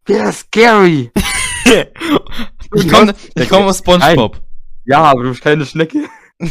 Der 0.08 0.30
ist 0.30 0.40
scary. 0.40 1.12
ich 2.74 2.88
komme 2.88 3.14
ich 3.36 3.48
komm 3.48 3.62
aus 3.62 3.78
SpongeBob. 3.78 4.44
Ja, 4.86 5.02
aber 5.04 5.22
du 5.22 5.30
bist 5.30 5.42
keine 5.42 5.64
Schnecke. 5.66 6.04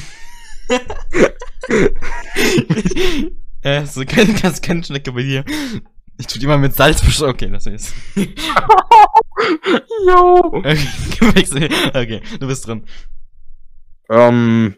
äh, 3.61 3.85
so 3.85 4.03
keine, 4.05 4.33
ganz 4.33 4.61
keine 4.61 4.83
Schnecke 4.83 5.11
bei 5.11 5.23
dir. 5.23 5.43
Ich 6.17 6.27
tu 6.27 6.37
die 6.39 6.47
mal 6.47 6.57
mit 6.57 6.75
Salz 6.75 7.03
besch- 7.03 7.27
Okay, 7.27 7.49
das 7.49 7.65
ist. 7.65 7.93
Jo. 10.07 10.61
Okay, 10.63 12.21
du 12.39 12.47
bist 12.47 12.67
dran. 12.67 12.85
Ähm, 14.09 14.75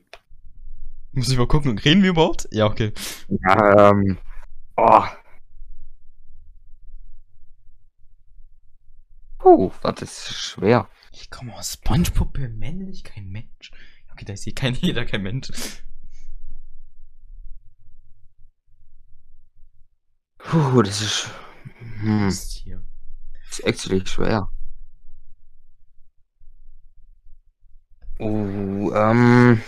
Muss 1.12 1.30
ich 1.30 1.38
mal 1.38 1.48
gucken, 1.48 1.78
reden 1.78 2.04
wir 2.04 2.12
überhaupt? 2.12 2.48
Ja, 2.52 2.66
okay. 2.66 2.94
ja, 3.28 3.90
ähm, 3.92 4.18
oh. 4.78 5.04
Puh, 9.40 9.72
das 9.84 10.02
ist 10.02 10.34
schwer. 10.34 10.88
Ich 11.18 11.30
komme 11.30 11.56
aus 11.56 11.74
SpongeBob, 11.74 12.34
bin 12.34 12.60
männlich, 12.60 13.06
kein 13.06 13.30
Mensch. 13.30 13.72
Okay, 14.12 14.26
da 14.26 14.34
ist 14.34 14.44
hier 14.44 14.54
kein 14.54 14.74
jeder, 14.82 15.06
kein 15.06 15.24
Mensch. 15.24 15.48
Puh, 20.38 20.82
das 20.82 21.02
ist, 21.02 21.30
hm, 22.02 22.28
Was 22.28 22.44
ist 22.44 22.52
hier? 22.52 22.84
das 23.50 23.60
ist 23.60 23.66
actually 23.66 24.06
schwer. 24.06 24.50
Oh, 28.20 28.92
ähm. 28.94 29.62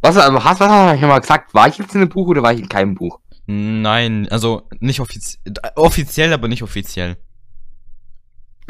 Was, 0.00 0.16
also, 0.16 0.44
hast, 0.44 0.60
was 0.60 0.68
hast 0.70 0.96
du 0.96 1.00
nochmal 1.00 1.20
gesagt? 1.20 1.54
War 1.54 1.68
ich 1.68 1.78
jetzt 1.78 1.94
in 1.94 2.02
einem 2.02 2.08
Buch 2.08 2.28
oder 2.28 2.42
war 2.42 2.52
ich 2.52 2.60
in 2.60 2.68
keinem 2.68 2.94
Buch? 2.94 3.20
Nein, 3.46 4.28
also 4.30 4.68
nicht 4.78 5.00
offiziell, 5.00 5.54
offiziell, 5.74 6.32
aber 6.32 6.46
nicht 6.48 6.62
offiziell. 6.62 7.16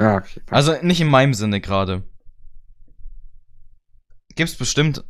Ja, 0.02 0.16
okay. 0.16 0.40
Also 0.50 0.74
nicht 0.82 1.00
in 1.00 1.08
meinem 1.08 1.32
Sinne 1.32 1.60
gerade. 1.60 2.02
Gibt's 4.34 4.56
bestimmt 4.56 5.04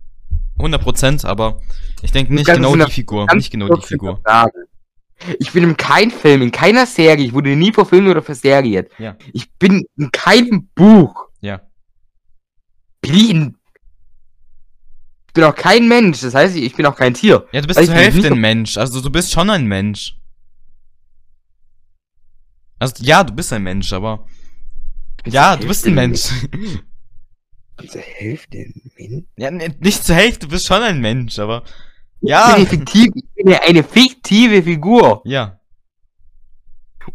100%, 0.58 1.24
aber 1.24 1.62
ich 2.02 2.12
denke 2.12 2.34
nicht 2.34 2.46
genau 2.46 2.74
es 2.74 2.80
in 2.80 2.86
die 2.86 2.92
Figur, 2.92 3.26
nicht 3.34 3.50
genau 3.50 3.68
die 3.74 3.86
Figur. 3.86 4.20
Ich 5.38 5.52
bin 5.52 5.64
in 5.64 5.76
keinem 5.76 6.10
Film, 6.10 6.42
in 6.42 6.50
keiner 6.50 6.84
Serie, 6.84 7.24
ich 7.24 7.32
wurde 7.32 7.56
nie 7.56 7.72
verfilmt 7.72 8.08
oder 8.08 8.20
verseriert. 8.20 8.90
Ja. 8.98 9.16
Ich 9.32 9.50
bin 9.54 9.86
in 9.96 10.10
keinem 10.10 10.68
Buch. 10.74 11.28
Ja. 11.40 11.62
Bin 13.00 13.14
ich 13.14 13.30
in. 13.30 13.56
Ich 15.28 15.32
bin 15.32 15.44
auch 15.44 15.54
kein 15.54 15.88
Mensch, 15.88 16.20
das 16.20 16.34
heißt, 16.34 16.56
ich 16.56 16.74
bin 16.74 16.84
auch 16.84 16.96
kein 16.96 17.14
Tier. 17.14 17.46
Ja, 17.52 17.62
du 17.62 17.68
bist 17.68 17.82
zur 17.82 17.94
Hälfte 17.94 18.18
nicht 18.18 18.32
ein 18.32 18.40
Mensch, 18.40 18.76
also 18.76 19.00
du 19.00 19.08
bist 19.08 19.32
schon 19.32 19.48
ein 19.48 19.66
Mensch. 19.66 20.18
Also 22.78 23.02
ja, 23.02 23.24
du 23.24 23.32
bist 23.32 23.52
ein 23.54 23.62
Mensch, 23.62 23.90
aber 23.94 24.26
ja, 25.26 25.56
du 25.56 25.66
bist 25.66 25.86
ein 25.86 25.94
Mensch. 25.94 26.22
Zur 27.88 28.00
Hälfte 28.00 28.58
ein 28.58 28.90
Mensch? 28.96 29.24
ja, 29.36 29.50
ne- 29.50 29.74
nicht 29.80 30.04
zur 30.04 30.14
Hälfte, 30.14 30.46
du 30.46 30.52
bist 30.52 30.66
schon 30.66 30.82
ein 30.82 31.00
Mensch, 31.00 31.38
aber 31.40 31.64
Ich 32.20 32.28
ja, 32.28 32.46
bin, 32.48 32.54
eine 32.56 32.66
fiktive, 32.66 33.10
ich 33.16 33.24
bin 33.34 33.48
ja 33.48 33.60
eine 33.66 33.82
fiktive 33.82 34.62
Figur. 34.62 35.22
ja, 35.24 35.58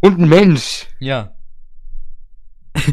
Und 0.00 0.18
ein 0.20 0.28
Mensch. 0.28 0.86
ja. 0.98 1.34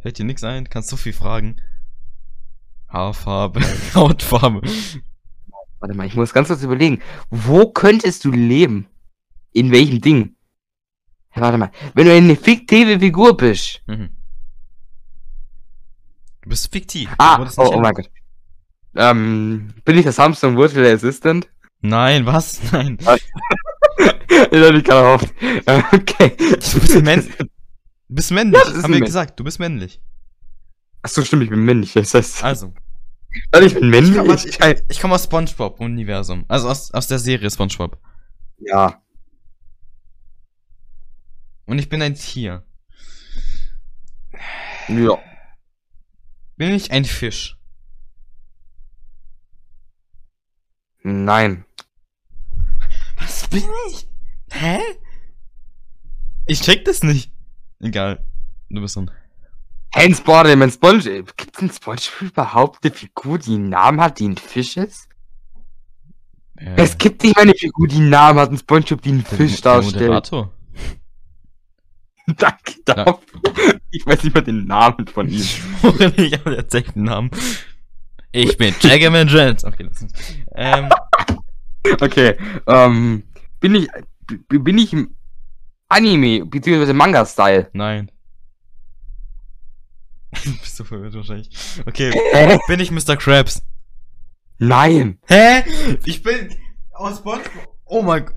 Fällt 0.00 0.18
dir 0.18 0.24
nix 0.24 0.42
ein? 0.44 0.68
Kannst 0.68 0.88
so 0.88 0.96
viel 0.96 1.12
fragen. 1.12 1.56
Haarfarbe, 2.88 3.60
Hautfarbe. 3.94 4.62
Warte 5.80 5.96
mal, 5.96 6.06
ich 6.06 6.14
muss 6.14 6.32
ganz 6.32 6.48
kurz 6.48 6.62
überlegen. 6.62 7.00
Wo 7.30 7.70
könntest 7.72 8.24
du 8.24 8.30
leben? 8.30 8.86
In 9.52 9.70
welchem 9.72 10.00
Ding? 10.00 10.36
Warte 11.34 11.58
mal. 11.58 11.70
Wenn 11.94 12.06
du 12.06 12.12
eine 12.14 12.36
fiktive 12.36 12.98
Figur 13.00 13.36
bist. 13.36 13.82
Mhm. 13.86 14.10
Du 16.42 16.48
bist 16.50 16.70
fiktiv. 16.72 17.10
Ah, 17.18 17.46
oh, 17.56 17.72
oh 17.74 17.80
mein 17.80 17.94
Gott. 17.94 18.10
Ähm, 18.96 19.72
bin 19.84 19.96
ich 19.98 20.02
der 20.04 20.12
Samsung 20.12 20.56
Virtual 20.56 20.86
Assistant? 20.86 21.48
Nein, 21.80 22.26
was? 22.26 22.60
Nein. 22.72 22.98
ich 23.00 23.06
hab 23.08 24.74
nicht 24.74 24.86
gehofft. 24.86 25.32
Äh, 25.40 25.82
Okay. 25.92 26.36
Du 26.38 26.80
bist 26.80 27.02
Mensch. 27.02 27.26
Du 27.38 27.46
bist 28.14 28.30
männlich. 28.32 28.60
Ja, 28.62 28.70
das 28.70 28.82
Haben 28.82 28.92
wir 28.92 28.98
Mensch. 28.98 29.06
gesagt, 29.06 29.38
du 29.38 29.44
bist 29.44 29.58
männlich. 29.60 30.00
Achso, 31.02 31.22
stimmt, 31.22 31.44
ich 31.44 31.50
bin 31.50 31.64
männlich. 31.64 31.92
Das 31.94 32.12
heißt, 32.12 32.44
Also. 32.44 32.74
Warte, 33.52 33.66
ich 33.66 33.74
bin 33.74 33.84
Ich 33.84 33.90
männlich. 33.90 34.16
komme 34.16 34.34
Ich, 34.34 34.60
ich, 34.60 34.82
ich 34.88 35.00
komm 35.00 35.12
aus 35.12 35.24
SpongeBob-Universum. 35.24 36.44
Also 36.48 36.68
aus, 36.68 36.90
aus 36.92 37.06
der 37.06 37.18
Serie 37.18 37.50
SpongeBob. 37.50 37.98
ja. 38.58 39.02
Und 41.66 41.78
ich 41.78 41.88
bin 41.88 42.02
ein 42.02 42.16
Tier. 42.16 42.64
Ja. 44.88 45.18
Bin 46.56 46.72
ich 46.72 46.90
ein 46.90 47.04
Fisch? 47.04 47.56
Nein. 51.02 51.64
Was 53.18 53.46
bin 53.48 53.62
ich? 53.88 54.08
Hä? 54.50 54.80
Ich 56.46 56.60
check 56.62 56.84
das 56.84 57.04
nicht. 57.04 57.32
Egal. 57.78 58.26
Du 58.68 58.80
bist 58.80 58.96
dran. 59.92 60.02
Hans 60.02 60.20
Borde, 60.20 60.56
mein 60.56 60.70
Sponge. 60.70 61.24
Gibt's 61.36 61.60
in 61.62 61.70
SpongeBob 61.70 62.22
überhaupt 62.22 62.84
eine 62.84 62.92
Figur, 62.94 63.38
die 63.38 63.54
einen 63.54 63.68
Namen 63.70 64.00
hat, 64.00 64.18
die 64.18 64.28
ein 64.28 64.36
Fisch 64.36 64.76
ist? 64.76 65.08
Äh, 66.56 66.74
Es 66.76 66.96
gibt 66.98 67.22
nicht 67.22 67.36
eine 67.38 67.54
Figur, 67.54 67.88
die 67.88 67.96
einen 67.96 68.10
Namen 68.10 68.38
hat, 68.38 68.50
ein 68.50 68.58
SpongeBob, 68.58 69.02
die 69.02 69.10
einen 69.10 69.24
der- 69.24 69.38
Fisch 69.38 69.60
der 69.60 69.72
darstellt. 69.74 69.94
Moderator. 70.02 70.52
Danke 72.36 72.74
dafür. 72.84 73.18
Ich 73.90 74.06
weiß 74.06 74.22
nicht 74.22 74.34
mal 74.34 74.42
den 74.42 74.66
Namen 74.66 75.06
von 75.08 75.28
ihm. 75.28 75.40
ich 76.16 76.32
habe 76.38 76.54
jetzt 76.54 76.74
echt 76.74 76.94
einen 76.94 77.06
Namen. 77.06 77.30
Ich 78.32 78.56
bin 78.56 78.72
Jaggerman 78.80 79.26
Jones. 79.26 79.64
Okay, 79.64 79.88
das 79.88 80.02
ist, 80.02 80.14
ähm, 80.54 80.88
Okay, 82.00 82.36
ähm, 82.68 83.24
bin 83.58 83.74
ich, 83.74 83.88
bin 84.48 84.78
ich 84.78 84.92
im 84.92 85.16
Anime, 85.88 86.44
beziehungsweise 86.46 86.92
Manga-Style? 86.94 87.70
nein. 87.72 88.10
bist 90.62 90.78
du 90.78 90.84
verwirrt 90.84 91.14
wahrscheinlich. 91.14 91.50
Okay, 91.86 92.12
bin 92.68 92.80
ich 92.80 92.90
Mr. 92.90 93.16
Krabs? 93.16 93.62
Nein! 94.58 95.18
Hä? 95.26 95.64
Ich 96.04 96.22
bin 96.22 96.54
aus 96.92 97.18
SpongeBob. 97.18 97.78
Oh 97.86 98.02
mein 98.02 98.26
Gott. 98.26 98.36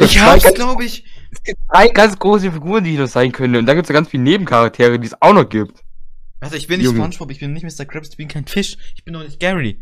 Ich 0.00 0.20
hab's, 0.20 0.54
glaube 0.54 0.84
ich. 0.84 1.04
Es 1.30 1.42
gibt 1.42 1.60
drei 1.68 1.88
ganz 1.88 2.18
große 2.18 2.50
Figuren, 2.52 2.84
die 2.84 2.96
das 2.96 3.12
sein 3.12 3.32
können. 3.32 3.56
Und 3.56 3.66
da 3.66 3.74
gibt's 3.74 3.88
ja 3.88 3.92
ganz 3.92 4.08
viele 4.08 4.22
Nebencharaktere, 4.22 4.98
die 4.98 5.06
es 5.06 5.20
auch 5.20 5.34
noch 5.34 5.48
gibt. 5.48 5.84
Also 6.40 6.56
ich 6.56 6.66
bin 6.66 6.78
nicht 6.78 6.86
Junge. 6.86 6.98
Spongebob, 6.98 7.30
ich 7.30 7.40
bin 7.40 7.52
nicht 7.52 7.64
Mr. 7.64 7.84
Krabs, 7.84 8.10
ich 8.10 8.16
bin 8.16 8.28
kein 8.28 8.46
Fisch, 8.46 8.76
ich 8.94 9.04
bin 9.04 9.14
doch 9.14 9.22
nicht 9.22 9.40
Gary. 9.40 9.80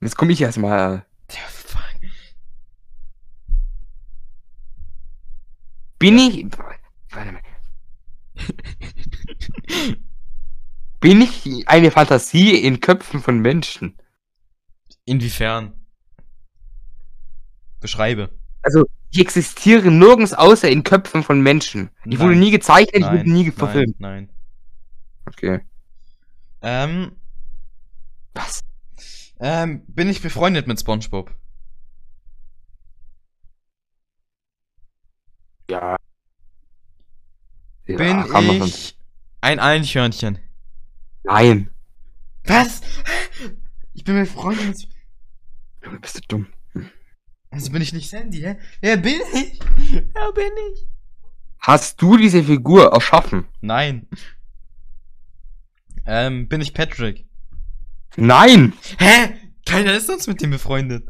Jetzt 0.00 0.16
komme 0.16 0.32
ich 0.32 0.40
erstmal. 0.40 1.06
Ja, 1.30 1.40
fuck. 1.48 1.82
Bin 5.98 6.18
ich. 6.18 6.46
Warte 7.10 7.32
mal. 7.32 7.40
Bin 11.00 11.20
ich 11.20 11.66
eine 11.66 11.90
Fantasie 11.90 12.54
in 12.54 12.80
Köpfen 12.80 13.20
von 13.20 13.40
Menschen? 13.40 13.98
Inwiefern? 15.04 15.72
Beschreibe. 17.80 18.30
Also, 18.62 18.84
ich 19.10 19.20
existiere 19.20 19.90
nirgends 19.90 20.32
außer 20.32 20.70
in 20.70 20.84
Köpfen 20.84 21.22
von 21.22 21.40
Menschen. 21.42 21.90
Ich 22.04 22.20
wurde 22.20 22.36
nie 22.36 22.52
gezeichnet, 22.52 23.02
ich 23.02 23.10
wurde 23.10 23.28
nie 23.30 23.50
verfilmt. 23.50 23.98
Nein, 23.98 24.28
nein. 24.28 24.36
Okay. 25.26 25.60
Ähm, 26.62 27.16
Was? 28.34 28.62
ähm, 29.40 29.84
bin 29.88 30.08
ich 30.08 30.22
befreundet 30.22 30.68
mit 30.68 30.78
SpongeBob? 30.78 31.34
Ja. 35.68 35.96
Ja, 37.86 37.96
bin 37.96 38.62
ich 38.64 38.96
ein 39.40 39.58
Einhörnchen? 39.58 40.38
Nein. 41.24 41.70
Was? 42.44 42.80
Ich 43.92 44.04
bin 44.04 44.16
mit... 44.16 44.30
Junge, 44.34 45.98
bist 46.00 46.16
du 46.16 46.20
dumm. 46.28 46.46
Also 47.50 47.70
bin 47.70 47.82
ich 47.82 47.92
nicht 47.92 48.08
Sandy, 48.08 48.40
hä? 48.40 48.56
Wer 48.80 48.96
bin 48.96 49.20
ich? 49.34 49.58
Wer 50.14 50.32
bin 50.32 50.52
ich? 50.72 50.86
Hast 51.58 52.00
du 52.00 52.16
diese 52.16 52.42
Figur 52.42 52.92
erschaffen? 52.92 53.46
Nein. 53.60 54.08
Ähm, 56.06 56.48
bin 56.48 56.60
ich 56.60 56.72
Patrick? 56.72 57.26
Nein! 58.16 58.72
Hä? 58.98 59.34
Keiner 59.66 59.94
ist 59.94 60.06
sonst 60.06 60.26
mit 60.26 60.40
dem 60.40 60.50
befreundet. 60.50 61.08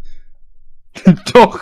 Doch! 1.32 1.58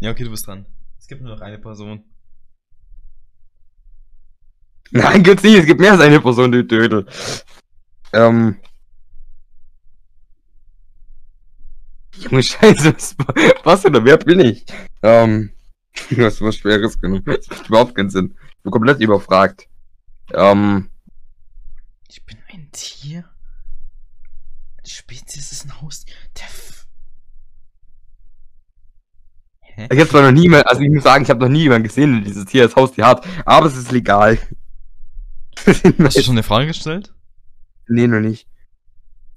Ja, 0.00 0.10
okay, 0.10 0.24
du 0.24 0.30
bist 0.30 0.46
dran. 0.46 0.66
Es 0.98 1.06
gibt 1.06 1.22
nur 1.22 1.34
noch 1.34 1.42
eine 1.42 1.58
Person. 1.58 2.04
Nein, 4.94 5.22
gibt's 5.22 5.42
nicht, 5.42 5.56
es 5.56 5.64
gibt 5.64 5.80
mehr 5.80 5.92
als 5.92 6.02
eine 6.02 6.20
Person, 6.20 6.52
du 6.52 6.62
Dödel. 6.62 7.06
Ähm. 8.12 8.56
Junge 12.18 12.42
Scheiße, 12.42 12.94
was, 12.94 13.16
was 13.64 13.86
oder 13.86 14.04
wer 14.04 14.18
bin 14.18 14.40
ich? 14.40 14.64
Ähm. 15.02 15.50
Du 16.08 16.24
hast 16.24 16.40
was 16.40 16.56
Schweres 16.56 16.98
genommen. 16.98 17.22
Das 17.26 17.48
macht 17.50 17.68
überhaupt 17.68 17.94
keinen 17.94 18.08
Sinn. 18.08 18.34
Ich 18.56 18.62
bin 18.62 18.72
komplett 18.72 19.00
überfragt. 19.00 19.66
Ähm. 20.32 20.90
Ich 22.08 22.24
bin 22.24 22.38
ein 22.50 22.68
Tier. 22.72 23.24
Die 24.86 24.90
Spezies 24.90 25.52
ist 25.52 25.66
ein 25.66 25.80
Haus. 25.82 26.04
Der 26.38 26.46
F 26.46 26.86
Hä? 29.60 29.88
Ich 29.90 30.00
habe 30.00 30.08
zwar 30.08 30.22
noch 30.22 30.38
nie 30.38 30.48
mehr, 30.48 30.68
also 30.68 30.82
ich 30.82 30.90
muss 30.90 31.02
sagen, 31.02 31.24
ich 31.24 31.30
habe 31.30 31.40
noch 31.40 31.48
nie 31.48 31.62
jemanden 31.62 31.88
gesehen, 31.88 32.12
der 32.12 32.22
dieses 32.22 32.44
Tier 32.44 32.64
als 32.64 32.76
Haustier 32.76 33.06
hat, 33.06 33.26
aber 33.46 33.66
es 33.66 33.76
ist 33.76 33.90
legal. 33.90 34.38
Hast 35.98 36.16
du 36.16 36.22
schon 36.22 36.34
eine 36.34 36.42
Frage 36.42 36.66
gestellt? 36.66 37.14
nee, 37.88 38.06
noch 38.06 38.20
nicht. 38.20 38.48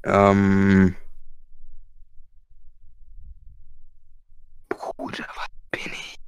Ähm. 0.03 0.95
Bruder, 4.69 5.25
was 5.35 5.47
bin 5.71 5.91
ich? 5.91 6.19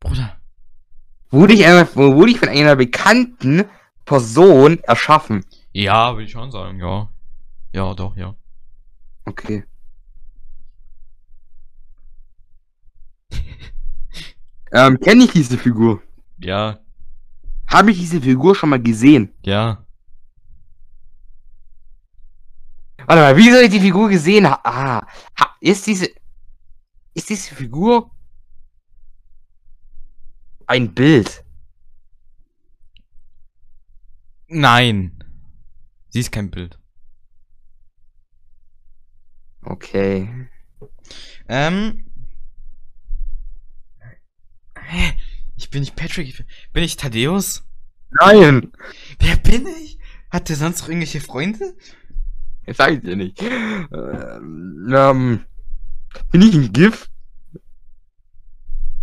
Bruder. 0.00 0.36
Wurde 1.30 1.54
ich, 1.54 1.66
einer, 1.66 1.94
wurde 1.94 2.30
ich 2.30 2.38
von 2.38 2.48
einer 2.48 2.76
bekannten 2.76 3.64
Person 4.04 4.78
erschaffen? 4.80 5.44
Ja, 5.72 6.12
würde 6.14 6.24
ich 6.24 6.30
schon 6.30 6.50
sagen, 6.50 6.78
ja. 6.78 7.10
Ja, 7.72 7.92
doch, 7.94 8.16
ja. 8.16 8.34
Okay. 9.26 9.64
ähm, 14.72 14.98
kenne 15.00 15.24
ich 15.24 15.32
diese 15.32 15.58
Figur? 15.58 16.02
Ja, 16.38 16.78
Habe 17.68 17.90
ich 17.90 17.98
diese 17.98 18.20
Figur 18.20 18.54
schon 18.54 18.70
mal 18.70 18.82
gesehen? 18.82 19.32
ja. 19.42 19.82
Warte 23.08 23.22
mal, 23.22 23.36
wie 23.36 23.50
soll 23.52 23.62
ich 23.62 23.70
die 23.70 23.78
Figur 23.80 24.08
gesehen 24.08 24.48
haben? 24.50 24.60
Ah, 24.64 25.06
ha 25.38 25.56
ist 25.60 25.86
diese. 25.86 26.08
Ist 27.14 27.30
diese 27.30 27.54
Figur 27.54 28.10
ein 30.66 30.92
Bild? 30.92 31.44
Nein. 34.48 35.22
Sie 36.08 36.18
ist 36.18 36.32
kein 36.32 36.50
Bild. 36.50 36.80
Okay. 39.62 40.48
Ähm. 41.48 42.05
Hä? 44.88 45.12
Ich 45.56 45.70
bin 45.70 45.80
nicht 45.80 45.96
Patrick. 45.96 46.28
Ich 46.28 46.36
bin, 46.36 46.46
bin 46.72 46.84
ich 46.84 46.96
Thaddeus? 46.96 47.64
Nein! 48.20 48.72
Wer 49.18 49.36
bin 49.36 49.66
ich? 49.66 49.98
Hat 50.30 50.48
der 50.48 50.56
sonst 50.56 50.82
noch 50.82 50.88
irgendwelche 50.88 51.20
Freunde? 51.20 51.74
Das 52.66 52.76
sag 52.76 52.92
ich 52.94 53.00
dir 53.00 53.16
nicht. 53.16 53.40
Ähm, 53.42 54.92
ähm, 54.92 55.44
bin 56.30 56.42
ich 56.42 56.54
ein 56.54 56.72
GIF? 56.72 57.08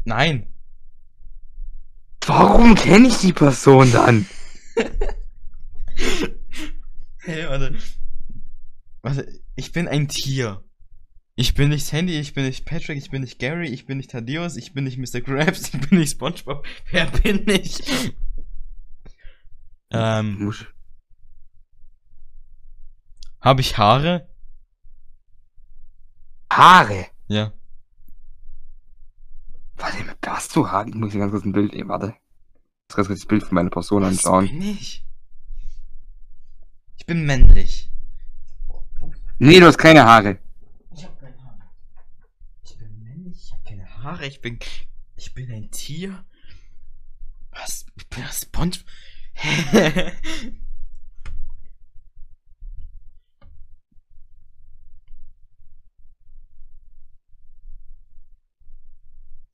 Nein. 0.05 0.47
Warum 2.25 2.75
kenne 2.75 3.07
ich 3.07 3.17
die 3.17 3.33
Person 3.33 3.91
dann? 3.91 4.25
Hey, 7.25 7.47
warte. 7.47 7.73
Warte, 9.01 9.39
ich 9.55 9.71
bin 9.71 9.87
ein 9.87 10.09
Tier. 10.09 10.61
Ich 11.35 11.55
bin 11.55 11.69
nicht 11.69 11.85
Sandy, 11.85 12.19
ich 12.19 12.33
bin 12.33 12.45
nicht 12.45 12.65
Patrick, 12.65 12.97
ich 12.97 13.09
bin 13.09 13.21
nicht 13.21 13.39
Gary, 13.39 13.67
ich 13.67 13.85
bin 13.87 13.97
nicht 13.97 14.11
Thaddeus, 14.11 14.55
ich 14.55 14.73
bin 14.73 14.83
nicht 14.83 14.97
Mr. 14.99 15.21
Krabs, 15.21 15.73
ich 15.73 15.89
bin 15.89 15.99
nicht 15.99 16.11
SpongeBob. 16.11 16.65
Wer 16.91 17.07
bin 17.07 17.47
ich? 17.49 18.13
Ähm, 19.89 20.53
habe 23.41 23.61
ich 23.61 23.77
Haare? 23.77 24.27
Haare. 26.51 27.07
Ja. 27.27 27.51
Warte, 29.75 29.97
hast 30.27 30.55
du 30.55 30.69
Haare? 30.69 30.89
Ich 30.89 30.95
muss 30.95 31.11
hier 31.11 31.19
ganz 31.19 31.31
kurz 31.31 31.45
ein 31.45 31.51
Bild 31.51 31.73
nehmen, 31.73 31.89
warte. 31.89 32.07
Ich 32.07 32.89
muss 32.89 32.95
ganz 32.95 33.07
kurz 33.07 33.19
das 33.19 33.27
Bild 33.27 33.43
von 33.43 33.55
meiner 33.55 33.69
Person 33.69 34.03
Was 34.03 34.09
anschauen. 34.09 34.47
bin 34.47 34.61
ich? 34.61 35.05
Ich 36.97 37.05
bin 37.05 37.25
männlich. 37.25 37.91
Nee, 39.39 39.59
du 39.59 39.65
hast 39.65 39.77
keine 39.77 40.05
Haare. 40.05 40.39
Ich 40.95 41.03
habe 41.03 41.15
keine 41.19 41.37
Haare. 41.43 41.69
Ich 42.63 42.77
bin 42.77 43.03
männlich, 43.03 43.43
ich 43.43 43.51
habe 43.51 43.63
keine 43.63 43.85
Haare, 44.03 44.27
ich 44.27 44.41
bin. 44.41 44.59
Ich 45.15 45.33
bin 45.33 45.49
ein 45.51 45.71
Tier. 45.71 46.25
Was? 47.51 47.85
Ich 47.95 48.07
bin 48.09 48.23
ein 48.23 48.31
Sponge. 48.31 48.79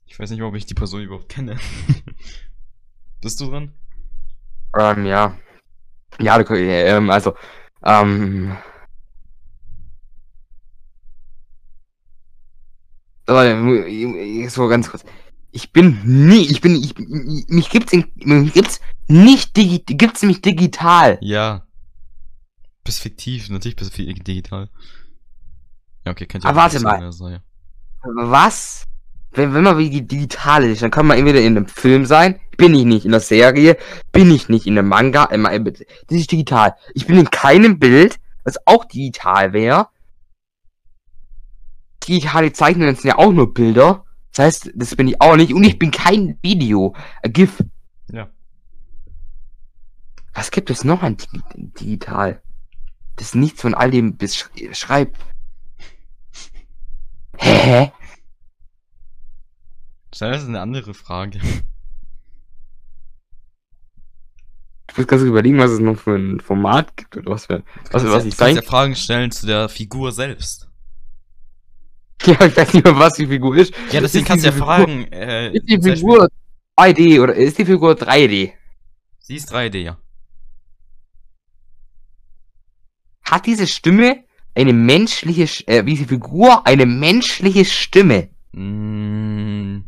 Ich 0.08 0.20
weiß 0.20 0.32
nicht, 0.32 0.42
ob 0.42 0.56
ich 0.56 0.66
die 0.66 0.74
Person 0.74 1.02
überhaupt 1.04 1.30
kenne. 1.30 1.58
Bist 3.22 3.40
du 3.40 3.50
dran? 3.52 3.72
Ähm, 4.78 5.06
ja. 5.06 5.38
Ja, 6.20 6.42
du, 6.42 6.56
ähm, 6.56 7.10
also, 7.12 7.36
ähm. 7.84 8.58
Aber, 13.30 14.50
so 14.50 14.68
ganz 14.68 14.90
kurz. 14.90 15.04
Ich 15.52 15.72
bin 15.72 16.00
nie, 16.04 16.42
ich 16.46 16.62
bin, 16.62 16.76
ich, 16.76 16.96
mich 17.48 17.70
gibt's 17.70 17.94
in, 17.94 18.06
mich 18.16 18.54
gibt's 18.54 18.80
nicht 19.08 19.56
digi, 19.58 19.80
gibt's 19.86 20.22
mich 20.24 20.42
digital. 20.42 21.18
Ja. 21.22 21.66
Bist 22.84 23.02
fiktiv, 23.02 23.50
natürlich 23.50 23.76
bist 23.76 23.98
du 23.98 24.04
digital. 24.04 24.70
Ja, 26.06 26.12
okay, 26.12 26.26
könnt 26.26 26.46
Ah, 26.46 26.56
warte 26.56 26.80
mal. 26.80 27.04
Also, 27.04 27.30
ja. 27.30 27.40
Was? 28.04 28.84
Wenn, 29.32 29.54
wenn 29.54 29.64
man 29.64 29.78
wie 29.78 29.90
digital 30.02 30.64
ist, 30.64 30.82
dann 30.82 30.92
kann 30.92 31.06
man 31.06 31.18
entweder 31.18 31.40
in 31.42 31.56
einem 31.58 31.68
Film 31.68 32.06
sein, 32.06 32.40
bin 32.58 32.74
ich 32.74 32.86
nicht 32.86 33.06
in 33.06 33.12
der 33.12 33.20
Serie, 33.20 33.78
bin 34.12 34.32
ich 34.32 34.50
nicht 34.50 34.66
in 34.66 34.78
einem 34.78 34.88
Manga, 34.88 35.30
ma- 35.38 35.58
das 35.60 35.78
ist 36.08 36.32
digital. 36.32 36.76
Ich 36.96 37.06
bin 37.06 37.18
in 37.18 37.30
keinem 37.30 37.78
Bild, 37.80 38.18
was 38.44 38.58
auch 38.66 38.86
digital 38.86 39.54
wäre. 39.54 39.88
Digitale 42.08 42.54
Zeichnungen 42.54 42.96
sind 42.96 43.10
ja 43.10 43.18
auch 43.18 43.32
nur 43.32 43.54
Bilder. 43.54 44.06
Das 44.32 44.46
heißt, 44.46 44.72
das 44.76 44.96
bin 44.96 45.08
ich 45.08 45.22
auch 45.22 45.36
nicht. 45.36 45.54
Und 45.54 45.64
ich 45.64 45.78
bin 45.78 45.92
kein 45.92 46.38
Video. 46.42 46.96
Ein 47.24 47.34
GIF. 47.34 47.64
Ja. 48.12 48.30
Was 50.34 50.52
gibt 50.52 50.70
es 50.70 50.84
noch 50.84 51.04
an 51.04 51.18
Digi 51.18 51.42
digital? 51.80 52.42
Das 53.16 53.36
nichts 53.36 53.62
von 53.62 53.74
all 53.74 53.92
dem 53.92 54.18
beschreibt. 54.18 55.18
Hä? 57.38 57.92
Das 60.12 60.42
ist 60.42 60.48
eine 60.48 60.62
andere 60.62 60.94
Frage. 60.94 61.40
muss 65.00 65.08
ganz 65.08 65.24
überlegen, 65.24 65.58
was 65.58 65.72
es 65.72 65.80
noch 65.80 65.98
für 65.98 66.16
ein 66.16 66.40
Format 66.40 66.96
gibt 66.98 67.18
oder 67.18 67.32
was 67.32 67.46
für, 67.46 67.64
was, 67.92 68.04
was 68.06 68.26
ich 68.26 68.38
ja 68.38 68.62
Fragen 68.62 68.96
stellen 68.96 69.32
zu 69.32 69.48
der 69.48 69.70
Figur 69.70 70.12
selbst. 70.12 70.69
Ja, 72.26 72.46
ich 72.46 72.58
weiß 72.58 72.74
nicht 72.74 72.84
mehr, 72.84 73.00
was 73.00 73.14
die 73.14 73.28
Figur 73.28 73.56
ist. 73.56 73.74
Ja, 73.92 74.02
deswegen 74.02 74.26
kannst 74.26 74.46
du 74.46 74.50
ja 74.50 74.56
fragen. 74.56 75.06
Äh, 75.12 75.54
ist 75.54 75.70
die 75.70 75.82
Figur 75.82 76.28
2D 76.78 77.22
oder 77.22 77.34
ist 77.34 77.58
die 77.58 77.66
Figur 77.66 77.94
3D? 77.94 78.52
Sie 79.20 79.36
ist 79.36 79.54
3D, 79.54 79.78
ja. 79.80 79.98
Hat 83.24 83.46
diese 83.46 83.68
Stimme 83.68 84.24
eine 84.56 84.74
menschliche, 84.74 85.66
äh, 85.68 85.86
wie 85.86 85.96
die 85.96 86.06
Figur 86.06 86.66
eine 86.66 86.86
menschliche 86.86 87.64
Stimme? 87.64 88.30
Mm. 88.52 89.84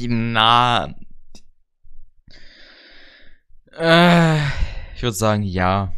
Na. 0.00 0.94
Äh, 3.76 4.36
ich 4.94 5.02
würde 5.02 5.16
sagen, 5.16 5.42
ja. 5.42 5.92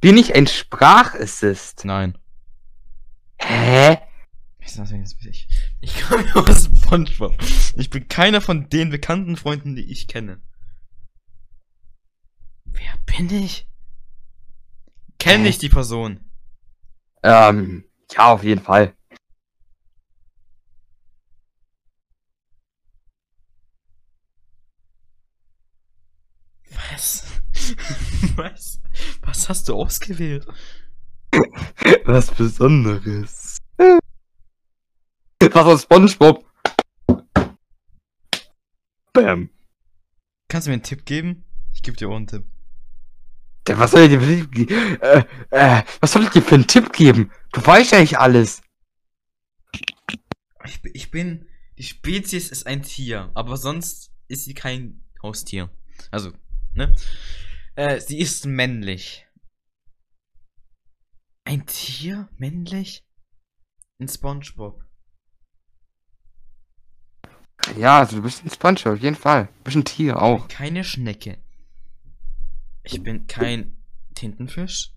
Bin 0.00 0.16
ich 0.16 0.34
ein 0.34 0.46
Sprachassist? 0.46 1.84
Nein. 1.84 2.16
Hä? 3.40 3.98
Ich, 4.60 5.48
ich 5.80 6.02
komme 6.02 6.24
aus 6.36 6.66
SpongeBob. 6.66 7.36
Ich 7.76 7.90
bin 7.90 8.06
keiner 8.06 8.40
von 8.40 8.68
den 8.68 8.90
bekannten 8.90 9.36
Freunden, 9.36 9.74
die 9.74 9.90
ich 9.90 10.06
kenne. 10.06 10.40
Wer 12.64 12.94
bin 13.06 13.30
ich? 13.30 13.66
Kenne 15.18 15.46
äh. 15.46 15.48
ich 15.48 15.58
die 15.58 15.68
Person? 15.68 16.20
Ähm, 17.22 17.84
ja, 18.12 18.32
auf 18.32 18.44
jeden 18.44 18.62
Fall. 18.62 18.94
Was? 26.70 27.24
Was? 28.36 28.80
Was 29.28 29.50
hast 29.50 29.68
du 29.68 29.74
ausgewählt? 29.74 30.46
Was 32.06 32.30
Besonderes. 32.30 33.58
Was 35.38 35.54
aus 35.54 35.82
SpongeBob? 35.82 36.46
Bam. 39.12 39.50
Kannst 40.48 40.66
du 40.66 40.70
mir 40.70 40.76
einen 40.76 40.82
Tipp 40.82 41.04
geben? 41.04 41.44
Ich 41.74 41.82
gebe 41.82 41.94
dir 41.94 42.08
auch 42.08 42.16
einen 42.16 42.26
Tipp. 42.26 42.46
Was 43.66 43.90
soll 43.90 44.04
ich 44.04 44.08
dir 44.08 44.18
für 44.18 44.26
einen 44.26 44.40
Tipp 44.40 44.52
geben? 44.52 45.00
Äh, 45.02 45.24
äh, 45.50 45.82
was 46.00 46.12
soll 46.12 46.22
ich 46.22 46.30
dir 46.30 46.40
für 46.40 46.54
einen 46.54 46.66
Tipp 46.66 46.90
geben? 46.94 47.30
Du 47.52 47.66
weißt 47.66 47.92
ja 47.92 48.00
nicht 48.00 48.18
alles. 48.18 48.62
Ich, 50.64 50.80
ich 50.94 51.10
bin. 51.10 51.46
Die 51.76 51.82
Spezies 51.82 52.48
ist 52.48 52.66
ein 52.66 52.82
Tier, 52.82 53.30
aber 53.34 53.58
sonst 53.58 54.10
ist 54.26 54.46
sie 54.46 54.54
kein 54.54 55.04
Haustier. 55.22 55.68
Also, 56.10 56.32
ne? 56.72 56.94
Äh, 57.78 58.00
sie 58.00 58.18
ist 58.18 58.44
männlich. 58.44 59.24
Ein 61.44 61.64
Tier? 61.64 62.28
Männlich? 62.36 63.06
In 63.98 64.08
SpongeBob. 64.08 64.84
Ja, 67.76 68.00
also 68.00 68.16
du 68.16 68.22
bist 68.22 68.44
ein 68.44 68.50
Spongebob, 68.50 68.94
auf 68.94 69.00
jeden 69.00 69.14
Fall. 69.14 69.46
Du 69.58 69.62
bist 69.62 69.76
ein 69.76 69.84
Tier 69.84 70.20
auch. 70.20 70.48
Keine 70.48 70.82
Schnecke. 70.82 71.38
Ich 72.82 73.00
bin 73.00 73.28
kein 73.28 73.76
Tintenfisch. 74.16 74.92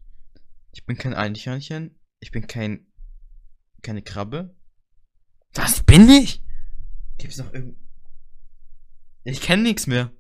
Ich 0.72 0.84
bin 0.84 0.98
kein 0.98 1.14
Eichhörnchen. 1.14 2.00
Ich 2.20 2.32
bin 2.32 2.48
kein. 2.48 2.88
keine 3.84 4.02
Krabbe. 4.02 4.56
Was 5.54 5.84
bin 5.84 6.10
ich? 6.10 6.44
Gibt's 7.20 7.38
noch 7.38 7.54
irgend. 7.54 7.78
Ich 9.24 9.40
kenne 9.40 9.62
nichts 9.62 9.86
mehr. 9.86 10.12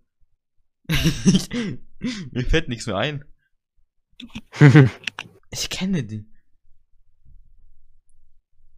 Mir 2.32 2.46
fällt 2.46 2.70
nichts 2.70 2.88
mehr 2.88 2.98
ein. 2.98 3.24
ich 5.52 5.70
kenne 5.70 6.04
die. 6.04 6.26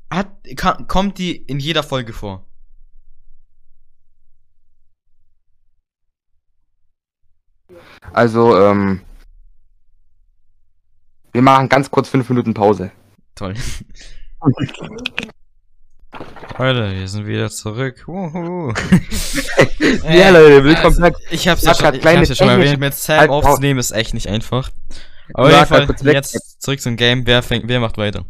Hat, 0.10 0.32
kann, 0.56 0.88
kommt 0.88 1.18
die 1.18 1.36
in 1.36 1.60
jeder 1.60 1.84
Folge 1.84 2.14
vor? 2.14 2.48
Also, 8.12 8.58
ähm. 8.58 9.02
Wir 11.32 11.42
machen 11.42 11.68
ganz 11.68 11.90
kurz 11.90 12.10
fünf 12.10 12.30
Minuten 12.30 12.54
Pause. 12.54 12.92
Toll. 13.34 13.56
Leute, 16.58 16.96
wir 16.96 17.08
sind 17.08 17.26
wieder 17.28 17.50
zurück. 17.50 18.06
Ja, 20.04 20.30
Leute, 20.30 20.64
willkommen 20.64 21.04
also, 21.04 21.18
Ich 21.30 21.48
hab's 21.48 21.64
ja 21.64 21.74
schon, 21.74 21.94
ich 21.94 22.06
hab's 22.06 22.30
ja 22.30 22.36
schon 22.36 22.48
mal 22.48 22.60
erwähnt, 22.60 22.80
mit 22.80 22.94
Sam 22.94 23.30
aufzunehmen 23.30 23.80
ist 23.80 23.92
echt 23.92 24.14
nicht 24.14 24.28
einfach. 24.28 24.70
Aber 25.34 25.48
auf 25.48 25.72
jeden 25.72 25.98
Fall, 25.98 26.14
jetzt 26.14 26.62
zurück 26.62 26.80
zum 26.82 26.96
Game. 26.96 27.26
Wer 27.26 27.44
fängt, 27.44 27.68
wer 27.68 27.80
macht 27.80 27.98
weiter? 27.98 28.26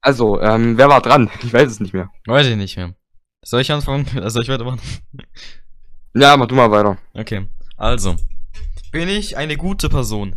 Also, 0.00 0.40
ähm, 0.40 0.78
wer 0.78 0.88
war 0.88 1.00
dran? 1.00 1.30
Ich 1.42 1.52
weiß 1.52 1.70
es 1.70 1.80
nicht 1.80 1.92
mehr. 1.92 2.10
Weiß 2.26 2.46
ich 2.46 2.56
nicht 2.56 2.76
mehr. 2.76 2.94
Soll 3.42 3.60
ich 3.60 3.72
anfangen? 3.72 4.06
Soll 4.30 4.42
ich 4.42 4.48
weitermachen? 4.48 4.80
Ja, 6.14 6.36
mach 6.36 6.46
du 6.46 6.54
mal 6.54 6.70
weiter. 6.70 6.98
Okay. 7.14 7.46
Also, 7.76 8.16
bin 8.92 9.08
ich 9.08 9.36
eine 9.36 9.56
gute 9.56 9.88
Person? 9.88 10.36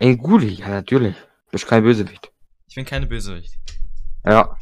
Eine 0.00 0.16
gute? 0.16 0.46
Ja, 0.46 0.68
natürlich. 0.68 1.14
Du 1.16 1.52
bist 1.52 1.66
kein 1.66 1.82
Bösewicht. 1.82 2.32
Ich 2.68 2.74
bin 2.74 2.84
keine 2.84 3.06
Bösewicht. 3.06 3.54
Ja. 4.24 4.56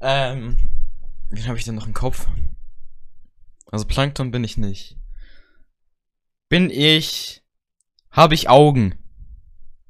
Ähm, 0.00 0.56
wen 1.30 1.46
habe 1.46 1.58
ich 1.58 1.64
denn 1.64 1.74
noch 1.74 1.86
im 1.86 1.94
Kopf? 1.94 2.26
Also 3.66 3.86
Plankton 3.86 4.30
bin 4.30 4.44
ich 4.44 4.56
nicht. 4.56 4.96
Bin 6.48 6.70
ich... 6.70 7.42
Habe 8.10 8.34
ich 8.34 8.48
Augen? 8.48 8.94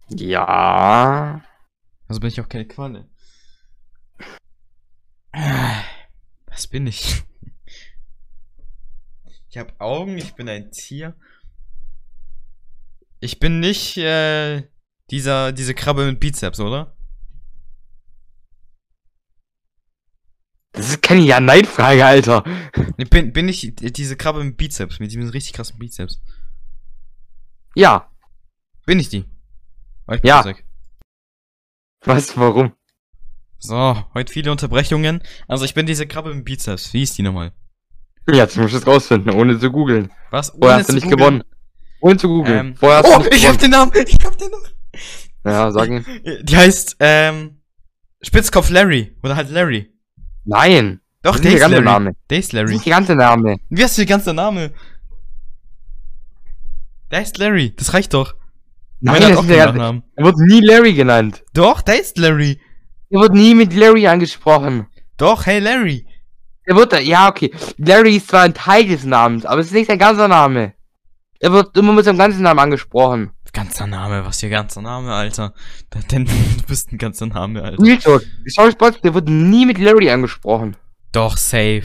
Ja. 0.08 1.44
Also 2.08 2.20
bin 2.20 2.28
ich 2.28 2.40
auch 2.40 2.48
keine 2.48 2.66
Qualle. 2.66 3.08
Was 6.46 6.66
bin 6.66 6.86
ich? 6.86 7.22
Ich 9.50 9.58
habe 9.58 9.78
Augen, 9.80 10.16
ich 10.18 10.34
bin 10.34 10.48
ein 10.48 10.70
Tier. 10.70 11.14
Ich 13.20 13.38
bin 13.38 13.60
nicht 13.60 13.96
äh, 13.96 14.68
dieser 15.10 15.52
diese 15.52 15.74
Krabbe 15.74 16.06
mit 16.06 16.20
Bizeps, 16.20 16.60
oder? 16.60 16.95
Das 20.76 20.90
ist 20.90 21.02
keine 21.02 21.22
Ja-Nein-Frage, 21.22 22.04
Alter. 22.04 22.44
Bin, 23.10 23.32
bin 23.32 23.48
ich 23.48 23.74
diese 23.76 24.14
Krabbe 24.14 24.44
mit 24.44 24.58
Bizeps, 24.58 25.00
mit 25.00 25.10
diesem 25.10 25.26
richtig 25.30 25.54
krassen 25.54 25.78
Bizeps? 25.78 26.20
Ja. 27.74 28.10
Bin 28.84 29.00
ich 29.00 29.08
die? 29.08 29.24
Oh, 30.06 30.12
ich 30.12 30.20
ja. 30.22 30.44
Weg. 30.44 30.64
Was, 32.04 32.36
warum? 32.36 32.72
So, 33.58 34.04
heute 34.12 34.30
viele 34.30 34.52
Unterbrechungen. 34.52 35.22
Also 35.48 35.64
ich 35.64 35.72
bin 35.72 35.86
diese 35.86 36.06
Krabbe 36.06 36.34
mit 36.34 36.44
Bizeps. 36.44 36.92
Wie 36.92 37.02
ist 37.02 37.16
die 37.16 37.22
nochmal? 37.22 37.52
Ja, 38.28 38.34
jetzt 38.34 38.58
musst 38.58 38.74
du 38.74 38.78
es 38.78 38.86
rausfinden, 38.86 39.32
ohne 39.32 39.58
zu 39.58 39.70
googeln. 39.70 40.12
Was? 40.30 40.52
Ohne 40.52 40.60
Vorher 40.60 40.78
hast 40.78 40.90
du 40.90 40.94
nicht 40.94 41.08
gewonnen. 41.08 41.42
Ohne 42.00 42.18
zu 42.18 42.28
googeln. 42.28 42.58
Ähm, 42.58 42.76
Vorher 42.76 42.98
hast 42.98 43.06
oh, 43.06 43.18
du 43.18 43.24
nicht 43.24 43.34
ich 43.34 43.42
gewonnen. 43.42 43.54
hab 43.54 43.60
den 43.60 43.70
Namen! 43.70 43.92
Ich 44.06 44.24
hab 44.24 44.36
den 44.36 44.50
Namen! 44.50 44.66
Ja, 45.44 45.70
sag 45.72 45.88
ihn. 45.88 46.04
Die 46.42 46.56
heißt, 46.56 46.96
ähm, 47.00 47.62
Spitzkopf 48.20 48.68
Larry. 48.68 49.16
Oder 49.22 49.36
halt 49.36 49.48
Larry. 49.48 49.95
Nein. 50.46 51.00
Doch, 51.22 51.38
der 51.38 51.54
ist 51.54 51.68
Larry. 51.68 51.84
Name. 51.84 52.12
Der 52.30 52.38
ist 52.38 52.52
Larry. 52.52 52.66
Das 52.68 52.76
ist 52.76 52.86
der 52.86 52.92
ganze 52.94 53.16
Name. 53.16 53.56
Wie 53.68 53.82
heißt 53.82 53.98
der 53.98 54.06
ganze 54.06 54.32
Name? 54.32 54.72
Der 57.10 57.22
ist 57.22 57.36
Larry. 57.38 57.74
Das 57.76 57.92
reicht 57.92 58.14
doch. 58.14 58.34
Nein, 59.00 59.20
das 59.20 59.40
ist 59.40 59.50
der 59.50 59.66
Nachnamen. 59.66 60.04
Er 60.14 60.24
wird 60.24 60.38
nie 60.38 60.60
Larry 60.60 60.94
genannt. 60.94 61.44
Doch, 61.52 61.82
der 61.82 62.00
ist 62.00 62.16
Larry. 62.18 62.60
Er 63.10 63.20
wird 63.20 63.34
nie 63.34 63.54
mit 63.54 63.74
Larry 63.74 64.06
angesprochen. 64.06 64.86
Doch, 65.16 65.46
hey 65.46 65.58
Larry. 65.58 66.06
Er 66.64 66.76
wird, 66.76 67.00
ja, 67.02 67.28
okay. 67.28 67.52
Larry 67.76 68.16
ist 68.16 68.28
zwar 68.28 68.42
ein 68.42 68.54
Teil 68.54 68.86
des 68.86 69.04
Namens, 69.04 69.44
aber 69.46 69.60
es 69.60 69.68
ist 69.68 69.72
nicht 69.72 69.86
sein 69.86 69.98
ganzer 69.98 70.28
Name. 70.28 70.74
Er 71.38 71.52
wird 71.52 71.76
immer 71.76 71.92
mit 71.92 72.04
seinem 72.04 72.18
ganzen 72.18 72.42
Namen 72.42 72.58
angesprochen. 72.58 73.30
Ganzer 73.56 73.86
Name, 73.86 74.22
was 74.26 74.40
hier 74.40 74.50
ganzer 74.50 74.82
Name, 74.82 75.14
Alter? 75.14 75.54
Denn 76.12 76.26
du 76.26 76.62
bist 76.68 76.92
ein 76.92 76.98
ganzer 76.98 77.24
Name, 77.24 77.62
Alter. 77.62 77.82
Nilton, 77.82 78.20
Sorry 78.44 78.72
Sports, 78.72 79.00
der 79.00 79.14
wird 79.14 79.30
nie 79.30 79.64
mit 79.64 79.78
Larry 79.78 80.10
angesprochen. 80.10 80.76
Doch, 81.12 81.38
safe. 81.38 81.84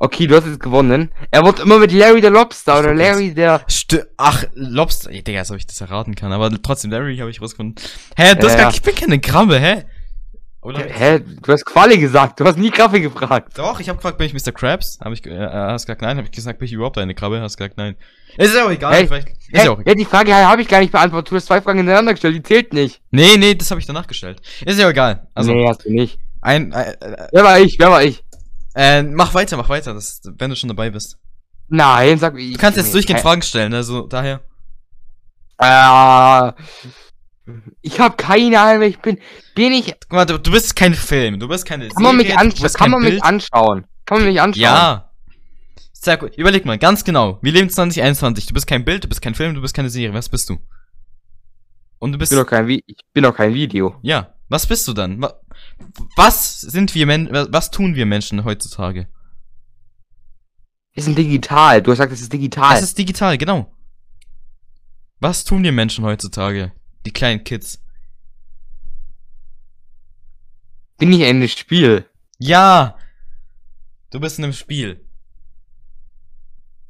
Okay, 0.00 0.26
du 0.26 0.34
hast 0.34 0.46
jetzt 0.46 0.58
gewonnen. 0.58 1.12
Er 1.30 1.44
wird 1.44 1.60
immer 1.60 1.78
mit 1.78 1.92
Larry 1.92 2.20
der 2.20 2.30
Lobster 2.30 2.80
oder 2.80 2.92
Larry 2.92 3.32
der. 3.32 3.64
St 3.70 4.04
Ach, 4.16 4.42
Lobster. 4.54 5.12
Digga, 5.12 5.38
als 5.38 5.52
ob 5.52 5.58
ich 5.58 5.66
das 5.68 5.80
erraten 5.80 6.16
kann. 6.16 6.32
Aber 6.32 6.50
trotzdem, 6.60 6.90
Larry 6.90 7.18
habe 7.18 7.30
ich 7.30 7.40
rausgefunden. 7.40 7.76
Hä, 8.16 8.34
das 8.34 8.54
äh, 8.54 8.58
gar, 8.58 8.74
ich 8.74 8.82
bin 8.82 8.96
keine 8.96 9.20
Krabbe, 9.20 9.60
hä? 9.60 9.84
Oder? 10.64 10.80
Hä? 10.80 11.20
Du 11.20 11.52
hast 11.52 11.66
Quali 11.66 11.98
gesagt, 11.98 12.40
du 12.40 12.44
hast 12.46 12.56
nie 12.56 12.70
Kaffee 12.70 13.00
gefragt. 13.00 13.58
Doch, 13.58 13.80
ich 13.80 13.88
habe 13.90 13.98
gefragt, 13.98 14.16
bin 14.16 14.26
ich 14.26 14.32
Mr. 14.32 14.50
Krabs? 14.50 14.98
Hab 14.98 15.12
ich, 15.12 15.24
äh, 15.26 15.38
hast 15.38 15.84
gesagt 15.84 16.00
nein, 16.00 16.16
hab 16.16 16.24
ich 16.24 16.32
gesagt, 16.32 16.58
bin 16.58 16.64
ich 16.64 16.72
überhaupt 16.72 16.96
eine 16.96 17.14
Krabbe? 17.14 17.38
Hast 17.42 17.58
gesagt 17.58 17.76
nein. 17.76 17.96
Ist 18.38 18.56
ja 18.56 18.64
auch 18.64 18.70
egal, 18.70 18.94
hey, 18.94 19.06
vielleicht. 19.06 19.28
Ist 19.28 19.48
hey, 19.52 19.66
ja 19.66 19.72
auch 19.72 19.78
egal. 19.78 19.92
Ja, 19.92 19.94
die 19.94 20.06
Frage 20.06 20.34
habe 20.34 20.62
ich 20.62 20.68
gar 20.68 20.80
nicht 20.80 20.90
beantwortet. 20.90 21.30
Du 21.30 21.36
hast 21.36 21.46
zwei 21.46 21.60
Fragen 21.60 21.80
hintereinander 21.80 22.12
gestellt, 22.12 22.34
die 22.34 22.42
zählt 22.42 22.72
nicht. 22.72 23.02
Nee, 23.10 23.36
nee, 23.36 23.54
das 23.54 23.70
habe 23.70 23.78
ich 23.78 23.86
danach 23.86 24.06
gestellt. 24.06 24.40
Ist 24.64 24.80
ja 24.80 24.86
auch 24.86 24.90
egal. 24.90 25.28
Also, 25.34 25.52
nee, 25.52 25.68
hast 25.68 25.84
du 25.84 25.92
nicht. 25.92 26.18
Ein, 26.40 26.72
ein, 26.72 26.94
äh, 26.94 27.26
Wer 27.30 27.44
war 27.44 27.60
ich? 27.60 27.78
Wer 27.78 27.90
war 27.90 28.02
ich? 28.02 28.24
Äh, 28.74 29.02
mach 29.02 29.34
weiter, 29.34 29.58
mach 29.58 29.68
weiter, 29.68 29.92
das, 29.92 30.22
wenn 30.38 30.48
du 30.48 30.56
schon 30.56 30.68
dabei 30.68 30.88
bist. 30.88 31.18
Nein, 31.68 32.18
sag 32.18 32.38
ich. 32.38 32.54
Du 32.54 32.58
kannst 32.58 32.78
jetzt 32.78 32.94
durchgehend 32.94 33.20
Fragen 33.20 33.42
stellen, 33.42 33.74
also 33.74 34.06
daher. 34.06 34.40
Äh, 35.58 36.52
ich 37.82 38.00
habe 38.00 38.16
keine 38.16 38.60
Ahnung, 38.60 38.80
wer 38.80 38.88
ich 38.88 38.98
bin. 38.98 39.18
Bin 39.54 39.72
ich. 39.72 39.94
Guck 40.08 40.12
mal, 40.12 40.24
du, 40.24 40.38
du 40.38 40.50
bist 40.50 40.74
kein 40.76 40.94
Film, 40.94 41.38
du 41.38 41.48
bist 41.48 41.66
keine 41.66 41.88
Kann 41.88 42.02
man 42.02 42.16
mich, 42.16 42.36
anschauen? 42.36 42.72
kann 42.72 42.90
man 42.90 43.02
mich 43.02 43.22
anschauen? 43.22 43.86
Kann 44.06 44.18
man 44.18 44.26
mich 44.28 44.40
anschauen? 44.40 44.62
Ja. 44.62 45.10
Sehr 45.92 46.16
gut. 46.16 46.36
Überleg 46.36 46.64
mal, 46.64 46.78
ganz 46.78 47.04
genau. 47.04 47.38
Wir 47.42 47.52
leben 47.52 47.70
2021. 47.70 48.46
Du 48.46 48.54
bist 48.54 48.66
kein 48.66 48.84
Bild, 48.84 49.04
du 49.04 49.08
bist 49.08 49.22
kein 49.22 49.34
Film, 49.34 49.54
du 49.54 49.60
bist 49.60 49.74
keine 49.74 49.90
Serie. 49.90 50.14
Was 50.14 50.28
bist 50.28 50.48
du? 50.50 50.58
Und 51.98 52.12
du 52.12 52.18
bist. 52.18 52.32
Ich 52.32 52.36
bin 52.36 52.44
doch 52.44 52.50
kein, 52.50 52.66
Vi 52.66 52.84
ich 52.86 52.98
bin 53.12 53.22
doch 53.24 53.34
kein 53.34 53.54
Video. 53.54 53.96
Ja. 54.02 54.34
Was 54.48 54.66
bist 54.66 54.86
du 54.86 54.92
dann? 54.92 55.26
Was 56.16 56.60
sind 56.60 56.94
wir 56.94 57.06
Men 57.06 57.28
was 57.32 57.70
tun 57.70 57.94
wir 57.94 58.04
Menschen 58.04 58.44
heutzutage? 58.44 59.08
Wir 60.92 61.02
sind 61.02 61.18
digital. 61.18 61.82
Du 61.82 61.90
hast 61.90 61.98
gesagt, 61.98 62.12
es 62.12 62.20
ist 62.20 62.32
digital. 62.32 62.76
Es 62.76 62.82
ist 62.82 62.98
digital, 62.98 63.36
genau. 63.38 63.72
Was 65.20 65.44
tun 65.44 65.62
wir 65.62 65.72
Menschen 65.72 66.04
heutzutage? 66.04 66.72
Die 67.06 67.12
kleinen 67.12 67.44
Kids. 67.44 67.80
Bin 70.98 71.12
ich 71.12 71.20
in 71.20 71.26
einem 71.26 71.48
Spiel? 71.48 72.06
Ja. 72.38 72.96
Du 74.10 74.20
bist 74.20 74.38
in 74.38 74.44
einem 74.44 74.52
Spiel. 74.52 75.00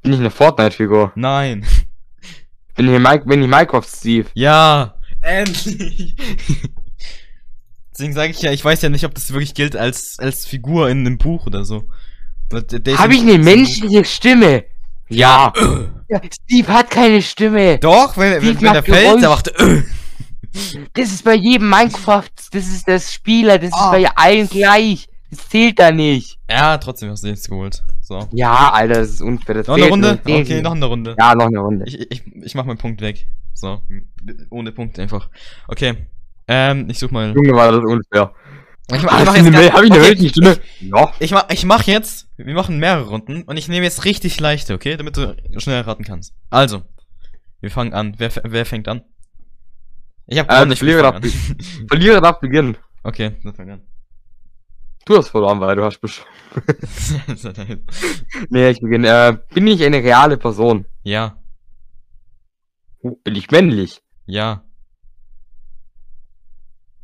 Bin 0.02 0.12
ich 0.12 0.18
eine 0.18 0.30
Fortnite-Figur? 0.30 1.12
Nein. 1.14 1.66
Bin 2.76 2.92
ich, 2.92 3.00
Mike, 3.00 3.24
bin 3.24 3.40
ich 3.40 3.48
Minecraft 3.48 3.84
Steve? 3.86 4.28
Ja. 4.34 4.96
Endlich. 5.22 6.16
Deswegen 7.92 8.12
sage 8.12 8.32
ich 8.32 8.42
ja, 8.42 8.50
ich 8.50 8.64
weiß 8.64 8.82
ja 8.82 8.88
nicht, 8.88 9.04
ob 9.04 9.14
das 9.14 9.30
wirklich 9.32 9.54
gilt 9.54 9.76
als, 9.76 10.18
als 10.18 10.44
Figur 10.44 10.90
in 10.90 11.06
einem 11.06 11.16
Buch 11.18 11.46
oder 11.46 11.64
so. 11.64 11.88
Habe 12.52 13.14
ich 13.14 13.22
eine 13.22 13.38
menschliche 13.38 14.04
Stimme? 14.04 14.64
Ja. 15.08 15.52
ja. 16.08 16.20
Steve 16.32 16.72
hat 16.72 16.90
keine 16.90 17.22
Stimme. 17.22 17.78
Doch, 17.78 18.16
wenn, 18.16 18.42
wenn, 18.42 18.60
wenn 18.60 18.74
er 18.74 18.82
fällt, 18.82 19.22
der 19.22 19.28
macht. 19.28 19.52
Das 20.92 21.10
ist 21.10 21.24
bei 21.24 21.34
jedem 21.34 21.68
Minecraft, 21.68 22.30
das 22.52 22.66
ist 22.66 22.86
der 22.86 23.00
Spieler, 23.00 23.58
das 23.58 23.72
oh. 23.72 23.76
ist 23.76 23.82
ah. 23.82 23.90
bei 23.90 24.16
allen 24.16 24.48
gleich. 24.48 25.08
Das 25.30 25.48
zählt 25.48 25.78
da 25.78 25.90
nicht. 25.90 26.38
Ja, 26.48 26.78
trotzdem 26.78 27.10
hast 27.10 27.24
du 27.24 27.28
jetzt 27.28 27.48
geholt. 27.48 27.82
So. 28.00 28.28
Ja, 28.32 28.70
Alter, 28.70 28.94
das 28.94 29.10
ist 29.10 29.22
unfair. 29.22 29.56
Das 29.56 29.66
noch 29.66 29.74
eine 29.74 29.88
Runde? 29.88 30.20
Okay, 30.22 30.62
noch 30.62 30.74
eine 30.74 30.84
Runde. 30.84 31.16
Ja, 31.18 31.34
noch 31.34 31.46
eine 31.46 31.58
Runde. 31.58 31.84
Ich, 31.88 32.10
ich, 32.10 32.22
ich 32.42 32.54
mach 32.54 32.64
meinen 32.64 32.78
Punkt 32.78 33.00
weg. 33.00 33.26
So. 33.52 33.80
Ohne 34.50 34.72
Punkt 34.72 34.98
einfach. 34.98 35.28
Okay. 35.66 36.06
Ähm, 36.46 36.88
ich 36.88 36.98
such 36.98 37.10
mal. 37.10 37.34
Junge, 37.34 37.54
war 37.54 37.72
das 37.72 37.82
unfair. 37.82 38.32
Ich, 38.92 39.02
mach, 39.02 39.18
ich 39.18 39.26
mach 39.26 39.36
jetzt 39.36 39.46
eine, 39.46 39.72
hab 39.72 39.82
ich 39.82 39.92
eine 39.92 40.02
okay, 40.02 40.28
Stunde? 40.28 40.60
Ja. 40.80 41.12
Ich 41.18 41.30
mach, 41.30 41.48
ich 41.48 41.64
mach 41.64 41.84
jetzt, 41.84 42.28
wir 42.36 42.52
machen 42.52 42.78
mehrere 42.78 43.08
Runden 43.08 43.42
und 43.44 43.56
ich 43.56 43.66
nehme 43.68 43.84
jetzt 43.84 44.04
richtig 44.04 44.38
leichte, 44.38 44.74
okay? 44.74 44.98
Damit 44.98 45.16
du 45.16 45.34
schnell 45.56 45.80
raten 45.80 46.04
kannst. 46.04 46.34
Also, 46.50 46.82
wir 47.60 47.70
fangen 47.70 47.94
an. 47.94 48.14
Wer, 48.18 48.30
wer 48.42 48.66
fängt 48.66 48.88
an? 48.88 49.02
Ich 50.26 50.38
hab 50.38 50.50
ähm, 50.50 50.74
Verlierer 50.74 51.02
darf, 51.02 51.22
Verlierer 51.88 52.20
darf 52.20 52.40
beginnen. 52.40 52.76
Okay, 53.02 53.36
dann 53.42 53.54
fang 53.54 53.70
an. 53.70 53.82
Du 55.04 55.18
hast 55.18 55.28
verloren, 55.28 55.60
weil 55.60 55.76
du 55.76 55.84
hast 55.84 56.00
bestimmt. 56.00 56.26
nee, 58.48 58.70
ich 58.70 58.80
beginne. 58.80 59.08
Äh, 59.08 59.38
bin 59.52 59.66
ich 59.66 59.84
eine 59.84 59.98
reale 59.98 60.38
Person? 60.38 60.86
Ja. 61.02 61.36
Bin 63.02 63.34
ich 63.34 63.50
männlich? 63.50 64.02
Ja. 64.24 64.64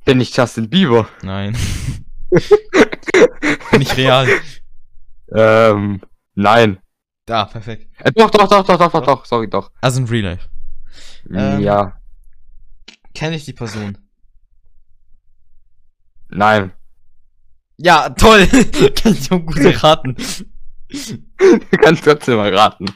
Bin 0.07 0.19
ich 0.21 0.35
Justin 0.35 0.71
Bieber? 0.71 1.09
Nein. 1.23 1.55
bin 2.31 3.83
ich 3.83 3.95
real? 3.99 4.27
Ähm, 5.31 6.01
nein. 6.35 6.79
Da, 7.27 7.45
perfekt. 7.45 7.87
Äh, 7.99 8.13
doch, 8.13 8.31
doch, 8.31 8.49
doch, 8.49 8.65
doch, 8.65 8.79
doch, 8.79 8.91
doch, 8.91 9.05
doch, 9.05 9.25
sorry, 9.27 9.51
doch. 9.51 9.71
Also 9.83 10.01
in 10.01 10.09
Real 10.09 10.25
Life. 10.25 10.49
Ähm, 11.31 11.61
ja. 11.61 12.00
Kenne 13.15 13.37
ich 13.37 13.45
die 13.45 13.53
Person? 13.53 13.99
Nein. 16.29 16.73
Ja, 17.77 18.11
toll. 18.11 18.47
Kann 18.95 19.15
ich 19.15 19.33
auch 19.33 19.41
gut 19.41 19.59
raten. 19.83 20.17
du 20.89 21.79
kannst 21.83 22.05
trotzdem 22.05 22.37
mal 22.37 22.55
raten. 22.55 22.87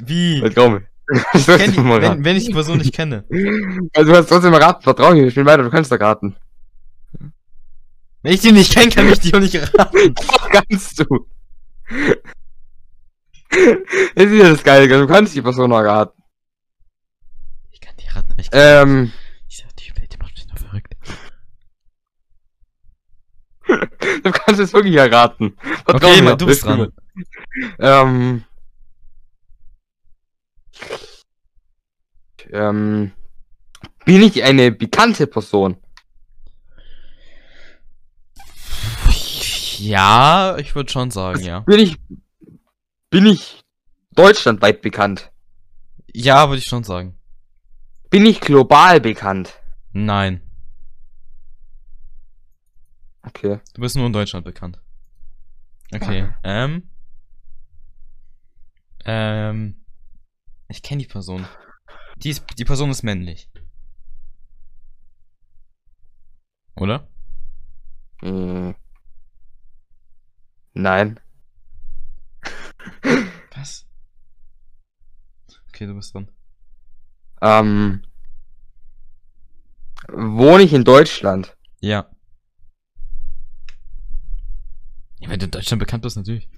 Wie? 0.00 0.40
Vertrau 0.40 0.68
mir. 0.70 0.86
Ich 1.34 1.46
kenn, 1.46 1.86
mal 1.86 2.00
wenn, 2.00 2.24
wenn 2.24 2.36
ich 2.36 2.46
die 2.46 2.52
Person 2.52 2.78
nicht 2.78 2.94
kenne. 2.94 3.24
Also 3.94 4.08
du 4.10 4.14
kannst 4.16 4.30
trotzdem 4.30 4.52
mal 4.52 4.62
raten, 4.62 4.82
vertrau 4.82 5.12
mir, 5.12 5.26
ich 5.26 5.34
bin 5.34 5.44
weiter, 5.44 5.62
du 5.62 5.70
kannst 5.70 5.92
doch 5.92 6.00
raten. 6.00 6.36
Wenn 8.22 8.32
ich 8.32 8.40
die 8.40 8.52
nicht 8.52 8.72
kenne, 8.72 8.88
kann 8.88 9.12
ich 9.12 9.20
die 9.20 9.34
auch 9.34 9.40
nicht 9.40 9.54
raten. 9.54 10.14
Doch, 10.14 10.48
kannst 10.48 10.98
du. 11.00 11.26
Das 14.14 14.24
ist 14.24 14.42
ja 14.42 14.50
das 14.50 14.64
Geile, 14.64 14.88
du 14.88 15.06
kannst 15.06 15.34
die 15.34 15.42
Person 15.42 15.68
noch 15.70 15.80
raten. 15.80 16.22
Ich 17.70 17.80
kann 17.80 17.94
die 17.98 18.08
raten, 18.08 18.34
ich 18.38 18.50
kann 18.50 18.88
Ähm. 18.88 19.12
Du 24.24 24.32
kannst 24.32 24.60
es 24.60 24.72
wirklich 24.72 24.96
erraten. 24.96 25.56
Vertrau 25.84 26.08
okay, 26.08 26.22
mir, 26.22 26.36
du 26.36 26.46
bist 26.46 26.64
dran. 26.64 26.92
Ähm, 27.78 28.44
ähm, 32.50 33.12
bin 34.04 34.22
ich 34.22 34.42
eine 34.42 34.72
bekannte 34.72 35.26
Person? 35.26 35.76
Ja, 39.78 40.56
ich 40.58 40.74
würde 40.74 40.90
schon 40.90 41.10
sagen, 41.10 41.42
ja. 41.42 41.60
Bin 41.60 41.78
ich, 41.78 41.96
bin 43.10 43.26
ich 43.26 43.60
deutschlandweit 44.12 44.82
bekannt? 44.82 45.30
Ja, 46.12 46.48
würde 46.48 46.58
ich 46.58 46.68
schon 46.68 46.84
sagen. 46.84 47.18
Bin 48.08 48.24
ich 48.24 48.40
global 48.40 49.00
bekannt? 49.00 49.60
Nein. 49.92 50.43
Okay. 53.26 53.60
Du 53.74 53.80
bist 53.80 53.96
nur 53.96 54.06
in 54.06 54.12
Deutschland 54.12 54.44
bekannt. 54.44 54.78
Okay. 55.92 56.28
Ah. 56.42 56.64
Ähm. 56.64 56.90
Ähm. 59.04 59.84
Ich 60.68 60.82
kenne 60.82 61.02
die 61.02 61.08
Person. 61.08 61.46
Die, 62.16 62.30
ist, 62.30 62.44
die 62.58 62.64
Person 62.64 62.90
ist 62.90 63.02
männlich. 63.02 63.50
Oder? 66.76 67.08
Hm. 68.20 68.74
Nein. 70.74 71.20
Was? 73.54 73.86
Okay, 75.68 75.86
du 75.86 75.94
bist 75.94 76.14
dran. 76.14 76.28
Ähm. 77.40 78.04
Wohne 80.08 80.62
ich 80.62 80.72
in 80.72 80.84
Deutschland? 80.84 81.56
Ja. 81.80 82.13
Ja, 85.24 85.30
wenn 85.30 85.38
du 85.38 85.46
in 85.46 85.50
Deutschland 85.50 85.80
bekannt 85.80 86.02
bist, 86.02 86.16
natürlich. 86.16 86.48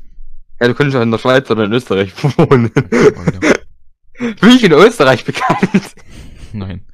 Ja, 0.61 0.67
du 0.67 0.75
könntest 0.75 0.97
auch 0.97 1.03
in 1.03 1.11
der 1.11 1.19
Schweiz 1.19 1.49
oder 1.51 1.65
in 1.65 1.73
Österreich 1.73 2.13
wohnen. 2.39 2.73
Oh. 2.75 4.35
Bin 4.41 4.51
ich 4.57 4.65
in 4.65 4.73
Österreich 4.73 5.25
bekannt? 5.25 5.95
Nein. 6.53 6.85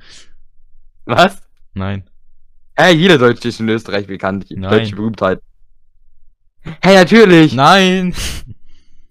Was? 1.07 1.39
Nein. 1.73 2.05
Hey, 2.75 2.95
jeder 2.95 3.16
Deutsche 3.16 3.49
ist 3.49 3.61
in 3.61 3.68
Österreich 3.68 4.07
bekannt. 4.07 4.47
Nein. 4.51 4.70
Deutsche 4.70 4.97
Berühmtheit. 4.97 5.41
Hey, 6.83 6.95
natürlich. 6.97 7.55
Nein. 7.55 8.14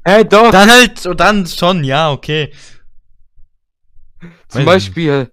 Hey, 0.03 0.24
doch. 0.24 0.51
Dann 0.51 0.70
halt, 0.70 1.20
dann 1.20 1.47
schon, 1.47 1.84
ja, 1.84 2.12
okay. 2.12 2.53
Zum 4.49 4.66
Beispiel, 4.66 5.09
äh, 5.09 5.28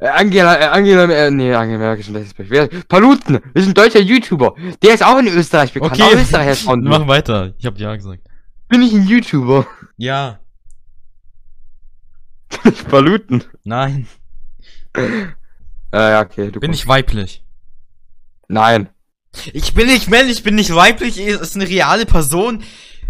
Angela, 0.00 0.60
äh, 0.60 0.64
Angela, 0.66 1.04
äh, 1.04 1.30
nee, 1.30 1.52
Angela 1.52 1.78
Merkel 1.78 2.00
ist 2.00 2.08
ein 2.08 2.12
schlechtes 2.12 2.34
Beispiel. 2.34 2.84
Paluten, 2.84 3.40
ist 3.54 3.66
ein 3.66 3.74
deutscher 3.74 4.00
YouTuber. 4.00 4.54
Der 4.80 4.94
ist 4.94 5.04
auch 5.04 5.18
in 5.18 5.26
Österreich 5.26 5.72
bekannt. 5.72 6.00
Okay, 6.00 6.14
Österreich 6.14 6.64
mach 6.66 7.08
weiter. 7.08 7.54
Ich 7.58 7.66
hab 7.66 7.78
ja 7.78 7.94
gesagt. 7.96 8.22
Bin 8.68 8.82
ich 8.82 8.92
ein 8.92 9.06
YouTuber? 9.06 9.66
Ja. 9.96 10.38
Bin 12.62 12.72
ich 12.72 12.86
Paluten? 12.86 13.44
Nein. 13.64 14.06
Äh, 14.94 15.26
ja, 15.92 16.20
okay. 16.20 16.50
Du 16.50 16.60
bin 16.60 16.70
kommst. 16.70 16.82
ich 16.82 16.88
weiblich? 16.88 17.44
Nein. 18.48 18.88
Ich 19.52 19.74
bin 19.74 19.86
nicht 19.86 20.08
männlich, 20.08 20.38
ich 20.38 20.42
bin 20.42 20.54
nicht 20.54 20.74
weiblich, 20.74 21.18
es 21.18 21.40
ist 21.40 21.56
eine 21.56 21.68
reale 21.68 22.06
Person. 22.06 22.62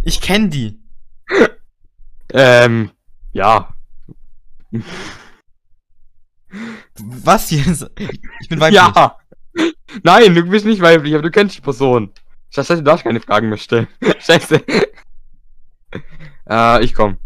Ich 0.03 0.21
kenne 0.21 0.49
die. 0.49 0.81
ähm, 2.33 2.91
ja. 3.33 3.75
Was 7.01 7.51
jetzt? 7.51 7.91
Ich 8.41 8.49
bin 8.49 8.61
weiblich. 8.61 8.81
Ja. 8.81 9.19
Nein, 10.03 10.35
du 10.35 10.43
bist 10.45 10.67
nicht 10.67 10.81
weiblich, 10.81 11.15
aber 11.15 11.23
du 11.23 11.31
kennst 11.31 11.57
die 11.57 11.61
Person. 11.61 12.13
Scheiße, 12.51 12.77
du 12.77 12.83
darfst 12.83 13.05
keine 13.05 13.21
Fragen 13.21 13.49
mehr 13.49 13.59
stellen. 13.59 13.89
Scheiße. 14.21 14.65
äh, 16.49 16.85
ich 16.85 16.95
komm. 16.95 17.19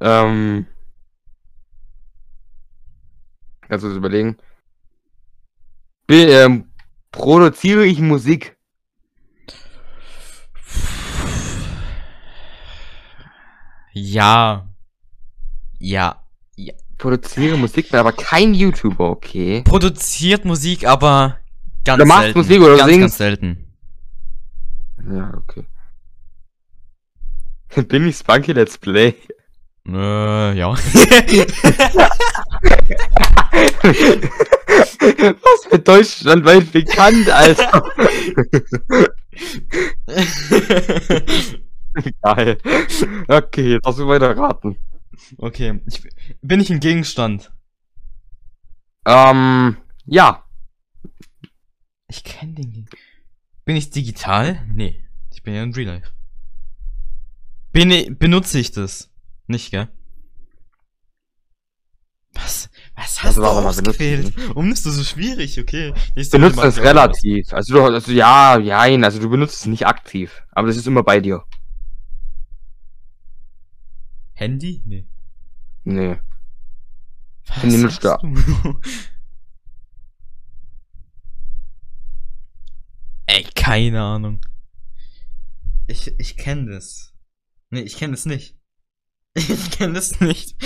Ähm. 0.00 0.66
Kannst 3.62 3.84
du 3.84 3.88
das 3.88 3.96
überlegen? 3.96 4.36
Bin, 6.06 6.28
ähm, 6.28 6.70
Produziere 7.10 7.86
ich 7.86 7.98
Musik? 7.98 8.56
Ja. 13.92 14.68
Ja. 15.86 16.20
ja. 16.56 16.74
Produziere 16.98 17.56
Musik, 17.56 17.90
bin 17.90 18.00
aber 18.00 18.10
kein 18.12 18.54
YouTuber, 18.54 19.08
okay. 19.08 19.62
Produziert 19.62 20.44
Musik, 20.44 20.84
aber 20.84 21.38
ganz 21.84 22.00
Du 22.00 22.06
machst 22.06 22.22
selten. 22.22 22.38
Musik 22.40 22.60
oder 22.60 22.76
ganz, 22.76 22.90
singst? 22.90 23.00
ganz 23.02 23.16
selten. 23.18 23.72
Ja, 25.08 25.32
okay. 25.36 25.64
Bin 27.86 28.08
ich 28.08 28.16
Spunky 28.16 28.52
Let's 28.52 28.76
Play? 28.78 29.14
Äh, 29.86 30.58
ja. 30.58 30.70
Was 35.42 35.64
für 35.70 35.78
deutschlandweit 35.78 36.72
bekannt, 36.72 37.30
Alter. 37.30 37.84
Geil. 42.22 42.58
Okay, 43.28 43.74
jetzt 43.74 43.86
hast 43.86 43.98
du 44.00 44.08
weiter 44.08 44.36
raten. 44.36 44.76
Okay. 45.38 45.80
Ich, 45.86 46.02
bin 46.42 46.60
ich 46.60 46.70
ein 46.70 46.80
Gegenstand? 46.80 47.52
Ähm, 49.06 49.76
ja. 50.04 50.44
Ich 52.08 52.24
kenne 52.24 52.54
den 52.54 52.72
Gegenstand. 52.72 53.02
Bin 53.64 53.76
ich 53.76 53.90
digital? 53.90 54.64
Nee. 54.72 55.04
Ich 55.32 55.42
bin 55.42 55.54
ja 55.54 55.62
in 55.62 55.74
Real 55.74 55.94
Life. 55.96 56.12
Bin 57.72 57.90
ich, 57.90 58.16
benutze 58.18 58.58
ich 58.58 58.72
das? 58.72 59.10
Nicht, 59.48 59.70
gell? 59.70 59.88
Was? 62.32 62.70
Was 62.94 63.22
hast 63.22 63.38
Also 63.38 63.42
du 63.42 63.46
ausgewählt? 63.46 64.32
Warum 64.48 64.70
ist 64.70 64.86
das 64.86 64.94
so 64.94 65.04
schwierig? 65.04 65.58
Okay. 65.60 65.92
Nächste 66.14 66.38
Benutzt 66.38 66.58
es 66.58 66.76
was. 66.76 66.84
relativ. 66.84 67.52
Also 67.52 67.74
du, 67.74 67.84
also 67.84 68.12
ja, 68.12 68.58
jein, 68.58 69.04
also 69.04 69.18
du 69.20 69.28
benutzt 69.28 69.60
es 69.60 69.66
nicht 69.66 69.86
aktiv. 69.86 70.42
Aber 70.52 70.68
das 70.68 70.76
ist 70.76 70.86
immer 70.86 71.02
bei 71.02 71.20
dir. 71.20 71.44
Handy? 74.36 74.82
Nee. 74.84 75.06
Nee. 75.84 76.18
Was 77.46 77.62
Handy 77.62 77.78
nutzt 77.78 78.04
du? 78.04 78.10
Ey, 83.26 83.44
keine 83.54 84.02
Ahnung. 84.02 84.40
Ich, 85.86 86.12
ich 86.18 86.36
kenne 86.36 86.70
das. 86.72 87.12
Nee, 87.70 87.80
ich 87.80 87.96
kenne 87.96 88.12
das 88.12 88.26
nicht. 88.26 88.54
Ich 89.38 89.70
kenne 89.70 89.92
das 89.92 90.18
nicht. 90.20 90.56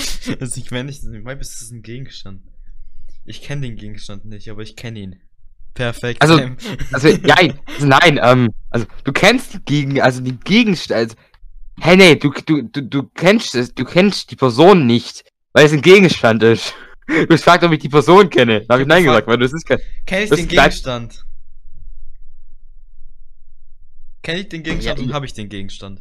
Also 0.41 0.61
ich 0.61 0.71
meine 0.71 0.85
nicht, 0.85 1.03
ich 1.03 1.25
meine, 1.25 1.41
es 1.41 1.61
ist 1.61 1.73
ein 1.73 1.83
Gegenstand. 1.83 2.43
Ich 3.25 3.43
kenne 3.43 3.63
den 3.63 3.75
Gegenstand 3.75 4.27
nicht, 4.27 4.49
aber 4.49 4.63
ich 4.63 4.77
kenne 4.77 5.01
ihn. 5.01 5.21
Perfekt. 5.75 6.23
Also- 6.23 6.39
Also, 6.93 7.09
also 7.73 7.87
nein, 7.87 8.21
ähm, 8.23 8.51
also 8.71 8.87
du 9.03 9.13
kennst 9.13 9.55
die 9.55 9.59
Gegen, 9.65 10.01
also 10.01 10.21
die 10.21 10.39
Gegenstände, 10.39 11.01
also, 11.01 11.17
hey, 11.81 11.97
nee, 11.97 12.15
du, 12.17 12.31
du, 12.47 12.63
du, 12.63 12.83
du 12.83 13.03
kennst 13.15 13.55
es, 13.55 13.75
du 13.75 13.85
kennst 13.85 14.31
die 14.31 14.37
Person 14.37 14.87
nicht, 14.87 15.25
weil 15.53 15.67
es 15.67 15.73
ein 15.73 15.83
Gegenstand 15.83 16.43
ist. 16.43 16.75
Du 17.11 17.23
hast 17.23 17.41
gefragt, 17.43 17.65
ob 17.65 17.73
ich 17.73 17.81
die 17.81 17.89
Person 17.89 18.31
kenne. 18.31 18.61
Da 18.67 18.75
habe 18.75 18.83
ich 18.83 18.89
nein 18.89 19.03
gesagt, 19.03 19.27
weil 19.27 19.37
das 19.37 19.53
ist 19.53 19.67
kein, 19.67 19.81
Kenn 20.07 20.23
ich 20.23 20.31
den 20.31 20.47
Gegenstand? 20.47 21.25
Kenn 24.23 24.37
ich 24.39 24.49
den 24.49 24.63
Gegenstand 24.63 24.99
Ja, 25.01 25.05
und 25.05 25.13
habe 25.13 25.27
ich 25.27 25.33
den 25.35 25.49
Gegenstand? 25.49 26.01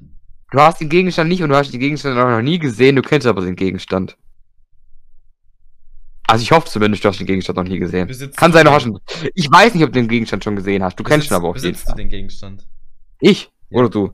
du 0.51 0.59
hast 0.59 0.80
den 0.82 0.89
Gegenstand 0.89 1.30
nicht 1.30 1.41
und 1.41 1.49
du 1.49 1.55
hast 1.55 1.71
den 1.73 1.80
Gegenstand 1.80 2.15
auch 2.19 2.30
noch 2.30 2.41
nie 2.43 2.59
gesehen, 2.59 2.95
du 2.95 3.01
kennst 3.01 3.25
aber 3.25 3.41
den 3.41 3.55
Gegenstand. 3.55 4.17
Also 6.27 6.43
ich 6.43 6.51
hoffe 6.51 6.69
zumindest, 6.69 7.03
du 7.03 7.09
hast 7.09 7.19
den 7.19 7.25
Gegenstand 7.25 7.57
noch 7.57 7.63
nie 7.63 7.80
gesehen. 7.80 8.05
Besitzt 8.07 8.38
Kann 8.38 8.51
du 8.51 8.57
sein, 8.57 8.65
du 8.65 8.71
hast 8.71 8.86
ihn, 8.86 8.99
ich 9.34 9.49
weiß 9.49 9.73
nicht, 9.73 9.84
ob 9.84 9.89
du 9.91 9.99
den 9.99 10.07
Gegenstand 10.07 10.43
schon 10.43 10.55
gesehen 10.55 10.84
hast, 10.84 10.99
du 10.99 11.03
kennst 11.03 11.25
ihn 11.25 11.30
Besitzt- 11.30 11.34
aber 11.36 11.47
auf 11.49 11.55
jeden 11.55 11.71
Besitzt 11.71 11.89
du 11.89 11.95
den 11.95 12.09
Gegenstand? 12.09 12.67
Ich? 13.19 13.49
Ja. 13.69 13.80
Oder 13.80 13.89
du? 13.89 14.11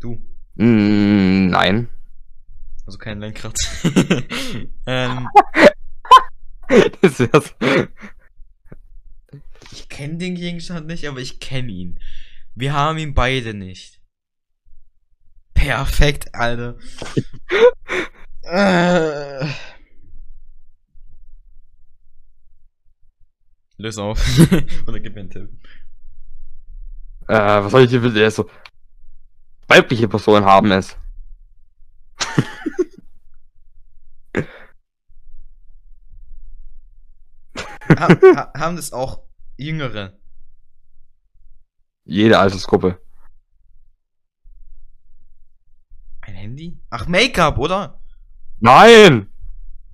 Du. 0.00 0.18
Mm, 0.56 1.46
nein. 1.48 1.88
Also 2.86 2.98
kein 2.98 3.20
Lenkrad. 3.20 3.56
ähm, 4.86 5.28
das 7.00 7.18
wär's. 7.18 7.54
ich 9.72 9.88
kenne 9.88 10.18
den 10.18 10.34
Gegenstand 10.34 10.86
nicht, 10.86 11.08
aber 11.08 11.20
ich 11.20 11.40
kenne 11.40 11.72
ihn. 11.72 11.98
Wir 12.54 12.72
haben 12.72 12.98
ihn 12.98 13.14
beide 13.14 13.54
nicht. 13.54 14.00
Perfekt, 15.54 16.34
Alter. 16.34 16.76
äh. 18.42 19.48
Löse 23.76 24.02
auf. 24.02 24.22
Oder 24.86 25.00
gib 25.00 25.14
mir 25.14 25.22
einen 25.22 25.30
Tipp. 25.30 25.48
Äh, 27.26 27.34
was 27.34 27.72
soll 27.72 27.84
ich 27.84 27.90
dir 27.90 28.00
bitte 28.00 28.30
so 28.30 28.48
weibliche 29.68 30.08
Personen 30.08 30.44
haben 30.44 30.70
es? 30.72 30.96
Ha 37.88 38.08
ha 38.08 38.52
haben 38.58 38.76
das 38.76 38.92
auch 38.92 39.22
Jüngere? 39.56 40.18
Jede 42.04 42.38
Altersgruppe. 42.38 43.00
Ein 46.20 46.34
Handy? 46.34 46.78
Ach, 46.90 47.06
Make-up, 47.06 47.58
oder? 47.58 48.00
Nein! 48.58 49.32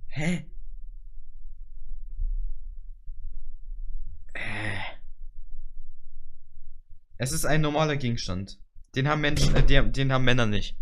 Hä? 0.08 0.46
Äh. 4.34 4.80
Es 7.18 7.32
ist 7.32 7.44
ein 7.44 7.60
normaler 7.60 7.96
Gegenstand. 7.96 8.58
Den 8.94 9.08
haben 9.08 9.20
Menschen, 9.20 9.54
äh, 9.54 9.62
den, 9.64 9.92
den 9.92 10.12
haben 10.12 10.24
Männer 10.24 10.46
nicht. 10.46 10.76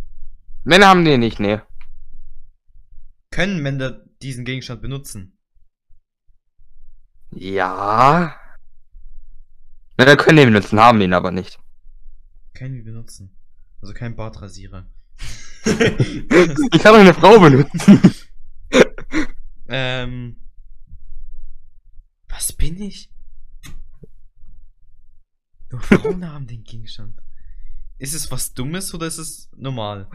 Männer 0.64 0.88
haben 0.88 1.04
die 1.04 1.18
nicht, 1.18 1.40
nee. 1.40 1.60
Können 3.30 3.62
Männer 3.62 4.00
diesen 4.22 4.44
Gegenstand 4.44 4.80
benutzen? 4.80 5.38
Ja. 7.30 8.34
Männer 9.98 10.16
können 10.16 10.38
den 10.38 10.52
benutzen, 10.52 10.80
haben 10.80 11.00
den 11.00 11.12
aber 11.12 11.30
nicht. 11.30 11.58
Können 12.54 12.74
die 12.74 12.82
benutzen. 12.82 13.36
Also 13.80 13.94
kein 13.94 14.16
Bartrasierer. 14.16 14.86
Ich 15.64 16.82
kann 16.82 16.94
doch 16.94 17.00
eine 17.00 17.12
Frau 17.12 17.38
benutzen. 17.38 18.00
ähm. 19.68 20.36
Was 22.28 22.52
bin 22.54 22.80
ich? 22.80 23.10
Nur 25.70 25.80
Frauen 25.82 26.26
haben 26.26 26.46
den 26.46 26.64
Gegenstand. 26.64 27.20
Ist 27.98 28.14
es 28.14 28.30
was 28.30 28.54
Dummes 28.54 28.94
oder 28.94 29.06
ist 29.06 29.18
es 29.18 29.50
normal? 29.56 30.08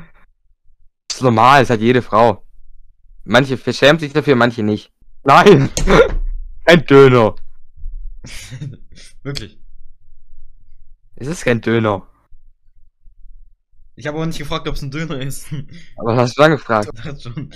Das 1.08 1.18
ist 1.18 1.24
normal, 1.24 1.62
das 1.62 1.70
hat 1.70 1.82
jede 1.82 2.02
Frau. 2.02 2.46
Manche 3.26 3.58
verschämt 3.58 4.00
sich 4.00 4.14
dafür, 4.14 4.36
manche 4.36 4.64
nicht. 4.64 4.92
Nein! 5.24 5.70
Kein 6.66 6.86
Döner. 6.86 7.36
Wirklich. 9.24 9.60
Es 11.16 11.28
ist 11.28 11.44
kein 11.44 11.62
Döner. 11.62 12.08
Ich 13.96 14.08
habe 14.08 14.18
aber 14.18 14.26
nicht 14.26 14.40
gefragt, 14.40 14.68
ob 14.68 14.76
es 14.76 14.82
ein 14.82 14.92
Döner 14.92 15.20
ist. 15.20 15.48
Aber 15.98 16.16
hast 16.16 16.38
du 16.38 16.42
dann 16.42 16.52
gefragt? 16.52 16.90
Das 17.04 17.22
schon. 17.22 17.54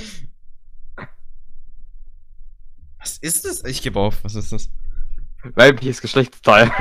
Was 2.99 3.17
ist 3.17 3.45
das? 3.45 3.63
Ich 3.63 3.81
gebe 3.81 3.99
auf. 3.99 4.23
Was 4.23 4.35
ist 4.35 4.51
das? 4.51 4.69
Weibliches 5.55 6.01
Geschlechtsteil. 6.01 6.71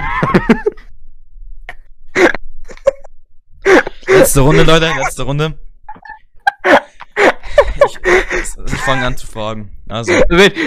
Letzte 4.27 4.41
Runde, 4.41 4.63
Leute. 4.65 4.91
Letzte 4.99 5.23
Runde. 5.23 5.57
Ich, 7.87 7.99
ich 8.67 8.81
fange 8.81 9.07
an 9.07 9.17
zu 9.17 9.25
fragen. 9.25 9.79
Also, 9.89 10.13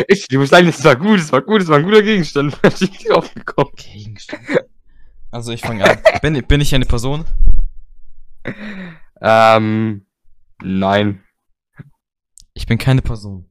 Ich, 0.08 0.30
du 0.30 0.40
musst 0.40 0.52
sagen, 0.52 0.68
das 0.68 0.82
war 0.86 0.96
gut, 0.96 1.20
das 1.20 1.30
war 1.34 1.42
gut, 1.42 1.60
das 1.62 1.68
war 1.68 1.78
ein 1.78 1.84
guter 1.84 2.02
Gegenstand. 2.02 2.58
Ich 2.80 3.04
drauf 3.04 3.34
gekommen. 3.34 3.72
Gegenstand. 3.76 4.42
Also, 5.30 5.52
ich 5.52 5.60
fange 5.60 5.84
an. 5.84 5.98
Bin, 6.22 6.42
bin 6.48 6.62
ich 6.62 6.74
eine 6.74 6.86
Person? 6.86 7.26
Ähm, 9.20 10.06
nein. 10.64 11.22
Ich 12.54 12.66
bin 12.66 12.78
keine 12.78 13.02
Person. 13.02 13.46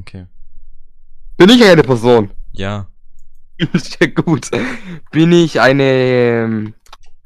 Okay. 0.00 0.26
Bin 1.38 1.48
ich 1.48 1.64
eine 1.64 1.82
Person? 1.82 2.30
Ja. 2.52 2.88
ist 3.72 3.98
ja 4.02 4.08
gut. 4.08 4.50
Bin 5.10 5.32
ich 5.32 5.60
eine 5.62 5.82
ähm, 5.82 6.74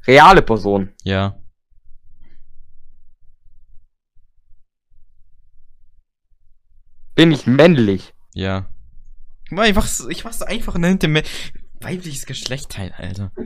reale 0.07 0.41
Person? 0.41 0.93
Ja. 1.03 1.37
Bin 7.15 7.31
ich 7.31 7.47
männlich? 7.47 8.13
Ja. 8.33 8.69
Ich 9.49 9.75
mach's, 9.75 10.05
ich 10.09 10.23
mach's 10.23 10.41
einfach 10.41 10.73
hinter 10.73 11.07
mir. 11.07 11.23
Weibliches 11.81 12.25
Geschlechtteil, 12.25 12.93
Alter. 12.97 13.31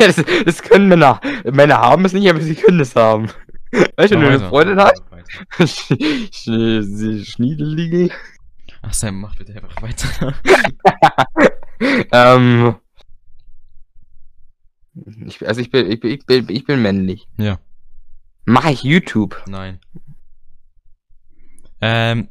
Ja, 0.00 0.06
das, 0.06 0.24
das 0.46 0.62
können 0.62 0.88
Männer. 0.88 1.20
Männer 1.44 1.78
haben 1.78 2.06
es 2.06 2.14
nicht, 2.14 2.28
aber 2.30 2.40
sie 2.40 2.54
können 2.54 2.80
es 2.80 2.96
haben. 2.96 3.30
Weißt 3.96 4.12
du, 4.12 4.16
wenn 4.16 4.20
du 4.20 4.28
eine. 4.28 4.48
Freundin 4.48 4.80
hast? 4.80 5.02
Weiter. 5.10 5.66
Sch 5.66 5.94
Sch 6.32 7.30
Schniedelige. 7.30 8.10
Ach, 8.80 8.94
Sam, 8.94 9.20
mach 9.20 9.36
bitte 9.36 9.52
einfach 9.52 9.82
weiter. 9.82 10.34
ähm, 12.12 12.76
ich, 15.26 15.46
also 15.46 15.60
ich 15.60 15.70
bin, 15.70 15.90
ich 15.90 16.00
bin, 16.00 16.10
ich 16.12 16.24
bin, 16.24 16.48
ich 16.48 16.64
bin 16.64 16.80
männlich. 16.80 17.28
Ja. 17.36 17.58
Mache 18.46 18.72
ich 18.72 18.82
YouTube? 18.82 19.42
Nein. 19.46 19.80
Ähm, 21.80 22.28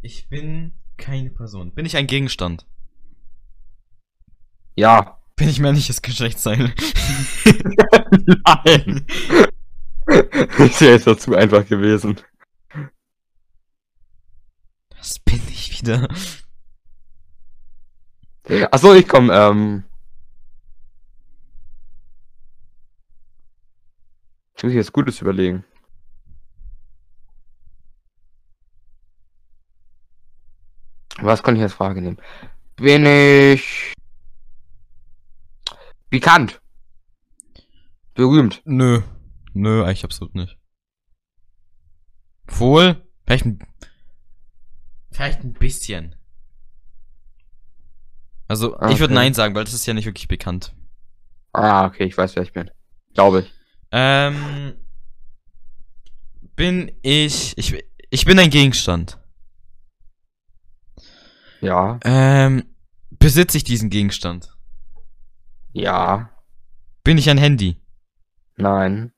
ich 0.00 0.28
bin 0.28 0.72
keine 0.96 1.30
Person. 1.30 1.72
Bin 1.74 1.86
ich 1.86 1.96
ein 1.96 2.06
Gegenstand? 2.06 2.66
Ja. 4.76 5.18
Bin 5.36 5.48
ich 5.48 5.60
männliches 5.60 6.02
Geschlechtsteil? 6.02 6.74
Nein. 8.44 9.06
Das 10.06 10.80
wäre 10.80 10.92
jetzt 10.92 11.06
doch 11.06 11.16
zu 11.16 11.34
einfach 11.34 11.66
gewesen. 11.66 12.20
Das 14.90 15.18
bin 15.18 15.40
ich 15.48 15.80
wieder. 15.80 16.08
Achso, 18.70 18.94
ich 18.94 19.08
komm, 19.08 19.30
ähm. 19.32 19.84
Ich 24.56 24.64
muss 24.64 24.74
jetzt 24.74 24.92
Gutes 24.92 25.22
überlegen. 25.22 25.64
Was 31.22 31.42
kann 31.42 31.56
ich 31.56 31.62
als 31.62 31.74
Frage 31.74 32.00
nehmen? 32.00 32.18
Bin 32.76 33.04
ich 33.04 33.92
bekannt? 36.08 36.60
Berühmt? 38.14 38.62
Nö. 38.64 39.02
Nö, 39.52 39.84
eigentlich 39.84 40.04
absolut 40.04 40.34
nicht. 40.34 40.56
Wohl? 42.46 43.02
Vielleicht 43.26 43.46
ein, 43.46 43.58
vielleicht 45.12 45.40
ein 45.44 45.52
bisschen. 45.52 46.16
Also, 48.48 48.76
Ah, 48.78 48.90
ich 48.90 48.98
würde 48.98 49.14
okay. 49.14 49.22
Nein 49.22 49.34
sagen, 49.34 49.54
weil 49.54 49.64
das 49.64 49.74
ist 49.74 49.86
ja 49.86 49.94
nicht 49.94 50.06
wirklich 50.06 50.26
bekannt. 50.28 50.74
Ah, 51.52 51.86
okay, 51.86 52.04
ich 52.04 52.16
weiß, 52.16 52.34
wer 52.36 52.42
ich 52.42 52.52
bin. 52.52 52.70
Glaube 53.14 53.40
ich. 53.40 53.52
Ähm, 53.92 54.74
bin 56.56 56.92
ich, 57.02 57.56
ich, 57.58 57.84
ich 58.10 58.24
bin 58.24 58.38
ein 58.38 58.50
Gegenstand. 58.50 59.19
Ja. 61.60 61.98
Ähm, 62.04 62.64
besitze 63.10 63.56
ich 63.56 63.64
diesen 63.64 63.90
Gegenstand? 63.90 64.54
Ja. 65.72 66.30
Bin 67.04 67.18
ich 67.18 67.30
ein 67.30 67.38
Handy? 67.38 67.76
Nein. 68.56 69.12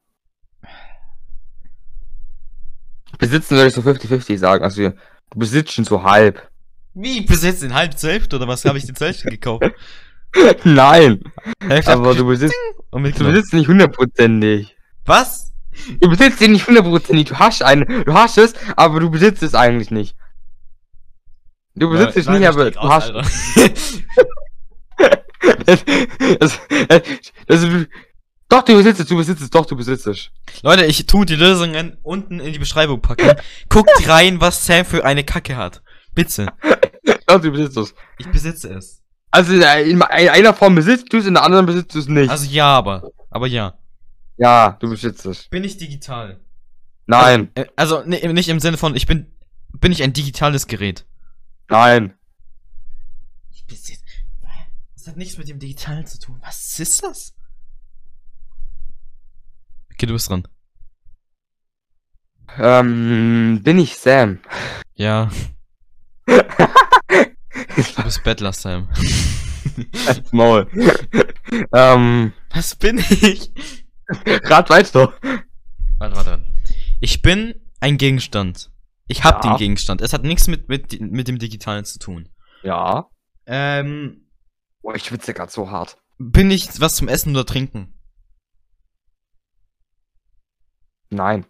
Besitzen 3.18 3.56
würde 3.56 3.68
ich 3.68 3.74
so 3.74 3.82
50-50 3.82 4.38
sagen. 4.38 4.64
Also, 4.64 4.90
du 4.90 5.38
besitzt 5.38 5.72
schon 5.72 5.84
so 5.84 6.02
halb. 6.02 6.50
Wie, 6.94 7.22
besitzt 7.22 7.62
den 7.62 7.74
halb 7.74 7.96
zur 7.98 8.10
Hälfte 8.10 8.36
oder 8.36 8.48
was 8.48 8.64
habe 8.64 8.78
ich 8.78 8.86
den 8.86 8.96
zur 8.96 9.06
Hälfte 9.06 9.30
gekauft? 9.30 9.64
Nein. 10.64 11.20
Hälfte 11.60 11.92
Aber 11.92 12.14
du 12.14 12.26
besitzt, 12.26 12.54
und 12.90 13.04
du 13.04 13.24
besitzt 13.24 13.52
nicht 13.52 13.68
hundertprozentig. 13.68 14.76
Was? 15.04 15.52
Du 16.00 16.08
besitzt 16.08 16.40
ihn 16.40 16.52
nicht 16.52 16.66
hundertprozentig. 16.66 17.28
Du 17.28 17.38
hast 17.38 17.62
einen, 17.62 18.04
du 18.04 18.12
hast 18.12 18.38
es, 18.38 18.54
aber 18.76 19.00
du 19.00 19.10
besitzt 19.10 19.42
es 19.42 19.54
eigentlich 19.54 19.90
nicht. 19.90 20.16
Du 21.74 21.88
besitzt 21.90 22.16
es 22.16 22.26
Nein, 22.26 22.40
nicht, 22.40 22.48
ich 22.48 22.54
aber 22.54 22.70
du 22.70 22.78
aus, 22.78 23.12
hast. 23.12 23.12
Das, 25.66 25.84
das, 26.38 26.60
das, 27.48 27.66
doch, 28.48 28.62
du 28.62 28.76
besitzt 28.76 29.00
es, 29.00 29.06
du 29.06 29.16
besitzt 29.16 29.42
es, 29.42 29.50
doch, 29.50 29.66
du 29.66 29.74
besitzt 29.76 30.06
es. 30.06 30.30
Leute, 30.62 30.84
ich 30.84 31.06
tu 31.06 31.24
die 31.24 31.34
Lösungen 31.34 31.96
unten 32.02 32.38
in 32.38 32.52
die 32.52 32.58
Beschreibung 32.58 33.00
packen. 33.00 33.32
Guckt 33.68 33.90
rein, 34.08 34.40
was 34.40 34.66
Sam 34.66 34.84
für 34.84 35.04
eine 35.04 35.24
Kacke 35.24 35.56
hat. 35.56 35.82
Bitte. 36.14 36.46
Doch, 37.26 37.40
du 37.40 37.50
besitzt 37.50 37.76
es. 37.76 37.94
Ich 38.18 38.26
besitze 38.30 38.68
es. 38.74 39.02
Also 39.30 39.54
in 39.54 40.02
einer 40.02 40.52
Form 40.54 40.74
besitzt 40.74 41.12
du 41.12 41.16
es, 41.16 41.26
in 41.26 41.34
der 41.34 41.42
anderen 41.42 41.66
besitzt 41.66 41.94
du 41.94 41.98
es 41.98 42.06
nicht. 42.06 42.30
Also 42.30 42.44
ja, 42.48 42.66
aber. 42.66 43.10
Aber 43.30 43.46
ja. 43.46 43.74
ja, 44.36 44.76
du 44.78 44.90
besitzt 44.90 45.24
es. 45.26 45.48
Bin 45.48 45.64
ich 45.64 45.78
digital? 45.78 46.38
Nein, 47.06 47.50
Äh, 47.54 47.64
Also 47.74 48.02
ne, 48.04 48.20
nicht 48.32 48.48
im 48.50 48.60
Sinne 48.60 48.76
von, 48.76 48.94
ich 48.94 49.06
bin. 49.06 49.26
Bin 49.80 49.90
ich 49.90 50.02
ein 50.02 50.12
digitales 50.12 50.66
Gerät? 50.66 51.06
Nein. 51.72 52.14
Ich 53.50 53.64
besitze. 53.66 54.02
Das 54.94 55.08
hat 55.08 55.16
nichts 55.16 55.36
mit 55.36 55.48
dem 55.48 55.58
Digitalen 55.58 56.06
zu 56.06 56.18
tun. 56.20 56.38
Was 56.44 56.78
ist 56.78 57.02
das? 57.02 57.34
Okay, 59.92 60.06
du 60.06 60.12
bist 60.12 60.30
dran. 60.30 60.46
Ähm, 62.58 63.60
bin 63.64 63.78
ich 63.78 63.96
Sam? 63.96 64.38
Ja, 64.94 65.30
du 66.26 68.02
bist 68.04 68.22
Bettler, 68.22 68.52
Sam. 68.52 68.88
Als 70.06 70.32
Maul. 70.32 70.68
ähm, 71.72 72.32
Was 72.50 72.74
bin 72.76 72.98
ich? 72.98 73.50
rat 74.44 74.68
weiter. 74.70 75.14
Warte, 75.98 76.16
warte, 76.16 76.30
warte. 76.30 76.44
Ich 77.00 77.22
bin 77.22 77.54
ein 77.80 77.96
Gegenstand. 77.96 78.70
Ich 79.06 79.24
hab 79.24 79.44
Ja. 79.44 79.50
den 79.52 79.58
Gegenstand. 79.58 80.00
Es 80.00 80.12
hat 80.12 80.22
nichts 80.22 80.46
mit, 80.48 80.68
mit, 80.68 81.00
mit 81.00 81.28
dem 81.28 81.38
Digitalen 81.38 81.84
zu 81.84 81.98
tun. 81.98 82.28
Ja. 82.62 83.08
Ähm, 83.46 84.28
Boah, 84.80 84.94
ich 84.94 85.04
schwitze 85.04 85.34
grad 85.34 85.50
so 85.50 85.70
hart. 85.70 85.98
bin 86.18 86.50
ich 86.50 86.80
was 86.80 86.96
zum 86.96 87.08
Essen 87.08 87.30
oder 87.34 87.44
Trinken? 87.46 87.94
Nein. 91.10 91.44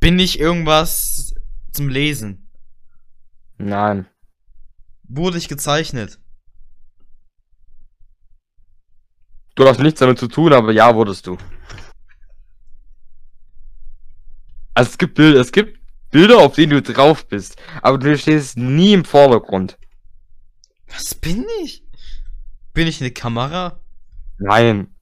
Bin 0.00 0.18
ich 0.18 0.38
irgendwas 0.38 1.34
zum 1.72 1.88
Lesen? 1.88 2.50
Nein. 3.58 4.06
Wurde 5.04 5.38
ich 5.38 5.48
gezeichnet? 5.48 6.18
Du 9.56 9.66
hast 9.68 9.78
nichts 9.80 10.00
damit 10.00 10.18
zu 10.18 10.28
tun, 10.28 10.52
aber 10.52 10.72
ja, 10.72 10.94
wurdest 10.94 11.26
du. 11.26 11.36
Also 14.74 14.90
es 14.90 14.98
gibt 14.98 15.14
Bilder, 15.14 15.40
es 15.40 15.52
gibt 15.52 15.78
Bilder, 16.10 16.38
auf 16.38 16.54
denen 16.56 16.70
du 16.70 16.82
drauf 16.82 17.26
bist, 17.28 17.56
aber 17.82 17.98
du 17.98 18.16
stehst 18.18 18.56
nie 18.56 18.92
im 18.92 19.04
Vordergrund. 19.04 19.78
Was 20.88 21.14
bin 21.14 21.46
ich? 21.62 21.84
Bin 22.72 22.86
ich 22.86 23.00
eine 23.00 23.10
Kamera? 23.10 23.80
Nein. 24.38 24.94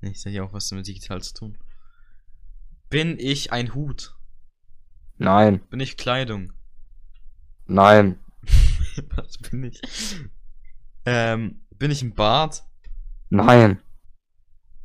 Nee, 0.00 0.10
Ich 0.10 0.22
sag 0.22 0.32
ja 0.32 0.42
auch 0.42 0.52
was 0.52 0.70
mit 0.72 0.86
digital 0.86 1.22
zu 1.22 1.34
tun. 1.34 1.58
Bin 2.88 3.18
ich 3.18 3.52
ein 3.52 3.74
Hut? 3.74 4.14
Nein. 5.18 5.60
Bin 5.68 5.80
ich 5.80 5.96
Kleidung? 5.96 6.52
Nein. 7.66 8.18
was 9.16 9.38
bin 9.38 9.64
ich? 9.64 9.80
Ähm, 11.04 11.60
bin 11.78 11.90
ich 11.90 12.02
ein 12.02 12.14
Bart? 12.14 12.64
Nein. 13.28 13.80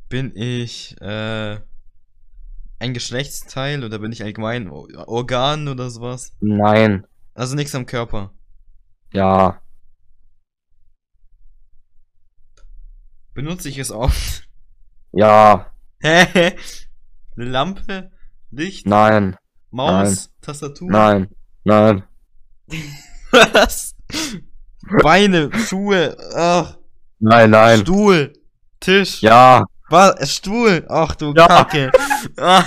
Bin 0.09 0.35
ich 0.35 0.99
äh, 1.01 1.59
ein 2.79 2.93
Geschlechtsteil 2.93 3.83
oder 3.83 3.99
bin 3.99 4.11
ich 4.11 4.23
allgemein 4.23 4.69
Organ 4.69 5.67
oder 5.67 5.89
sowas? 5.89 6.33
Nein. 6.39 7.05
Also 7.33 7.55
nichts 7.55 7.75
am 7.75 7.85
Körper. 7.85 8.31
Ja. 9.13 9.61
Benutze 13.33 13.69
ich 13.69 13.77
es 13.77 13.91
oft? 13.91 14.47
Ja. 15.11 15.71
Hä? 15.99 16.55
Eine 17.35 17.45
Lampe? 17.45 18.11
Licht? 18.51 18.85
Nein. 18.85 19.35
Maus? 19.71 20.29
Tastatur? 20.41 20.89
Nein. 20.89 21.29
Nein. 21.63 22.03
Was? 23.31 23.95
Beine, 25.01 25.51
Schuhe, 25.67 26.15
ach, 26.35 26.77
Nein, 27.19 27.49
nein. 27.49 27.79
Stuhl, 27.79 28.33
Tisch, 28.79 29.21
Ja. 29.21 29.65
Was, 29.89 30.33
Stuhl, 30.33 30.85
ach 30.89 31.15
du 31.15 31.33
Ja. 31.35 31.47
Kacke. 31.47 31.91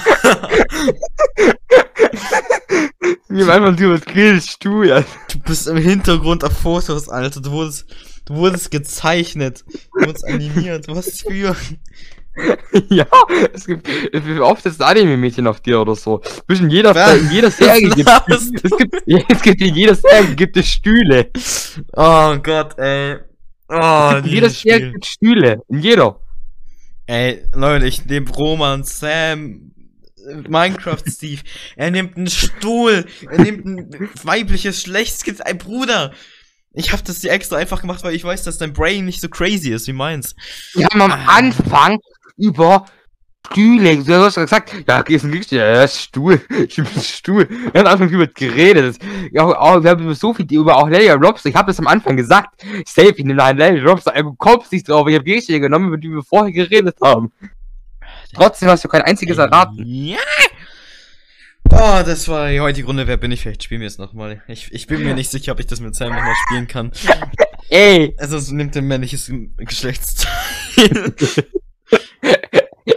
Wir 3.29 3.47
haben 3.47 3.51
einfach 3.51 3.81
nur 3.81 3.95
was 3.95 4.15
redest 4.15 4.65
du 4.65 4.83
ja. 4.83 5.05
Du 5.31 5.39
bist 5.41 5.67
im 5.69 5.77
Hintergrund 5.77 6.45
auf 6.45 6.53
Fotos, 6.53 7.09
Alter. 7.09 7.41
Du 7.41 7.51
wurdest, 7.51 7.87
du 8.25 8.35
wurdest 8.35 8.71
gezeichnet. 8.71 9.65
Du 9.69 10.07
wurdest 10.07 10.27
animiert. 10.27 10.87
Was 10.89 11.23
für. 11.23 11.55
ja, 12.89 13.07
es 13.53 13.67
gibt 13.67 13.89
wie 13.89 14.41
oft 14.41 14.65
ist 14.67 14.81
ein 14.81 14.89
Anime-Mädchen 14.89 15.47
auf 15.47 15.61
dir 15.61 15.81
oder 15.81 15.95
so. 15.95 16.21
Zwischen 16.47 16.71
jeder, 16.71 17.17
in 17.17 17.31
jeder 17.31 17.51
Serie 17.51 17.91
gibt 17.91 18.09
es 18.29 18.51
gibt, 18.51 18.95
es 19.31 19.43
gibt 19.43 19.61
in 19.61 19.75
jeder 19.75 19.95
Serie 19.95 20.35
gibt 20.35 20.57
es 20.57 20.69
Stühle. 20.69 21.31
Oh 21.97 22.37
Gott, 22.43 22.79
ey. 22.79 23.19
Oh, 23.69 24.13
in 24.19 24.25
jeder 24.25 24.51
Serie 24.51 24.93
gibt 24.93 25.05
es 25.05 25.11
Stühle. 25.11 25.61
In 25.69 25.81
jeder. 25.81 26.21
Ey, 27.09 27.43
Leute, 27.55 27.87
ich 27.87 28.05
nehme 28.05 28.29
Roman, 28.31 28.85
Sam, 28.85 29.73
Minecraft 30.47 31.03
Steve. 31.09 31.41
Er 31.75 31.91
nimmt 31.91 32.19
einen 32.19 32.27
Stuhl. 32.27 33.07
Er 33.31 33.41
nimmt 33.41 33.65
ein 33.65 34.11
weibliches 34.25 34.83
Schlechtskind. 34.83 35.45
Ein 35.47 35.57
Bruder. 35.57 36.13
Ich 36.75 36.93
hab 36.93 37.03
das 37.05 37.21
dir 37.21 37.31
extra 37.31 37.57
einfach 37.57 37.81
gemacht, 37.81 38.05
weil 38.05 38.15
ich 38.15 38.25
weiß, 38.25 38.43
dass 38.45 38.59
dein 38.59 38.75
Brain 38.75 39.07
nicht 39.07 39.23
so 39.23 39.29
crazy 39.31 39.71
ist 39.71 39.87
wie 39.89 39.95
meins. 39.95 40.37
Wir 40.75 40.85
haben 40.87 41.01
am 41.01 41.11
Ah. 41.13 41.25
Anfang 41.39 41.99
über 42.37 42.85
Stühle. 43.47 43.97
Du 43.97 44.15
hast 44.15 44.35
gesagt, 44.35 44.75
ja, 44.87 45.03
gehst 45.03 45.25
du 45.25 45.29
nicht, 45.29 45.51
ja, 45.53 45.83
ist 45.83 46.01
Stuhl. 46.01 46.41
Ich 46.51 46.77
bin 46.77 46.87
Stuhl. 47.01 47.49
Wir 47.49 47.81
haben 47.81 47.87
am 47.87 47.93
Anfang 47.95 48.09
über 48.11 48.27
geredet. 48.27 48.99
Ja, 49.33 49.45
auch, 49.45 49.83
wir 49.83 49.91
haben 49.91 50.05
über 50.05 50.15
so 50.15 50.35
viel 50.35 50.47
über 50.53 50.77
auch 50.77 50.89
Larry 50.89 51.11
Robs. 51.11 51.45
Ich 51.45 51.55
habe 51.55 51.69
das 51.69 51.79
am 51.79 51.87
Anfang 51.87 52.17
gesagt. 52.17 52.63
Safe, 52.87 53.15
ich 53.17 53.25
nehme 53.25 53.43
einen 53.43 53.59
Larry 53.59 53.81
Robs. 53.81 54.05
Du 54.05 54.35
kommst 54.35 54.73
nicht 54.73 54.89
drauf. 54.89 55.09
Ich 55.09 55.15
habe 55.15 55.25
Gegenstände 55.25 55.61
genommen, 55.61 55.89
über 55.89 55.97
die 55.97 56.11
wir 56.11 56.23
vorher 56.23 56.53
geredet 56.53 56.97
haben. 57.03 57.33
Trotzdem 58.35 58.69
hast 58.69 58.85
du 58.85 58.89
kein 58.89 59.03
einziges 59.03 59.39
erraten. 59.39 59.83
Ja. 59.87 60.19
Oh, 61.71 62.03
das 62.05 62.29
war 62.29 62.51
die 62.51 62.61
heutige 62.61 62.87
Runde. 62.87 63.07
Wer 63.07 63.17
bin 63.17 63.31
ich? 63.31 63.43
Vielleicht 63.43 63.63
spielen 63.63 63.81
wir 63.81 63.89
es 63.89 63.99
nochmal. 63.99 64.43
Ich, 64.49 64.73
ich 64.73 64.87
bin 64.87 65.03
mir 65.03 65.15
nicht 65.15 65.31
sicher, 65.31 65.53
ob 65.53 65.61
ich 65.61 65.67
das 65.67 65.81
mit 65.81 65.95
Sam 65.95 66.15
nochmal 66.15 66.35
spielen 66.47 66.67
kann. 66.67 66.93
Ey! 67.69 68.15
Also, 68.19 68.39
es 68.39 68.51
nimmt 68.51 68.77
ein 68.77 68.87
männliches 68.87 69.31
Geschlechtsteil. 69.59 71.15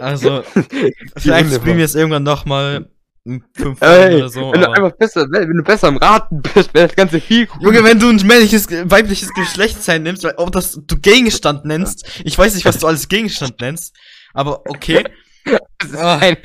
also, 0.00 0.42
vielleicht 1.16 1.54
spielen 1.54 1.78
wir 1.78 1.84
es 1.84 1.94
irgendwann 1.94 2.22
nochmal. 2.22 2.88
Fünf 3.24 3.80
Ey, 3.80 4.16
oder 4.16 4.28
so. 4.28 4.52
Wenn 4.52 4.62
du 4.62 4.70
einfach 4.70 4.96
besser, 4.96 5.26
wenn 5.30 5.56
du 5.56 5.62
besser 5.62 5.88
im 5.88 5.96
Raten 5.96 6.42
bist, 6.42 6.74
wäre 6.74 6.88
das 6.88 6.96
Ganze 6.96 7.20
viel 7.20 7.46
cooler. 7.46 7.66
Junge, 7.66 7.84
wenn 7.84 8.00
du 8.00 8.08
ein 8.08 8.16
männliches, 8.26 8.66
weibliches 8.68 9.32
Geschlechtsteil 9.32 10.00
nimmst, 10.00 10.24
weil, 10.24 10.34
ob 10.38 10.50
das 10.50 10.80
du 10.84 10.96
Gegenstand 10.96 11.64
nennst, 11.64 12.20
ich 12.24 12.36
weiß 12.36 12.56
nicht, 12.56 12.64
was 12.64 12.78
du 12.78 12.88
alles 12.88 13.06
Gegenstand 13.06 13.60
nennst, 13.60 13.94
aber 14.34 14.62
okay. 14.68 15.04
Ist 15.44 15.94
kein, 15.94 16.36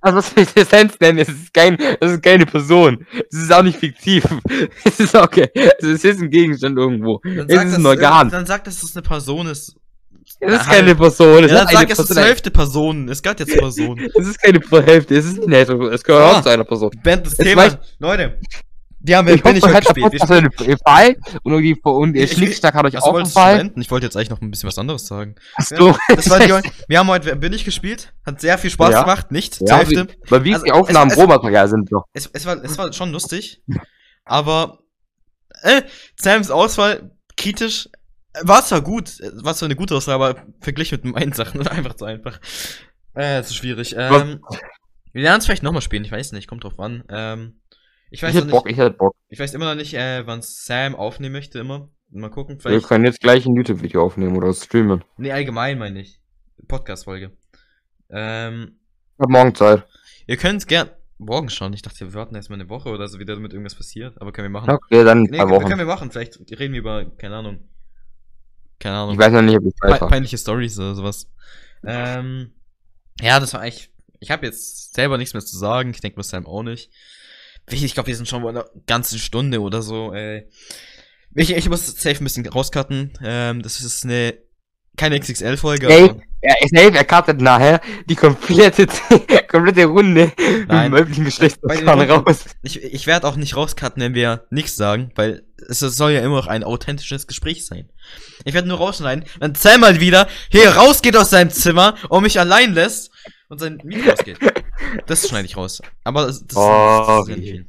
also 0.00 0.18
was 0.18 0.34
will 0.34 0.44
ich 0.44 0.56
Essenz 0.56 0.98
nennen? 1.00 1.18
Es 1.18 1.28
ist 1.28 1.52
kein, 1.52 1.78
es 2.00 2.12
ist 2.12 2.22
keine 2.22 2.46
Person. 2.46 3.06
Es 3.30 3.38
ist 3.38 3.52
auch 3.52 3.62
nicht 3.62 3.78
fiktiv. 3.78 4.24
Es 4.84 5.00
ist 5.00 5.14
okay. 5.14 5.50
Es 5.54 6.04
ist 6.04 6.20
ein 6.20 6.30
Gegenstand 6.30 6.78
irgendwo. 6.78 7.20
Dann 7.22 7.48
es 7.48 7.64
ist 7.64 7.74
ein 7.76 7.86
Organ. 7.86 8.30
Dann 8.30 8.46
sagt, 8.46 8.66
dass 8.66 8.82
es 8.82 8.96
eine 8.96 9.02
Person 9.02 9.46
ist. 9.46 9.76
Es 10.40 10.52
ist 10.52 10.66
keine 10.66 10.94
Person. 10.94 11.44
Es 11.44 11.50
ja, 11.50 11.64
dann 11.64 11.68
sag, 11.68 11.90
ist 11.90 12.10
eine 12.16 12.26
Hälfte 12.26 12.50
Person. 12.50 13.08
Es 13.08 13.22
gehört 13.22 13.40
jetzt 13.40 13.56
Person. 13.56 13.98
es 14.14 14.26
ist 14.26 14.40
keine 14.40 14.60
Hälfte. 14.84 15.16
Es 15.16 15.24
ist 15.24 15.38
nicht 15.38 15.50
Hälfte. 15.50 15.74
Es 15.88 16.04
gehört 16.04 16.36
auch 16.36 16.42
zu 16.42 16.48
einer 16.50 16.64
Person. 16.64 16.90
Band 17.02 17.26
das 17.26 17.36
Thema. 17.36 17.78
Leute, 17.98 18.38
die 19.06 19.14
haben 19.14 19.28
ich 19.28 19.42
bin 19.42 19.56
ich 19.56 19.62
heute 19.62 19.80
gespielt. 19.80 20.14
Ich 20.14 20.22
einen 20.22 20.50
Fall 20.84 21.16
und 21.44 21.52
irgendwie 21.52 21.80
und 21.82 22.14
der 22.14 22.26
Schnickschnack 22.26 22.74
hat 22.74 22.84
euch 22.86 22.98
auch 22.98 23.14
gefallen. 23.14 23.72
Ich 23.76 23.90
wollte 23.90 24.06
jetzt 24.06 24.16
eigentlich 24.16 24.30
noch 24.30 24.40
ein 24.40 24.50
bisschen 24.50 24.66
was 24.66 24.78
anderes 24.78 25.06
sagen. 25.06 25.36
Achso. 25.54 25.96
Das 26.08 26.28
war 26.28 26.40
die, 26.40 26.52
wir 26.88 26.98
haben 26.98 27.08
heute 27.08 27.36
bin 27.36 27.52
ich 27.52 27.64
gespielt, 27.64 28.12
hat 28.24 28.40
sehr 28.40 28.58
viel 28.58 28.70
Spaß 28.70 28.90
ja. 28.90 29.02
gemacht, 29.02 29.30
nicht 29.30 29.60
ja, 29.60 29.78
Hälfte. 29.78 30.08
Weil 30.28 30.44
wie 30.44 30.54
also, 30.54 30.64
die 30.64 30.72
Aufnahmen 30.72 31.12
Roboter 31.12 31.68
sind 31.68 31.92
doch. 31.92 32.04
Es, 32.12 32.28
es 32.32 32.46
war 32.46 32.62
es 32.64 32.76
war 32.78 32.92
schon 32.92 33.12
lustig, 33.12 33.62
aber 34.24 34.80
äh, 35.62 35.82
Sams 36.16 36.50
Auswahl 36.50 37.12
kritisch 37.36 37.88
war 38.42 38.64
zwar 38.64 38.80
gut, 38.80 39.20
war 39.42 39.54
zwar 39.54 39.66
eine 39.66 39.76
gute 39.76 39.94
Auswahl, 39.94 40.14
aber 40.14 40.46
verglichen 40.60 41.00
mit 41.02 41.14
meinen 41.14 41.32
Sachen 41.32 41.66
einfach 41.68 41.94
zu 41.94 42.04
einfach. 42.04 42.40
Äh, 43.14 43.40
ist 43.40 43.54
schwierig. 43.54 43.94
Ähm, 43.96 44.40
wir 45.12 45.22
lernen 45.22 45.38
es 45.38 45.46
vielleicht 45.46 45.62
nochmal 45.62 45.82
spielen, 45.82 46.04
ich 46.04 46.12
weiß 46.12 46.32
nicht, 46.32 46.48
kommt 46.48 46.64
drauf 46.64 46.78
an. 46.78 47.04
Ähm, 47.08 47.60
ich 48.10 48.22
weiß 48.22 48.34
ich 48.34 48.40
hätte 48.40 48.50
Bock, 48.50 48.70
ich 48.70 48.76
hätte 48.76 48.96
Bock. 48.96 49.14
Ich 49.28 49.38
weiß 49.38 49.54
immer 49.54 49.66
noch 49.66 49.74
nicht, 49.74 49.94
äh, 49.94 50.26
wann 50.26 50.42
Sam 50.42 50.94
aufnehmen 50.94 51.32
möchte, 51.32 51.58
immer. 51.58 51.88
Mal 52.10 52.30
gucken, 52.30 52.60
vielleicht. 52.60 52.82
Wir 52.82 52.88
können 52.88 53.04
jetzt 53.04 53.20
gleich 53.20 53.46
ein 53.46 53.56
YouTube-Video 53.56 54.04
aufnehmen 54.04 54.36
oder 54.36 54.52
streamen. 54.54 55.02
Nee, 55.16 55.32
allgemein 55.32 55.78
meine 55.78 56.00
ich. 56.00 56.20
Podcast-Folge. 56.68 57.32
Ähm. 58.10 58.78
Ich 59.16 59.20
hab 59.20 59.30
morgen 59.30 59.54
Zeit. 59.54 59.86
Ihr 60.26 60.36
könnt 60.36 60.66
gern. 60.68 60.90
Morgen 61.18 61.48
schon. 61.48 61.72
Ich 61.72 61.82
dachte, 61.82 62.00
wir 62.00 62.14
warten 62.14 62.34
erstmal 62.34 62.60
eine 62.60 62.68
Woche 62.68 62.90
oder 62.90 63.08
so, 63.08 63.18
wieder 63.18 63.34
damit 63.34 63.52
irgendwas 63.52 63.74
passiert. 63.74 64.20
Aber 64.20 64.32
können 64.32 64.46
wir 64.46 64.60
machen. 64.60 64.70
Okay, 64.70 65.02
dann 65.02 65.22
nee, 65.22 65.38
zwei 65.38 65.48
Wochen. 65.48 65.64
können 65.64 65.78
wir 65.78 65.86
machen. 65.86 66.10
Vielleicht 66.10 66.38
reden 66.50 66.74
wir 66.74 66.80
über, 66.80 67.06
keine 67.16 67.36
Ahnung. 67.36 67.68
Keine 68.78 68.96
Ahnung. 68.96 69.14
Ich 69.14 69.18
weiß 69.18 69.32
noch 69.32 69.42
nicht, 69.42 69.56
ob 69.56 69.66
ich 69.66 69.74
Zeit 69.76 70.00
Pe 70.00 70.06
Peinliche 70.06 70.38
Stories 70.38 70.78
oder 70.78 70.94
sowas. 70.94 71.28
Ähm. 71.84 72.52
Ja, 73.20 73.40
das 73.40 73.54
war 73.54 73.60
eigentlich. 73.60 73.90
Ich 74.20 74.30
habe 74.30 74.46
jetzt 74.46 74.94
selber 74.94 75.18
nichts 75.18 75.34
mehr 75.34 75.44
zu 75.44 75.56
sagen. 75.56 75.90
Ich 75.90 76.00
denke, 76.00 76.18
mit 76.18 76.26
Sam 76.26 76.46
auch 76.46 76.62
nicht. 76.62 76.90
Ich 77.68 77.94
glaube, 77.94 78.06
wir 78.06 78.16
sind 78.16 78.28
schon 78.28 78.42
bei 78.42 78.50
einer 78.50 78.68
ganzen 78.86 79.18
Stunde 79.18 79.60
oder 79.60 79.82
so. 79.82 80.12
Ey. 80.12 80.48
Ich, 81.34 81.50
ich 81.50 81.68
muss 81.68 81.86
safe 81.86 82.22
ein 82.22 82.24
bisschen 82.24 82.46
rauscutten. 82.46 83.12
Ähm, 83.22 83.62
das 83.62 83.80
ist 83.80 84.04
eine 84.04 84.38
keine 84.96 85.18
XXL-Folge. 85.20 85.88
Ey, 85.88 86.10
ja, 86.42 86.54
safe, 86.68 86.96
er 86.96 87.04
cuttet 87.04 87.40
nachher 87.40 87.80
die 88.08 88.14
komplette, 88.14 88.86
komplette 89.48 89.86
Runde 89.86 90.32
Nein. 90.68 90.86
im 90.86 90.92
weiblichen 90.92 91.24
Geschlechtsorgan 91.24 92.00
raus. 92.10 92.44
Ich, 92.62 92.82
ich 92.82 93.06
werde 93.06 93.26
auch 93.26 93.36
nicht 93.36 93.56
rauscutten, 93.56 94.02
wenn 94.02 94.14
wir 94.14 94.46
nichts 94.50 94.76
sagen, 94.76 95.10
weil 95.16 95.42
es 95.68 95.80
soll 95.80 96.12
ja 96.12 96.20
immer 96.20 96.36
noch 96.36 96.46
ein 96.46 96.62
authentisches 96.62 97.26
Gespräch 97.26 97.66
sein. 97.66 97.88
Ich 98.44 98.54
werde 98.54 98.68
nur 98.68 98.78
rausschneiden, 98.78 99.24
wenn 99.40 99.54
Sam 99.54 99.80
mal 99.80 100.00
wieder 100.00 100.28
hier 100.50 100.68
rausgeht 100.70 101.16
aus 101.16 101.30
seinem 101.30 101.50
Zimmer 101.50 101.96
und 102.10 102.22
mich 102.22 102.38
allein 102.38 102.74
lässt 102.74 103.10
und 103.48 103.58
sein 103.58 103.80
Mikro 103.82 104.12
ausgeht. 104.12 104.38
Das 105.06 105.28
schneide 105.28 105.46
ich 105.46 105.56
raus. 105.56 105.80
Aber 106.04 106.26
das, 106.26 106.46
das, 106.46 106.56
oh, 106.56 107.04
das 107.06 107.22
ist 107.22 107.28
ja 107.28 107.36
nicht 107.36 107.50
viel. 107.50 107.66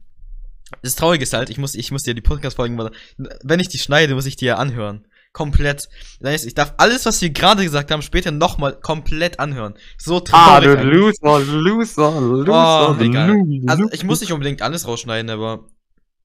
Das 0.82 0.96
Traurige 0.96 1.24
ist 1.24 1.34
halt, 1.34 1.50
ich 1.50 1.58
muss, 1.58 1.76
ich 1.76 1.92
muss 1.92 2.04
dir 2.04 2.14
die 2.14 2.22
Podcast-Folgen, 2.22 2.90
wenn 3.18 3.60
ich 3.60 3.70
die 3.70 3.80
schneide, 3.80 4.14
muss 4.16 4.26
ich 4.26 4.36
die 4.36 4.46
ja 4.46 4.58
anhören. 4.58 5.06
Komplett. 5.38 5.88
Das 6.20 6.32
heißt, 6.32 6.46
ich 6.48 6.56
darf 6.56 6.74
alles, 6.78 7.06
was 7.06 7.22
wir 7.22 7.30
gerade 7.30 7.64
gesagt 7.64 7.92
haben, 7.92 8.02
später 8.02 8.32
nochmal 8.32 8.80
komplett 8.80 9.40
anhören. 9.40 9.76
So 10.00 10.20
traurig. 10.20 10.68
Ah, 10.68 10.76
du 10.76 10.84
Loser, 10.84 11.40
Loser, 11.42 12.22
Loser, 12.22 12.98
oh, 12.98 13.04
egal. 13.04 13.44
Also, 13.68 13.88
ich 13.92 14.04
muss 14.04 14.20
nicht 14.20 14.32
unbedingt 14.32 14.64
alles 14.64 14.88
rausschneiden, 14.88 15.30
aber. 15.30 15.68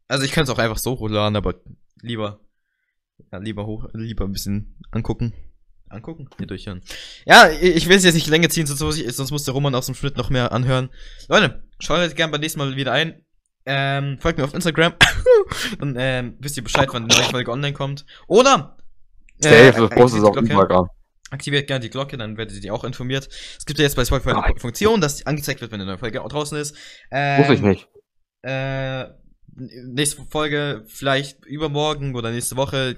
Also, 0.09 0.25
ich 0.25 0.33
kann 0.33 0.45
es 0.45 0.49
auch 0.49 0.57
einfach 0.57 0.79
so 0.79 0.99
hochladen, 0.99 1.37
aber 1.37 1.57
lieber. 2.01 2.41
Ja, 3.31 3.37
lieber 3.37 3.67
hoch, 3.67 3.85
lieber 3.93 4.25
ein 4.25 4.33
bisschen 4.33 4.79
angucken. 4.93 5.35
Angucken? 5.91 6.31
Hier 6.39 6.47
durchhören. 6.47 6.81
Ja, 7.27 7.51
ich 7.51 7.87
will 7.91 7.99
es 7.99 8.05
jetzt 8.05 8.15
nicht 8.15 8.29
länger 8.29 8.49
ziehen, 8.49 8.67
sonst 8.67 8.81
muss, 8.81 8.97
ich, 8.97 9.15
sonst 9.15 9.31
muss 9.31 9.45
der 9.45 9.53
Roman 9.53 9.75
aus 9.75 9.85
dem 9.85 9.95
Schnitt 9.95 10.17
noch 10.17 10.31
mehr 10.31 10.53
anhören. 10.53 10.89
Leute, 11.29 11.63
schaut 11.81 12.17
gerne 12.17 12.33
beim 12.33 12.41
nächsten 12.41 12.61
Mal 12.61 12.77
wieder 12.77 12.93
ein. 12.93 13.23
Ähm, 13.67 14.17
folgt 14.19 14.39
mir 14.39 14.45
auf 14.45 14.55
Instagram. 14.55 14.95
Dann 15.81 15.97
ähm, 15.99 16.37
wisst 16.41 16.57
ihr 16.57 16.65
Bescheid, 16.65 16.89
wann 16.93 17.07
die 17.07 17.15
neue 17.15 17.27
Folge 17.27 17.53
online 17.53 17.75
kommt. 17.75 18.07
Oder 18.27 18.79
Safe, 19.43 19.89
post 19.89 20.17
es 20.17 20.25
auf 20.25 20.37
Instagram. 20.37 20.89
Aktiviert 21.31 21.67
gerne 21.67 21.81
die 21.81 21.91
Glocke, 21.91 22.19
dann 22.19 22.37
werdet 22.37 22.63
ihr 22.63 22.75
auch 22.75 22.85
informiert. 22.85 23.29
Es 23.59 23.65
gibt 23.65 23.79
ja 23.79 23.85
jetzt 23.85 23.97
bei 23.97 24.05
Spotify 24.05 24.33
eine 24.33 24.61
Funktion, 24.61 25.01
dass 25.01 25.25
angezeigt 25.25 25.63
wird, 25.63 25.73
wenn 25.73 25.81
eine 25.81 25.91
neue 25.91 25.99
Folge 25.99 26.19
draußen 26.19 26.59
ist. 26.59 26.77
Ähm, 27.11 27.41
Muss 27.41 27.51
ich 27.51 27.63
nicht. 27.63 27.89
Äh, 28.43 29.07
nächste 29.55 30.23
Folge 30.31 30.85
vielleicht 30.89 31.45
übermorgen 31.47 32.15
oder 32.15 32.31
nächste 32.31 32.57
Woche 32.57 32.97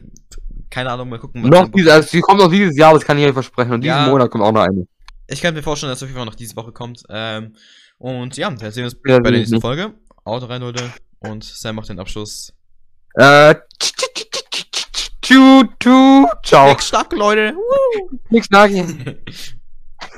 keine 0.74 0.90
Ahnung, 0.90 1.08
mal 1.08 1.20
gucken. 1.20 1.42
Noch 1.42 1.68
diese, 1.68 1.92
also 1.92 2.08
sie 2.08 2.20
kommt 2.20 2.40
noch 2.40 2.50
dieses 2.50 2.76
Jahr, 2.76 2.92
das 2.94 3.04
kann 3.04 3.16
ich 3.16 3.24
euch 3.24 3.32
versprechen. 3.32 3.74
Und 3.74 3.82
diesen 3.82 3.96
ja, 3.96 4.08
Monat 4.08 4.28
kommt 4.28 4.42
auch 4.42 4.50
noch 4.50 4.62
eine. 4.62 4.88
Ich 5.28 5.40
kann 5.40 5.54
mir 5.54 5.62
vorstellen, 5.62 5.92
dass 5.92 6.02
auf 6.02 6.08
jeden 6.08 6.18
Fall 6.18 6.26
noch 6.26 6.34
diese 6.34 6.56
Woche 6.56 6.72
kommt. 6.72 7.04
Ähm, 7.08 7.54
und 7.98 8.36
ja, 8.36 8.50
dann 8.50 8.58
sehen 8.58 8.82
wir 8.82 8.84
uns 8.86 8.96
ja, 9.06 9.20
bei 9.20 9.30
der 9.30 9.38
nächsten 9.38 9.60
Folge. 9.60 9.94
Auto 10.24 10.46
rein, 10.46 10.60
Leute. 10.60 10.90
Und 11.20 11.44
Sam 11.44 11.76
macht 11.76 11.88
den 11.88 12.00
Abschluss. 12.00 12.52
Äh, 13.14 13.54
tschu, 15.24 15.64
tschu, 15.78 16.26
ciao. 16.42 16.68
Nick 16.68 16.82
Schnack, 16.82 17.12
Leute. 17.12 17.54
Nick 18.30 18.44
Schnack. 18.44 18.70